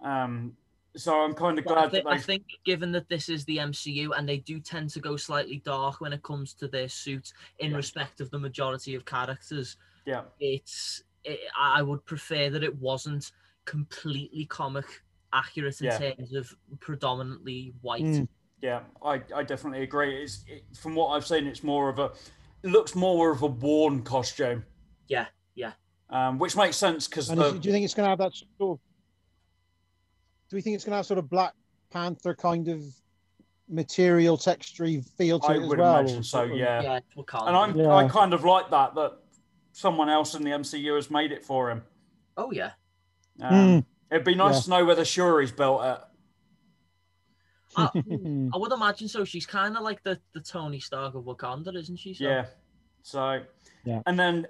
Um, 0.01 0.55
so 0.97 1.21
I'm 1.21 1.33
kind 1.33 1.57
of 1.59 1.65
but 1.65 1.77
I, 1.77 1.81
glad 1.81 1.91
that 1.91 2.07
I 2.07 2.15
they. 2.17 2.21
think 2.23 2.43
given 2.65 2.91
that 2.93 3.07
this 3.07 3.29
is 3.29 3.45
the 3.45 3.57
MCU 3.57 4.09
and 4.17 4.27
they 4.27 4.37
do 4.37 4.59
tend 4.59 4.89
to 4.91 4.99
go 4.99 5.15
slightly 5.15 5.61
dark 5.63 6.01
when 6.01 6.11
it 6.13 6.23
comes 6.23 6.53
to 6.55 6.67
their 6.67 6.89
suits 6.89 7.33
in 7.59 7.71
Yeah. 7.71 7.77
respect 7.77 8.19
of 8.21 8.29
the 8.31 8.39
majority 8.39 8.95
of 8.95 9.05
characters, 9.05 9.77
Yeah, 10.05 10.23
it's 10.39 11.03
it, 11.23 11.39
I 11.57 11.81
would 11.81 12.05
prefer 12.05 12.49
that 12.49 12.63
it 12.63 12.75
wasn't 12.77 13.31
completely 13.65 14.45
comic 14.45 14.85
accurate 15.33 15.79
in 15.81 15.87
Yeah. 15.87 15.97
terms 15.97 16.33
of 16.33 16.55
predominantly 16.79 17.73
white. 17.81 18.03
Mm. 18.03 18.27
yeah, 18.61 18.81
I, 19.03 19.21
I 19.35 19.43
definitely 19.43 19.83
agree. 19.83 20.23
It's 20.23 20.43
it, 20.47 20.63
from 20.75 20.95
what 20.95 21.09
I've 21.09 21.25
seen, 21.27 21.45
it's 21.47 21.63
more 21.63 21.89
of 21.89 21.99
a 21.99 22.11
it 22.63 22.69
looks 22.71 22.95
more 22.95 23.31
of 23.31 23.43
a 23.43 23.47
worn 23.47 24.01
costume. 24.03 24.65
Yeah, 25.07 25.27
yeah. 25.55 25.73
Um, 26.09 26.39
which 26.39 26.55
makes 26.55 26.77
sense 26.77 27.07
because 27.07 27.27
do 27.27 27.35
you 27.61 27.71
think 27.71 27.83
it's 27.85 27.93
going 27.93 28.05
to 28.05 28.09
have 28.09 28.19
that 28.19 28.33
sort 28.57 28.79
of? 28.79 28.86
Do 30.49 30.55
we 30.55 30.61
think 30.61 30.75
it's 30.75 30.85
going 30.85 30.91
to 30.93 30.97
have 30.97 31.05
sort 31.05 31.17
of 31.19 31.29
Black 31.29 31.53
Panther 31.91 32.33
kind 32.33 32.67
of 32.67 32.83
material, 33.69 34.37
textury 34.37 35.05
feel 35.17 35.39
to 35.41 35.47
I 35.47 35.55
it 35.55 35.61
as 35.63 35.67
would 35.67 35.79
well? 35.79 35.99
imagine 35.99 36.23
so. 36.23 36.43
Yeah, 36.43 36.81
Yeah, 36.81 36.97
it's 36.97 37.13
Wakanda. 37.15 37.47
and 37.47 37.57
I'm 37.57 37.75
Yeah. 37.77 37.93
I 37.93 38.07
kind 38.07 38.33
of 38.33 38.43
like 38.45 38.69
that 38.71 38.95
that 38.95 39.17
someone 39.73 40.09
else 40.09 40.35
in 40.35 40.43
the 40.43 40.51
MCU 40.51 40.95
has 40.95 41.11
made 41.11 41.31
it 41.31 41.43
for 41.43 41.69
him. 41.69 41.83
Oh 42.37 42.51
yeah. 42.51 42.71
Um, 43.41 43.53
Mm. 43.81 43.85
It'd 44.09 44.23
be 44.23 44.35
nice 44.35 44.55
Yeah. 44.55 44.61
to 44.61 44.69
know 44.69 44.85
whether 44.85 45.03
Shuri's 45.03 45.51
built 45.51 45.81
it. 45.83 46.01
Uh, 47.75 47.89
Mm. 47.91 48.49
I 48.53 48.57
would 48.57 48.71
imagine 48.71 49.07
so. 49.09 49.25
She's 49.25 49.45
kind 49.45 49.75
of 49.75 49.83
like 49.83 50.01
the, 50.03 50.19
the 50.33 50.39
Tony 50.39 50.79
Stark 50.79 51.13
of 51.15 51.25
Wakanda, 51.25 51.75
isn't 51.75 51.97
she? 51.97 52.13
So, 52.13 52.23
Yeah. 52.23 52.45
So, 53.03 53.41
Yeah. 53.83 54.01
and 54.05 54.17
then 54.17 54.47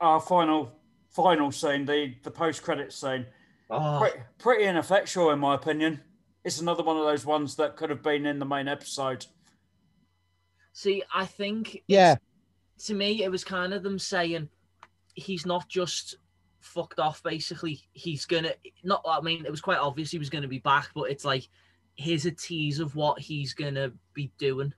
our 0.00 0.20
final 0.20 0.70
final 1.10 1.50
scene, 1.50 1.84
the 1.84 2.14
the 2.22 2.30
post 2.30 2.62
credit 2.62 2.92
scene, 2.92 3.26
Oh, 3.68 3.98
pretty, 4.00 4.18
pretty 4.38 4.64
ineffectual 4.64 5.30
in 5.30 5.38
my 5.38 5.54
opinion. 5.54 6.00
It's 6.44 6.60
another 6.60 6.84
one 6.84 6.96
of 6.96 7.04
those 7.04 7.26
ones 7.26 7.56
that 7.56 7.76
could 7.76 7.90
have 7.90 8.02
been 8.02 8.26
in 8.26 8.38
the 8.38 8.46
main 8.46 8.68
episode. 8.68 9.26
see, 10.72 11.02
I 11.12 11.26
think 11.26 11.82
yeah, 11.88 12.16
to 12.84 12.94
me 12.94 13.24
it 13.24 13.30
was 13.30 13.42
kind 13.42 13.74
of 13.74 13.82
them 13.82 13.98
saying 13.98 14.48
he's 15.14 15.44
not 15.46 15.68
just 15.68 16.16
fucked 16.60 17.00
off. 17.00 17.22
Basically, 17.22 17.80
he's 17.92 18.24
gonna 18.24 18.52
not. 18.84 19.02
I 19.08 19.20
mean, 19.20 19.44
it 19.44 19.50
was 19.50 19.60
quite 19.60 19.78
obvious 19.78 20.10
he 20.10 20.18
was 20.18 20.30
gonna 20.30 20.48
be 20.48 20.58
back, 20.58 20.90
but 20.94 21.10
it's 21.10 21.24
like 21.24 21.48
here's 21.96 22.26
a 22.26 22.30
tease 22.30 22.78
of 22.78 22.94
what 22.94 23.18
he's 23.18 23.54
gonna 23.54 23.90
be 24.14 24.30
doing. 24.38 24.72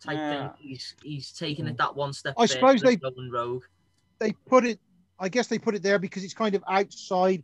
Type 0.00 0.16
Yeah. 0.16 0.48
thing. 0.48 0.50
He's 0.58 0.94
he's 1.02 1.32
taking 1.32 1.66
it 1.66 1.74
mm. 1.74 1.78
that 1.78 1.96
one 1.96 2.12
step. 2.12 2.34
I 2.38 2.46
suppose 2.46 2.82
they- 2.82 2.96
going 2.96 3.30
rogue. 3.32 3.64
they 4.18 4.32
put 4.32 4.64
it. 4.64 4.78
I 5.18 5.28
guess 5.28 5.46
they 5.46 5.58
put 5.58 5.74
it 5.74 5.82
there 5.82 5.98
because 5.98 6.22
it's 6.24 6.34
kind 6.34 6.54
of 6.54 6.62
outside 6.68 7.42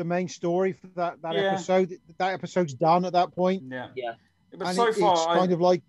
the 0.00 0.04
main 0.04 0.28
story 0.28 0.72
for 0.72 0.86
that 0.96 1.20
that 1.22 1.34
Yeah. 1.34 1.52
episode. 1.52 1.92
That 2.16 2.32
episode's 2.32 2.72
done 2.74 3.04
at 3.04 3.12
that 3.12 3.34
point, 3.34 3.62
Yeah. 3.66 3.88
Yeah. 3.94 4.14
But 4.50 4.68
and 4.68 4.76
so 4.76 4.86
it- 4.88 4.96
far, 4.96 5.12
it's 5.12 5.26
I- 5.26 5.36
kind 5.38 5.52
of 5.52 5.60
like. 5.60 5.82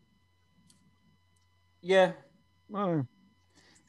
yeah. 1.82 2.12
Oh, 2.74 3.06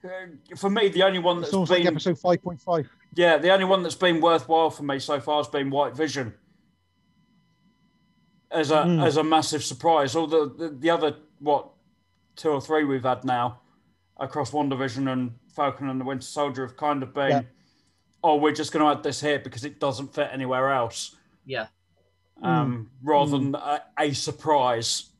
Uh, 0.04 0.08
For 0.56 0.68
me, 0.68 0.88
the 0.88 1.02
only 1.04 1.20
one 1.20 1.36
it's 1.38 1.46
that's 1.46 1.54
almost 1.54 1.70
been 1.70 1.84
like 1.84 1.92
episode 1.92 2.18
five 2.18 2.42
point 2.42 2.60
five. 2.60 2.88
yeah, 3.14 3.36
the 3.38 3.50
only 3.52 3.64
one 3.64 3.82
that's 3.84 3.94
been 3.94 4.20
worthwhile 4.20 4.68
for 4.70 4.82
me 4.82 4.98
so 4.98 5.20
far 5.20 5.36
has 5.38 5.46
been 5.48 5.70
White 5.70 5.94
Vision. 5.96 6.34
As 8.50 8.70
a 8.72 8.82
Mm. 8.82 9.04
as 9.04 9.16
a 9.16 9.22
massive 9.24 9.62
surprise, 9.64 10.14
all 10.16 10.26
the, 10.26 10.48
the 10.58 10.68
the 10.70 10.90
other 10.90 11.16
what 11.38 11.68
two 12.36 12.50
or 12.50 12.60
three 12.60 12.82
we've 12.84 13.04
had 13.04 13.24
now 13.24 13.60
across 14.18 14.50
WandaVision 14.50 15.10
and 15.12 15.38
Falcon 15.54 15.88
and 15.88 16.00
the 16.00 16.04
Winter 16.04 16.26
Soldier 16.26 16.66
have 16.66 16.76
kind 16.76 17.02
of 17.02 17.14
been, 17.14 17.30
Yeah. 17.30 17.42
Oh, 18.24 18.36
we're 18.36 18.52
just 18.52 18.72
going 18.72 18.84
to 18.84 18.90
add 18.98 19.02
this 19.02 19.20
here 19.20 19.38
because 19.38 19.64
it 19.64 19.80
doesn't 19.80 20.14
fit 20.14 20.28
anywhere 20.32 20.70
else, 20.70 21.16
Yeah. 21.44 21.66
um, 22.42 22.90
rather 23.02 23.36
Mm. 23.36 23.52
than 23.52 23.54
a, 23.56 23.82
a 23.98 24.12
surprise 24.14 25.10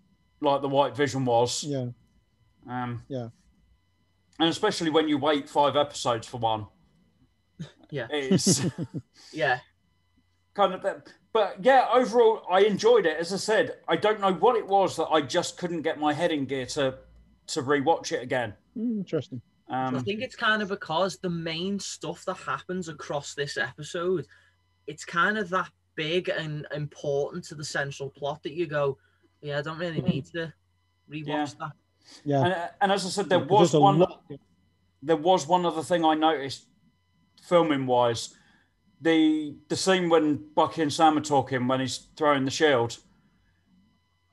like 0.40 0.60
the 0.62 0.68
White 0.68 0.96
Vision 0.96 1.24
was. 1.24 1.64
Yeah, 1.64 1.88
Um, 2.68 3.02
Yeah. 3.08 3.28
And 4.38 4.48
especially 4.48 4.90
when 4.90 5.08
you 5.08 5.18
wait 5.18 5.48
five 5.48 5.76
episodes 5.76 6.26
for 6.26 6.38
one. 6.38 6.66
Yeah. 7.90 8.06
It's 8.10 8.64
Yeah. 9.32 9.58
kind 10.54 10.72
of 10.74 10.82
that. 10.82 11.08
But 11.32 11.64
yeah, 11.64 11.86
overall, 11.92 12.42
I 12.50 12.60
enjoyed 12.60 13.06
it. 13.06 13.16
As 13.18 13.32
I 13.32 13.36
said, 13.36 13.78
I 13.88 13.96
don't 13.96 14.20
know 14.20 14.32
what 14.34 14.56
it 14.56 14.66
was 14.66 14.96
that 14.96 15.06
I 15.08 15.20
just 15.22 15.56
couldn't 15.58 15.82
get 15.82 15.98
my 15.98 16.12
head 16.12 16.30
in 16.32 16.44
gear 16.46 16.66
to 16.66 16.98
to 17.48 17.62
rewatch 17.62 18.12
it 18.12 18.22
again. 18.22 18.54
Interesting. 19.72 19.94
I 19.96 19.98
Um, 19.98 20.04
think 20.04 20.20
it's 20.22 20.36
kind 20.36 20.62
of 20.62 20.68
because 20.68 21.16
the 21.18 21.30
main 21.30 21.78
stuff 21.78 22.24
that 22.26 22.36
happens 22.36 22.88
across 22.88 23.34
this 23.34 23.56
episode, 23.56 24.26
it's 24.86 25.04
kind 25.04 25.38
of 25.38 25.48
that 25.50 25.70
big 25.94 26.28
and 26.28 26.66
important 26.74 27.44
to 27.44 27.54
the 27.54 27.64
central 27.64 28.10
plot 28.10 28.42
that 28.42 28.52
you 28.52 28.66
go, 28.66 28.98
yeah, 29.40 29.58
I 29.58 29.62
don't 29.62 29.78
really 29.78 30.02
need 30.02 30.26
to 30.26 30.52
rewatch 31.10 31.26
Yeah. 31.26 31.46
that. 31.60 31.72
Yeah, 32.24 32.44
and, 32.44 32.70
and 32.82 32.92
as 32.92 33.06
I 33.06 33.08
said, 33.08 33.28
there 33.28 33.38
Yeah, 33.40 33.46
'cause 33.46 33.72
was 33.72 33.80
one. 33.80 33.98
lot- 33.98 34.24
There 35.04 35.16
was 35.16 35.46
one 35.48 35.64
other 35.66 35.82
thing 35.82 36.04
I 36.04 36.14
noticed, 36.14 36.66
filming 37.42 37.86
wise. 37.86 38.34
The 39.00 39.56
the 39.68 39.76
scene 39.76 40.08
when 40.08 40.52
Bucky 40.54 40.82
and 40.82 40.92
Sam 40.92 41.18
are 41.18 41.20
talking 41.22 41.66
when 41.66 41.80
he's 41.80 41.96
throwing 42.16 42.44
the 42.44 42.52
shield. 42.52 42.98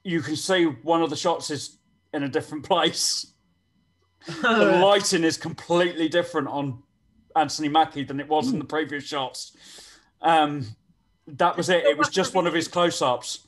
You 0.04 0.22
can 0.22 0.36
see 0.36 0.66
one 0.66 1.02
of 1.02 1.10
the 1.10 1.16
shots 1.16 1.50
is 1.50 1.80
in 2.14 2.22
a 2.24 2.30
different 2.30 2.64
place. 2.72 3.34
The 4.28 4.80
lighting 4.84 5.24
is 5.24 5.38
completely 5.38 6.10
different 6.10 6.48
on 6.48 6.84
Anthony 7.36 7.70
Mackie 7.70 8.04
than 8.04 8.20
it 8.20 8.28
was 8.28 8.52
in 8.52 8.60
the 8.60 8.66
previous 8.66 9.04
shots. 9.06 9.56
Um, 10.22 10.66
that 11.28 11.56
was 11.56 11.70
it. 11.70 11.86
It 11.86 11.98
was 11.98 12.10
just 12.10 12.34
one 12.34 12.48
of 12.48 12.54
his 12.54 12.68
close-ups. 12.68 13.48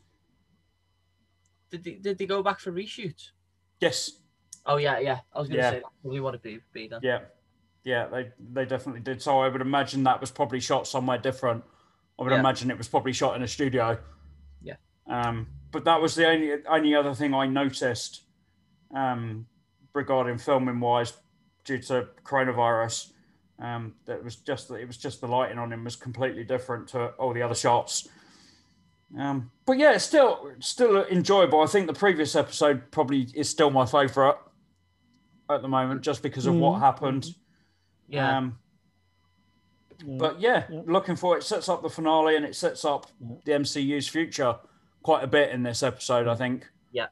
did, 1.72 1.84
they, 1.84 1.92
did 1.94 2.18
they 2.18 2.26
go 2.26 2.44
back 2.44 2.60
for 2.60 2.72
reshoots? 2.72 3.30
Yes, 3.80 4.12
Oh, 4.66 4.78
yeah, 4.78 5.00
yeah. 5.00 5.20
I 5.34 5.40
was 5.40 5.48
going 5.48 5.58
to 5.58 5.64
Yeah. 5.64 5.70
say 5.72 5.80
that's 5.80 5.94
probably 6.04 6.20
what 6.20 6.36
it 6.36 6.44
be, 6.44 6.60
be 6.72 6.88
then. 6.88 7.00
yeah, 7.02 7.22
yeah. 7.84 8.06
They 8.08 8.32
they 8.54 8.66
definitely 8.66 9.02
did. 9.02 9.20
So 9.20 9.40
I 9.40 9.48
would 9.48 9.60
imagine 9.62 10.04
that 10.04 10.22
was 10.22 10.30
probably 10.30 10.60
shot 10.60 10.86
somewhere 10.86 11.18
different. 11.18 11.64
I 12.20 12.24
would 12.24 12.32
Yeah. 12.32 12.40
imagine 12.40 12.70
it 12.70 12.78
was 12.78 12.88
probably 12.88 13.12
shot 13.12 13.36
in 13.36 13.42
a 13.42 13.48
studio. 13.48 13.98
Yeah. 14.62 14.76
Um, 15.08 15.48
but 15.72 15.84
that 15.86 16.00
was 16.00 16.14
the 16.14 16.28
only 16.28 16.64
only 16.68 16.94
other 16.94 17.16
thing 17.16 17.34
I 17.34 17.48
noticed 17.48 18.22
um, 18.96 19.48
regarding 19.94 20.38
filming 20.38 20.80
wise, 20.80 21.14
due 21.64 21.78
to 21.80 22.08
coronavirus. 22.24 23.12
Um, 23.60 23.94
that 24.06 24.24
was 24.24 24.38
just 24.38 24.68
that 24.70 24.76
it 24.76 24.88
was 24.88 24.98
just 24.98 25.22
the 25.22 25.28
lighting 25.28 25.60
on 25.60 25.72
him 25.72 25.84
was 25.84 25.96
completely 25.96 26.44
different 26.44 26.88
to 26.90 27.10
all 27.20 27.32
the 27.34 27.44
other 27.44 27.54
shots. 27.54 28.10
Um, 29.18 29.52
but 29.66 29.78
yeah, 29.78 29.94
it's 29.94 30.04
still 30.06 30.52
still 30.60 31.06
enjoyable. 31.06 31.62
I 31.62 31.68
think 31.68 31.86
the 31.88 31.94
previous 31.94 32.36
episode 32.36 32.90
probably 32.92 33.28
is 33.36 33.50
still 33.50 33.70
my 33.70 33.86
favourite 33.86 34.38
at 35.50 35.62
the 35.62 35.68
moment, 35.68 36.02
just 36.02 36.24
because 36.24 36.46
of 36.48 36.56
what 36.56 36.78
Mhm. 36.78 36.80
happened. 36.80 37.36
Yeah. 38.08 38.38
Um, 38.38 38.58
Yeah. 40.04 40.18
but 40.18 40.40
yeah, 40.40 40.66
Yeah. 40.70 40.82
looking 40.86 41.16
for 41.16 41.38
it 41.38 41.44
sets 41.44 41.70
up 41.70 41.82
the 41.84 41.90
finale 41.90 42.36
and 42.38 42.46
it 42.46 42.56
sets 42.56 42.84
up 42.86 43.08
Yeah. 43.20 43.36
the 43.46 43.52
MCU's 43.54 44.08
future 44.08 44.58
quite 45.04 45.24
a 45.24 45.28
bit 45.28 45.52
in 45.52 45.62
this 45.64 45.84
episode, 45.84 46.28
I 46.28 46.36
think. 46.36 46.72
Yeah. 46.92 47.08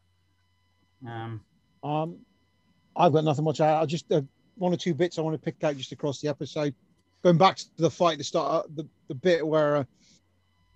Um, 1.06 1.42
Um, 1.84 2.26
I've 3.00 3.14
got 3.14 3.24
nothing 3.24 3.46
much. 3.46 3.62
I 3.62 3.86
just 3.86 4.12
uh, 4.12 4.22
one 4.56 4.74
or 4.74 4.78
two 4.78 4.94
bits 4.94 5.18
I 5.18 5.22
want 5.22 5.34
to 5.34 5.44
pick 5.44 5.64
out 5.64 5.78
just 5.78 5.94
across 5.94 6.20
the 6.20 6.28
episode. 6.28 6.76
Going 7.24 7.38
back 7.38 7.56
to 7.56 7.66
the 7.78 7.90
fight, 7.90 8.18
the 8.18 8.24
start, 8.24 8.66
uh, 8.66 8.68
the 8.76 8.88
the 9.08 9.16
bit 9.16 9.46
where 9.46 9.78
uh, 9.78 9.84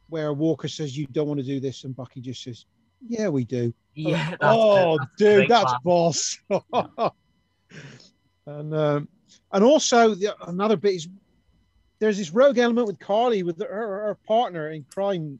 where 0.07 0.33
Walker 0.33 0.69
says 0.69 0.97
you 0.97 1.05
don't 1.07 1.27
want 1.27 1.39
to 1.41 1.45
do 1.45 1.59
this, 1.59 1.83
and 1.83 1.95
Bucky 1.95 2.21
just 2.21 2.43
says, 2.43 2.65
"Yeah, 3.05 3.27
we 3.27 3.43
do." 3.43 3.73
yeah. 3.93 4.29
that's 4.31 4.37
oh, 4.41 4.97
that's 4.97 5.11
dude, 5.17 5.49
that's 5.49 5.71
laugh. 5.71 5.83
boss. 5.83 6.39
and 8.45 8.73
um, 8.73 9.07
and 9.51 9.63
also 9.63 10.15
the, 10.15 10.35
another 10.47 10.77
bit 10.77 10.95
is 10.95 11.07
there's 11.99 12.17
this 12.17 12.31
rogue 12.31 12.57
element 12.57 12.87
with 12.87 12.99
Karli 12.99 13.43
with 13.43 13.59
her, 13.59 13.67
her 13.67 14.17
partner 14.27 14.69
in 14.69 14.85
crime. 14.93 15.39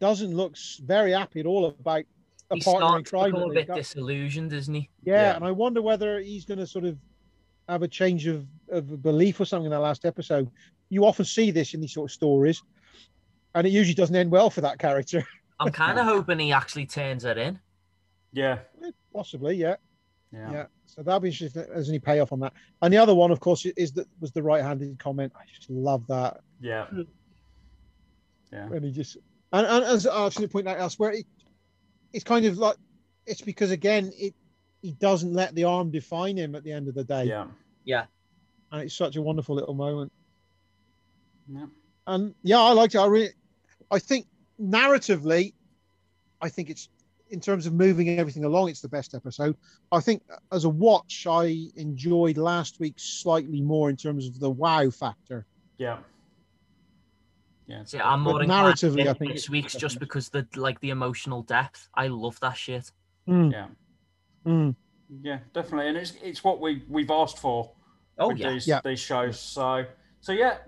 Doesn't 0.00 0.34
look 0.34 0.56
very 0.82 1.12
happy 1.12 1.40
at 1.40 1.46
all 1.46 1.66
about 1.66 2.04
a 2.50 2.56
he 2.56 2.60
partner 2.62 2.98
in 2.98 3.04
starts 3.06 3.10
to 3.10 3.16
crime. 3.16 3.30
become 3.32 3.50
a 3.50 3.54
bit 3.54 3.66
got. 3.68 3.76
disillusioned, 3.76 4.52
isn't 4.52 4.74
he? 4.74 4.90
Yeah, 5.04 5.14
Yeah. 5.30 5.36
and 5.36 5.44
I 5.44 5.50
wonder 5.50 5.80
whether 5.82 6.20
he's 6.20 6.44
going 6.44 6.58
to 6.58 6.66
sort 6.66 6.84
of 6.84 6.98
have 7.68 7.82
a 7.82 7.88
change 7.88 8.26
of, 8.26 8.46
of 8.70 9.02
belief 9.02 9.40
or 9.40 9.44
something 9.44 9.66
in 9.66 9.70
the 9.70 9.78
last 9.80 10.04
episode. 10.04 10.50
You 10.90 11.04
often 11.06 11.24
see 11.24 11.50
this 11.50 11.72
in 11.74 11.80
these 11.80 11.94
sort 11.94 12.10
of 12.10 12.14
stories, 12.14 12.62
and 13.54 13.66
it 13.66 13.70
usually 13.70 13.94
doesn't 13.94 14.14
end 14.16 14.30
well 14.30 14.50
for 14.50 14.60
that 14.62 14.78
character. 14.78 15.24
I'm 15.60 15.72
kind 15.72 15.98
of 15.98 16.04
hoping 16.06 16.38
he 16.40 16.52
actually 16.52 16.86
turns 16.86 17.24
it 17.24 17.38
in. 17.38 17.58
Yeah. 18.32 18.58
Possibly, 19.14 19.54
yeah, 19.56 19.76
Yeah. 20.32 20.52
yeah. 20.52 20.66
So 20.86 21.02
that'll 21.02 21.20
be 21.20 21.28
interesting 21.28 21.62
if 21.62 21.68
there's 21.68 21.88
any 21.88 21.98
payoff 22.00 22.32
on 22.32 22.40
that. 22.40 22.52
And 22.82 22.92
the 22.92 22.98
other 22.98 23.14
one, 23.14 23.30
of 23.30 23.40
course, 23.40 23.64
is 23.64 23.92
that 23.92 24.06
was 24.20 24.32
the 24.32 24.42
right-handed 24.42 24.98
comment. 24.98 25.32
I 25.36 25.44
just 25.54 25.70
love 25.70 26.06
that 26.08 26.40
Yeah. 26.60 26.86
Hmm. 26.86 27.02
Yeah. 28.52 28.66
when 28.68 28.82
he 28.82 28.90
just 28.90 29.16
and, 29.52 29.66
and 29.66 29.84
as 29.84 30.06
I 30.06 30.28
should 30.30 30.50
point 30.50 30.66
out 30.68 30.78
elsewhere, 30.78 31.12
it, 31.12 31.26
it's 32.12 32.24
kind 32.24 32.44
of 32.46 32.58
like 32.58 32.76
it's 33.26 33.40
because 33.40 33.70
again, 33.70 34.12
it 34.16 34.34
he 34.82 34.92
doesn't 34.92 35.32
let 35.32 35.54
the 35.54 35.64
arm 35.64 35.90
define 35.90 36.36
him 36.36 36.54
at 36.54 36.64
the 36.64 36.72
end 36.72 36.88
of 36.88 36.94
the 36.94 37.04
day, 37.04 37.24
Yeah. 37.24 37.46
Yeah. 37.84 38.04
and 38.72 38.82
it's 38.82 38.94
such 38.96 39.14
a 39.16 39.22
wonderful 39.22 39.54
little 39.54 39.74
moment. 39.74 40.10
Yeah. 41.48 41.66
And 42.06 42.34
yeah, 42.42 42.58
I 42.60 42.72
liked 42.72 42.94
it. 42.94 42.98
I 42.98 43.06
really, 43.06 43.28
I 43.90 43.98
think 44.00 44.26
narratively, 44.60 45.54
I 46.40 46.48
think 46.48 46.68
it's 46.68 46.88
in 47.30 47.40
terms 47.40 47.66
of 47.66 47.72
moving 47.72 48.18
everything 48.18 48.44
along, 48.44 48.68
it's 48.68 48.82
the 48.82 48.88
best 48.88 49.14
episode. 49.14 49.56
I 49.90 50.00
think 50.00 50.22
as 50.50 50.64
a 50.64 50.68
watch, 50.68 51.26
I 51.28 51.68
enjoyed 51.76 52.36
last 52.36 52.78
week 52.78 52.94
slightly 52.98 53.60
more 53.62 53.88
in 53.88 53.96
terms 53.96 54.26
of 54.26 54.38
the 54.38 54.50
wow 54.50 54.90
factor. 54.90 55.46
Yeah. 55.78 55.98
Yeah. 57.66 57.84
See, 57.84 57.98
I'm 57.98 58.20
more 58.20 58.34
But 58.34 58.42
inclined 58.42 58.76
narratively, 58.76 59.00
I 59.02 59.04
think 59.04 59.18
think 59.18 59.32
this 59.32 59.42
it's 59.44 59.50
week's 59.50 59.74
just 59.74 59.98
because 59.98 60.28
the 60.28 60.46
like 60.56 60.80
the 60.80 60.90
emotional 60.90 61.42
depth. 61.42 61.88
I 61.94 62.08
love 62.08 62.38
that 62.40 62.56
shit. 62.56 62.90
Mm, 63.28 63.52
Yeah. 63.52 63.66
mm. 64.46 64.74
Yeah, 65.22 65.38
definitely. 65.52 65.88
And 65.88 65.96
it's 65.96 66.14
it's 66.22 66.42
what 66.42 66.60
we 66.60 66.82
we've 66.88 67.10
asked 67.10 67.38
for 67.38 67.70
Oh 68.18 68.28
with 68.28 68.38
yeah, 68.38 68.50
these 68.50 68.66
Yeah. 68.66 68.80
these 68.84 69.00
shows. 69.00 69.38
So 69.38 69.84
so 70.20 70.32
yeah, 70.32 70.58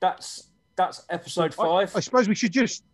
that's 0.00 0.48
that's 0.76 1.04
episode 1.10 1.54
five. 1.54 1.94
I, 1.94 2.00
suppose 2.00 2.28
we 2.28 2.34
should 2.34 2.52
just 2.52 2.84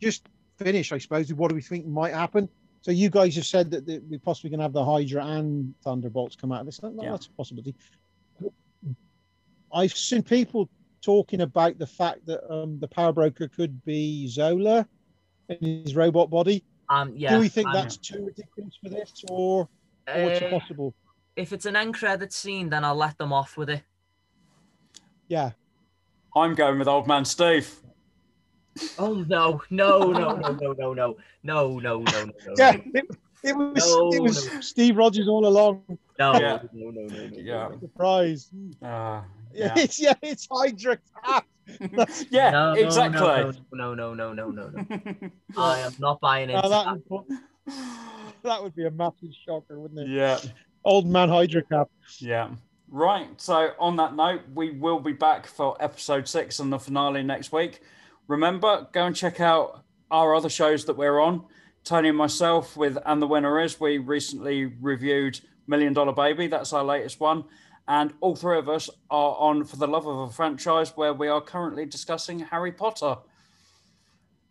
just 0.00 0.28
finish. 0.56 0.92
I 0.92 0.98
suppose 0.98 1.28
with 1.28 1.38
what 1.38 1.48
do 1.48 1.54
we 1.54 1.62
think 1.62 1.86
might 1.86 2.12
happen? 2.12 2.48
So 2.82 2.90
you 2.90 3.10
guys 3.10 3.34
have 3.36 3.46
said 3.46 3.70
that 3.72 3.86
the, 3.86 3.98
we're 4.08 4.18
possibly 4.18 4.50
can 4.50 4.60
have 4.60 4.72
the 4.72 4.84
Hydra 4.84 5.24
and 5.24 5.74
Thunderbolts 5.84 6.34
come 6.36 6.50
out 6.52 6.60
of 6.60 6.66
this. 6.66 6.78
That- 6.78 6.94
Yeah. 7.00 7.12
That's 7.12 7.26
a 7.26 7.30
possibility. 7.30 7.74
I've 9.72 9.92
seen 9.96 10.22
people 10.22 10.68
talking 11.02 11.40
about 11.42 11.78
the 11.78 11.86
fact 11.86 12.26
that 12.26 12.40
um, 12.52 12.78
the 12.80 12.88
Power 12.88 13.12
Broker 13.12 13.48
could 13.48 13.82
be 13.84 14.26
Zola 14.28 14.86
in 15.48 15.82
his 15.82 15.96
robot 15.96 16.30
body. 16.30 16.62
um, 16.88 17.12
yeah. 17.16 17.34
do 17.34 17.40
we 17.40 17.48
think 17.48 17.68
um, 17.68 17.74
that's 17.74 17.96
too 17.96 18.26
ridiculous 18.26 18.78
for 18.82 18.88
this, 18.90 19.24
or, 19.28 19.68
or 20.14 20.24
what's 20.24 20.42
uh, 20.42 20.48
possible? 20.50 20.94
if 21.36 21.52
it's 21.52 21.66
an 21.66 21.76
end 21.76 21.94
credit 21.94 22.32
scene, 22.32 22.68
then 22.68 22.84
I'll 22.84 22.94
let 22.96 23.16
them 23.18 23.32
off 23.32 23.56
with 23.56 23.70
it. 23.70 23.82
Yeah, 25.28 25.52
I'm 26.36 26.54
going 26.54 26.78
with 26.78 26.88
Old 26.88 27.06
Man 27.06 27.24
Steve. 27.24 27.72
Oh 28.98 29.24
no, 29.28 29.62
no, 29.70 30.10
no, 30.12 30.36
no, 30.36 30.52
no, 30.52 30.72
no, 30.72 30.72
no, 30.72 30.92
no, 30.92 31.16
no, 31.42 31.78
no, 31.78 32.02
no, 32.02 32.24
no. 32.24 32.32
yeah. 32.56 32.76
It, 32.94 33.04
it 33.42 33.56
was 33.56 34.14
it 34.14 34.22
was 34.22 34.52
no. 34.52 34.60
Steve 34.60 34.96
Rogers 34.96 35.28
all 35.28 35.46
along. 35.46 35.82
no, 36.18 36.34
Yeah. 36.34 36.58
no, 36.72 36.90
no, 36.90 37.02
no, 37.02 37.06
no, 37.06 37.26
no. 37.28 37.38
Yeah. 37.38 37.70
Surprise! 37.80 38.50
Uh, 38.82 39.22
Yeah. 39.52 39.66
yeah. 39.66 39.72
It's 39.82 40.00
yeah, 40.00 40.14
it's 40.22 40.48
Hydra. 40.50 40.98
Cap. 41.24 41.46
yeah, 42.30 42.50
No, 42.50 42.74
no, 42.74 42.80
exactly. 42.80 43.20
No, 43.72 43.94
no, 43.94 43.94
no, 43.94 44.14
no, 44.14 44.32
no, 44.32 44.50
no, 44.50 44.68
no. 44.68 45.30
I 45.56 45.80
am 45.80 45.92
not 45.98 46.20
buying 46.20 46.50
oh, 46.50 46.56
into 46.56 46.68
Now 46.68 46.84
that. 46.84 46.84
that, 46.84 47.10
would, 47.10 47.24
that 48.42 48.62
would 48.62 48.74
be 48.74 48.86
a 48.86 48.90
massive 48.90 49.30
shocker, 49.46 49.78
wouldn't 49.78 50.00
it? 50.00 50.08
yeah. 50.08 50.38
Old 50.84 51.06
man 51.06 51.28
Hydra 51.28 51.62
cap. 51.62 51.88
Yeah. 52.18 52.50
Right. 52.88 53.28
So, 53.40 53.70
on 53.78 53.96
that 53.96 54.16
note, 54.16 54.40
we 54.52 54.70
will 54.72 54.98
be 54.98 55.12
back 55.12 55.46
for 55.46 55.76
episode 55.80 56.26
six 56.26 56.58
and 56.58 56.72
the 56.72 56.78
finale 56.78 57.22
next 57.22 57.52
week. 57.52 57.82
Remember, 58.26 58.88
go 58.92 59.06
and 59.06 59.14
check 59.14 59.40
out 59.40 59.84
our 60.10 60.34
other 60.34 60.48
shows 60.48 60.84
that 60.86 60.96
we're 60.96 61.20
on. 61.20 61.44
Tony 61.84 62.08
and 62.08 62.18
myself 62.18 62.76
with 62.76 62.98
And 63.06 63.22
the 63.22 63.26
Winner 63.26 63.60
Is. 63.60 63.78
We 63.80 63.98
recently 63.98 64.66
reviewed 64.66 65.40
Million 65.66 65.92
Dollar 65.92 66.12
Baby. 66.12 66.46
That's 66.46 66.72
our 66.72 66.84
latest 66.84 67.20
one. 67.20 67.44
And 67.88 68.12
all 68.20 68.36
three 68.36 68.58
of 68.58 68.68
us 68.68 68.88
are 69.10 69.36
on 69.36 69.64
For 69.64 69.76
the 69.76 69.86
Love 69.86 70.06
of 70.06 70.30
a 70.30 70.32
Franchise, 70.32 70.96
where 70.96 71.12
we 71.12 71.28
are 71.28 71.40
currently 71.40 71.86
discussing 71.86 72.38
Harry 72.38 72.72
Potter. 72.72 73.16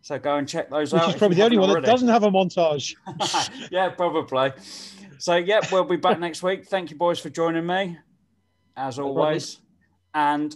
So 0.02 0.18
go 0.18 0.36
and 0.36 0.48
check 0.48 0.70
those 0.70 0.92
Which 0.92 1.02
out. 1.02 1.10
is 1.10 1.16
probably 1.16 1.36
the 1.36 1.44
only 1.44 1.56
haven't 1.56 1.70
one 1.70 1.82
that 1.82 1.86
doesn't 1.86 2.08
have 2.08 2.22
a 2.22 2.30
montage. 2.30 2.94
yeah, 3.70 3.90
probably. 3.90 4.52
So, 5.18 5.36
yeah, 5.36 5.60
we'll 5.70 5.84
be 5.84 5.96
back 5.96 6.18
next 6.18 6.42
week. 6.42 6.66
Thank 6.66 6.90
you, 6.90 6.96
boys, 6.96 7.18
for 7.18 7.28
joining 7.28 7.66
me, 7.66 7.98
as 8.76 8.96
problem. 8.96 9.18
always. 9.18 9.58
And 10.14 10.54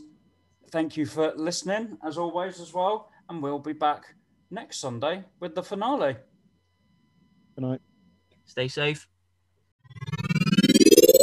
thank 0.70 0.96
you 0.96 1.04
for 1.04 1.34
listening, 1.36 1.98
as 2.02 2.16
always, 2.16 2.60
as 2.60 2.72
well. 2.72 3.10
And 3.28 3.42
we'll 3.42 3.58
be 3.58 3.74
back 3.74 4.14
next 4.50 4.78
Sunday 4.78 5.24
with 5.40 5.54
the 5.54 5.62
finale. 5.62 6.16
Good 7.54 7.64
night. 7.64 7.80
Stay 8.46 8.68
safe. 8.68 9.06